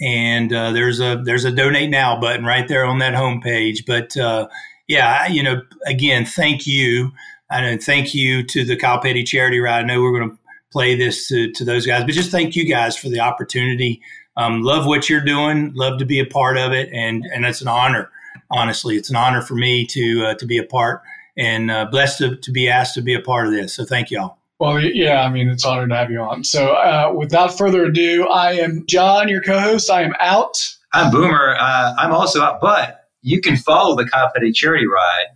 and 0.00 0.52
uh, 0.52 0.72
there's 0.72 1.00
a 1.00 1.20
there's 1.24 1.44
a 1.44 1.52
donate 1.52 1.90
now 1.90 2.20
button 2.20 2.44
right 2.44 2.68
there 2.68 2.84
on 2.84 2.98
that 3.00 3.14
homepage. 3.14 3.84
But 3.86 4.16
uh, 4.16 4.48
yeah, 4.86 5.26
you 5.26 5.42
know, 5.42 5.62
again, 5.86 6.24
thank 6.24 6.66
you. 6.66 7.12
And 7.50 7.82
thank 7.82 8.14
you 8.14 8.42
to 8.42 8.62
the 8.62 8.76
Kyle 8.76 9.00
Petty 9.00 9.24
Charity 9.24 9.58
Ride. 9.58 9.84
I 9.84 9.86
know 9.86 10.02
we're 10.02 10.18
going 10.18 10.30
to 10.30 10.36
play 10.72 10.94
this 10.94 11.28
to, 11.28 11.50
to 11.52 11.64
those 11.64 11.86
guys. 11.86 12.04
But 12.04 12.12
just 12.12 12.30
thank 12.30 12.56
you 12.56 12.68
guys 12.68 12.96
for 12.96 13.08
the 13.08 13.20
opportunity. 13.20 14.00
Um, 14.36 14.62
love 14.62 14.86
what 14.86 15.08
you're 15.08 15.24
doing. 15.24 15.72
Love 15.74 15.98
to 15.98 16.04
be 16.04 16.20
a 16.20 16.26
part 16.26 16.56
of 16.56 16.72
it, 16.72 16.88
and 16.92 17.24
and 17.34 17.44
it's 17.44 17.60
an 17.60 17.68
honor. 17.68 18.10
Honestly, 18.50 18.96
it's 18.96 19.10
an 19.10 19.16
honor 19.16 19.42
for 19.42 19.54
me 19.54 19.84
to 19.86 20.26
uh, 20.26 20.34
to 20.34 20.46
be 20.46 20.58
a 20.58 20.64
part, 20.64 21.02
and 21.36 21.70
uh, 21.70 21.86
blessed 21.86 22.18
to, 22.18 22.36
to 22.36 22.52
be 22.52 22.68
asked 22.68 22.94
to 22.94 23.02
be 23.02 23.14
a 23.14 23.20
part 23.20 23.46
of 23.46 23.52
this. 23.52 23.74
So 23.74 23.84
thank 23.84 24.10
y'all. 24.10 24.38
Well, 24.60 24.80
yeah, 24.80 25.22
I 25.22 25.30
mean, 25.30 25.48
it's 25.48 25.64
an 25.64 25.70
honor 25.70 25.88
to 25.88 25.94
have 25.94 26.10
you 26.10 26.20
on. 26.20 26.42
So, 26.42 26.72
uh, 26.72 27.12
without 27.16 27.56
further 27.56 27.84
ado, 27.84 28.26
I 28.26 28.54
am 28.54 28.84
John, 28.88 29.28
your 29.28 29.40
co-host. 29.40 29.88
I 29.88 30.02
am 30.02 30.14
out. 30.18 30.56
I'm 30.92 31.12
Boomer. 31.12 31.54
Uh, 31.58 31.94
I'm 31.96 32.12
also 32.12 32.42
out, 32.42 32.60
but 32.60 33.04
you 33.22 33.40
can 33.40 33.56
follow 33.56 33.94
the 33.94 34.08
Kyle 34.08 34.30
Petty 34.34 34.50
Charity 34.52 34.86
Ride 34.86 35.26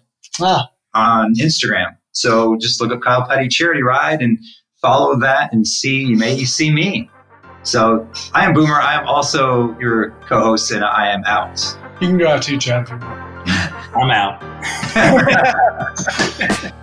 ah. 0.40 0.71
on 0.95 1.35
Instagram. 1.35 1.97
So 2.12 2.57
just 2.57 2.81
look 2.81 2.92
up 2.92 3.01
Kyle 3.01 3.27
Petty 3.27 3.49
Charity 3.49 3.83
Ride 3.83 4.23
and 4.23 4.38
follow 4.83 5.16
that 5.16 5.53
and 5.53 5.66
see, 5.66 6.03
you 6.03 6.16
may 6.16 6.45
see 6.45 6.71
me. 6.71 7.09
So 7.62 8.07
I 8.35 8.45
am 8.45 8.53
Boomer. 8.53 8.75
I 8.75 8.95
am 9.01 9.07
also 9.07 9.79
your 9.79 10.11
co-host, 10.27 10.73
and 10.73 10.85
I 10.85 11.09
am 11.09 11.23
out. 11.25 11.64
You 12.01 12.09
can 12.09 12.18
go 12.18 12.27
out 12.27 12.42
too, 12.42 12.59
Chad. 12.59 12.90
I'm 13.95 14.11
out. 14.11 14.42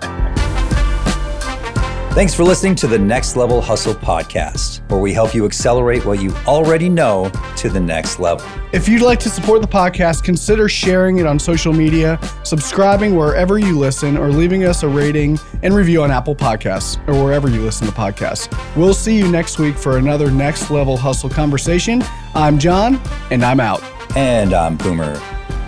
Thanks 2.19 2.34
for 2.34 2.43
listening 2.43 2.75
to 2.75 2.88
the 2.88 2.99
Next 2.99 3.38
Level 3.38 3.62
Hustle 3.62 3.93
podcast, 3.93 4.82
where 4.91 4.99
we 4.99 5.13
help 5.13 5.34
you 5.34 5.45
accelerate 5.45 6.05
what 6.05 6.21
you 6.21 6.36
already 6.47 6.89
know 6.89 7.32
to 7.55 7.69
the 7.69 7.79
next 7.79 8.19
level. 8.19 8.45
If 8.73 8.89
you'd 8.89 9.01
like 9.03 9.19
to 9.19 9.29
support 9.29 9.62
the 9.62 9.69
podcast, 9.69 10.21
consider 10.21 10.67
sharing 10.67 11.19
it 11.19 11.25
on 11.25 11.39
social 11.39 11.71
media, 11.71 12.19
subscribing 12.43 13.15
wherever 13.15 13.58
you 13.58 13.79
listen, 13.79 14.17
or 14.17 14.34
leaving 14.34 14.65
us 14.65 14.84
a 14.84 14.88
rating 14.89 15.39
and 15.63 15.73
review 15.73 16.03
on 16.03 16.12
Apple 16.12 16.36
Podcasts 16.36 16.97
or 17.08 17.23
wherever 17.23 17.49
you 17.49 17.62
listen 17.62 17.88
to 17.88 17.93
podcasts. 17.93 18.53
We'll 18.75 18.93
see 18.93 19.17
you 19.17 19.32
next 19.32 19.58
week 19.58 19.77
for 19.77 19.97
another 19.97 20.29
Next 20.29 20.69
Level 20.69 20.97
Hustle 20.97 21.29
conversation. 21.29 22.03
I'm 22.36 22.60
John, 22.60 22.99
and 23.32 23.45
I'm 23.45 23.62
out. 23.62 23.82
And 24.17 24.53
I'm 24.53 24.75
Boomer. 24.75 25.15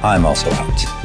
I'm 0.03 0.25
also 0.25 0.51
out. 0.51 1.00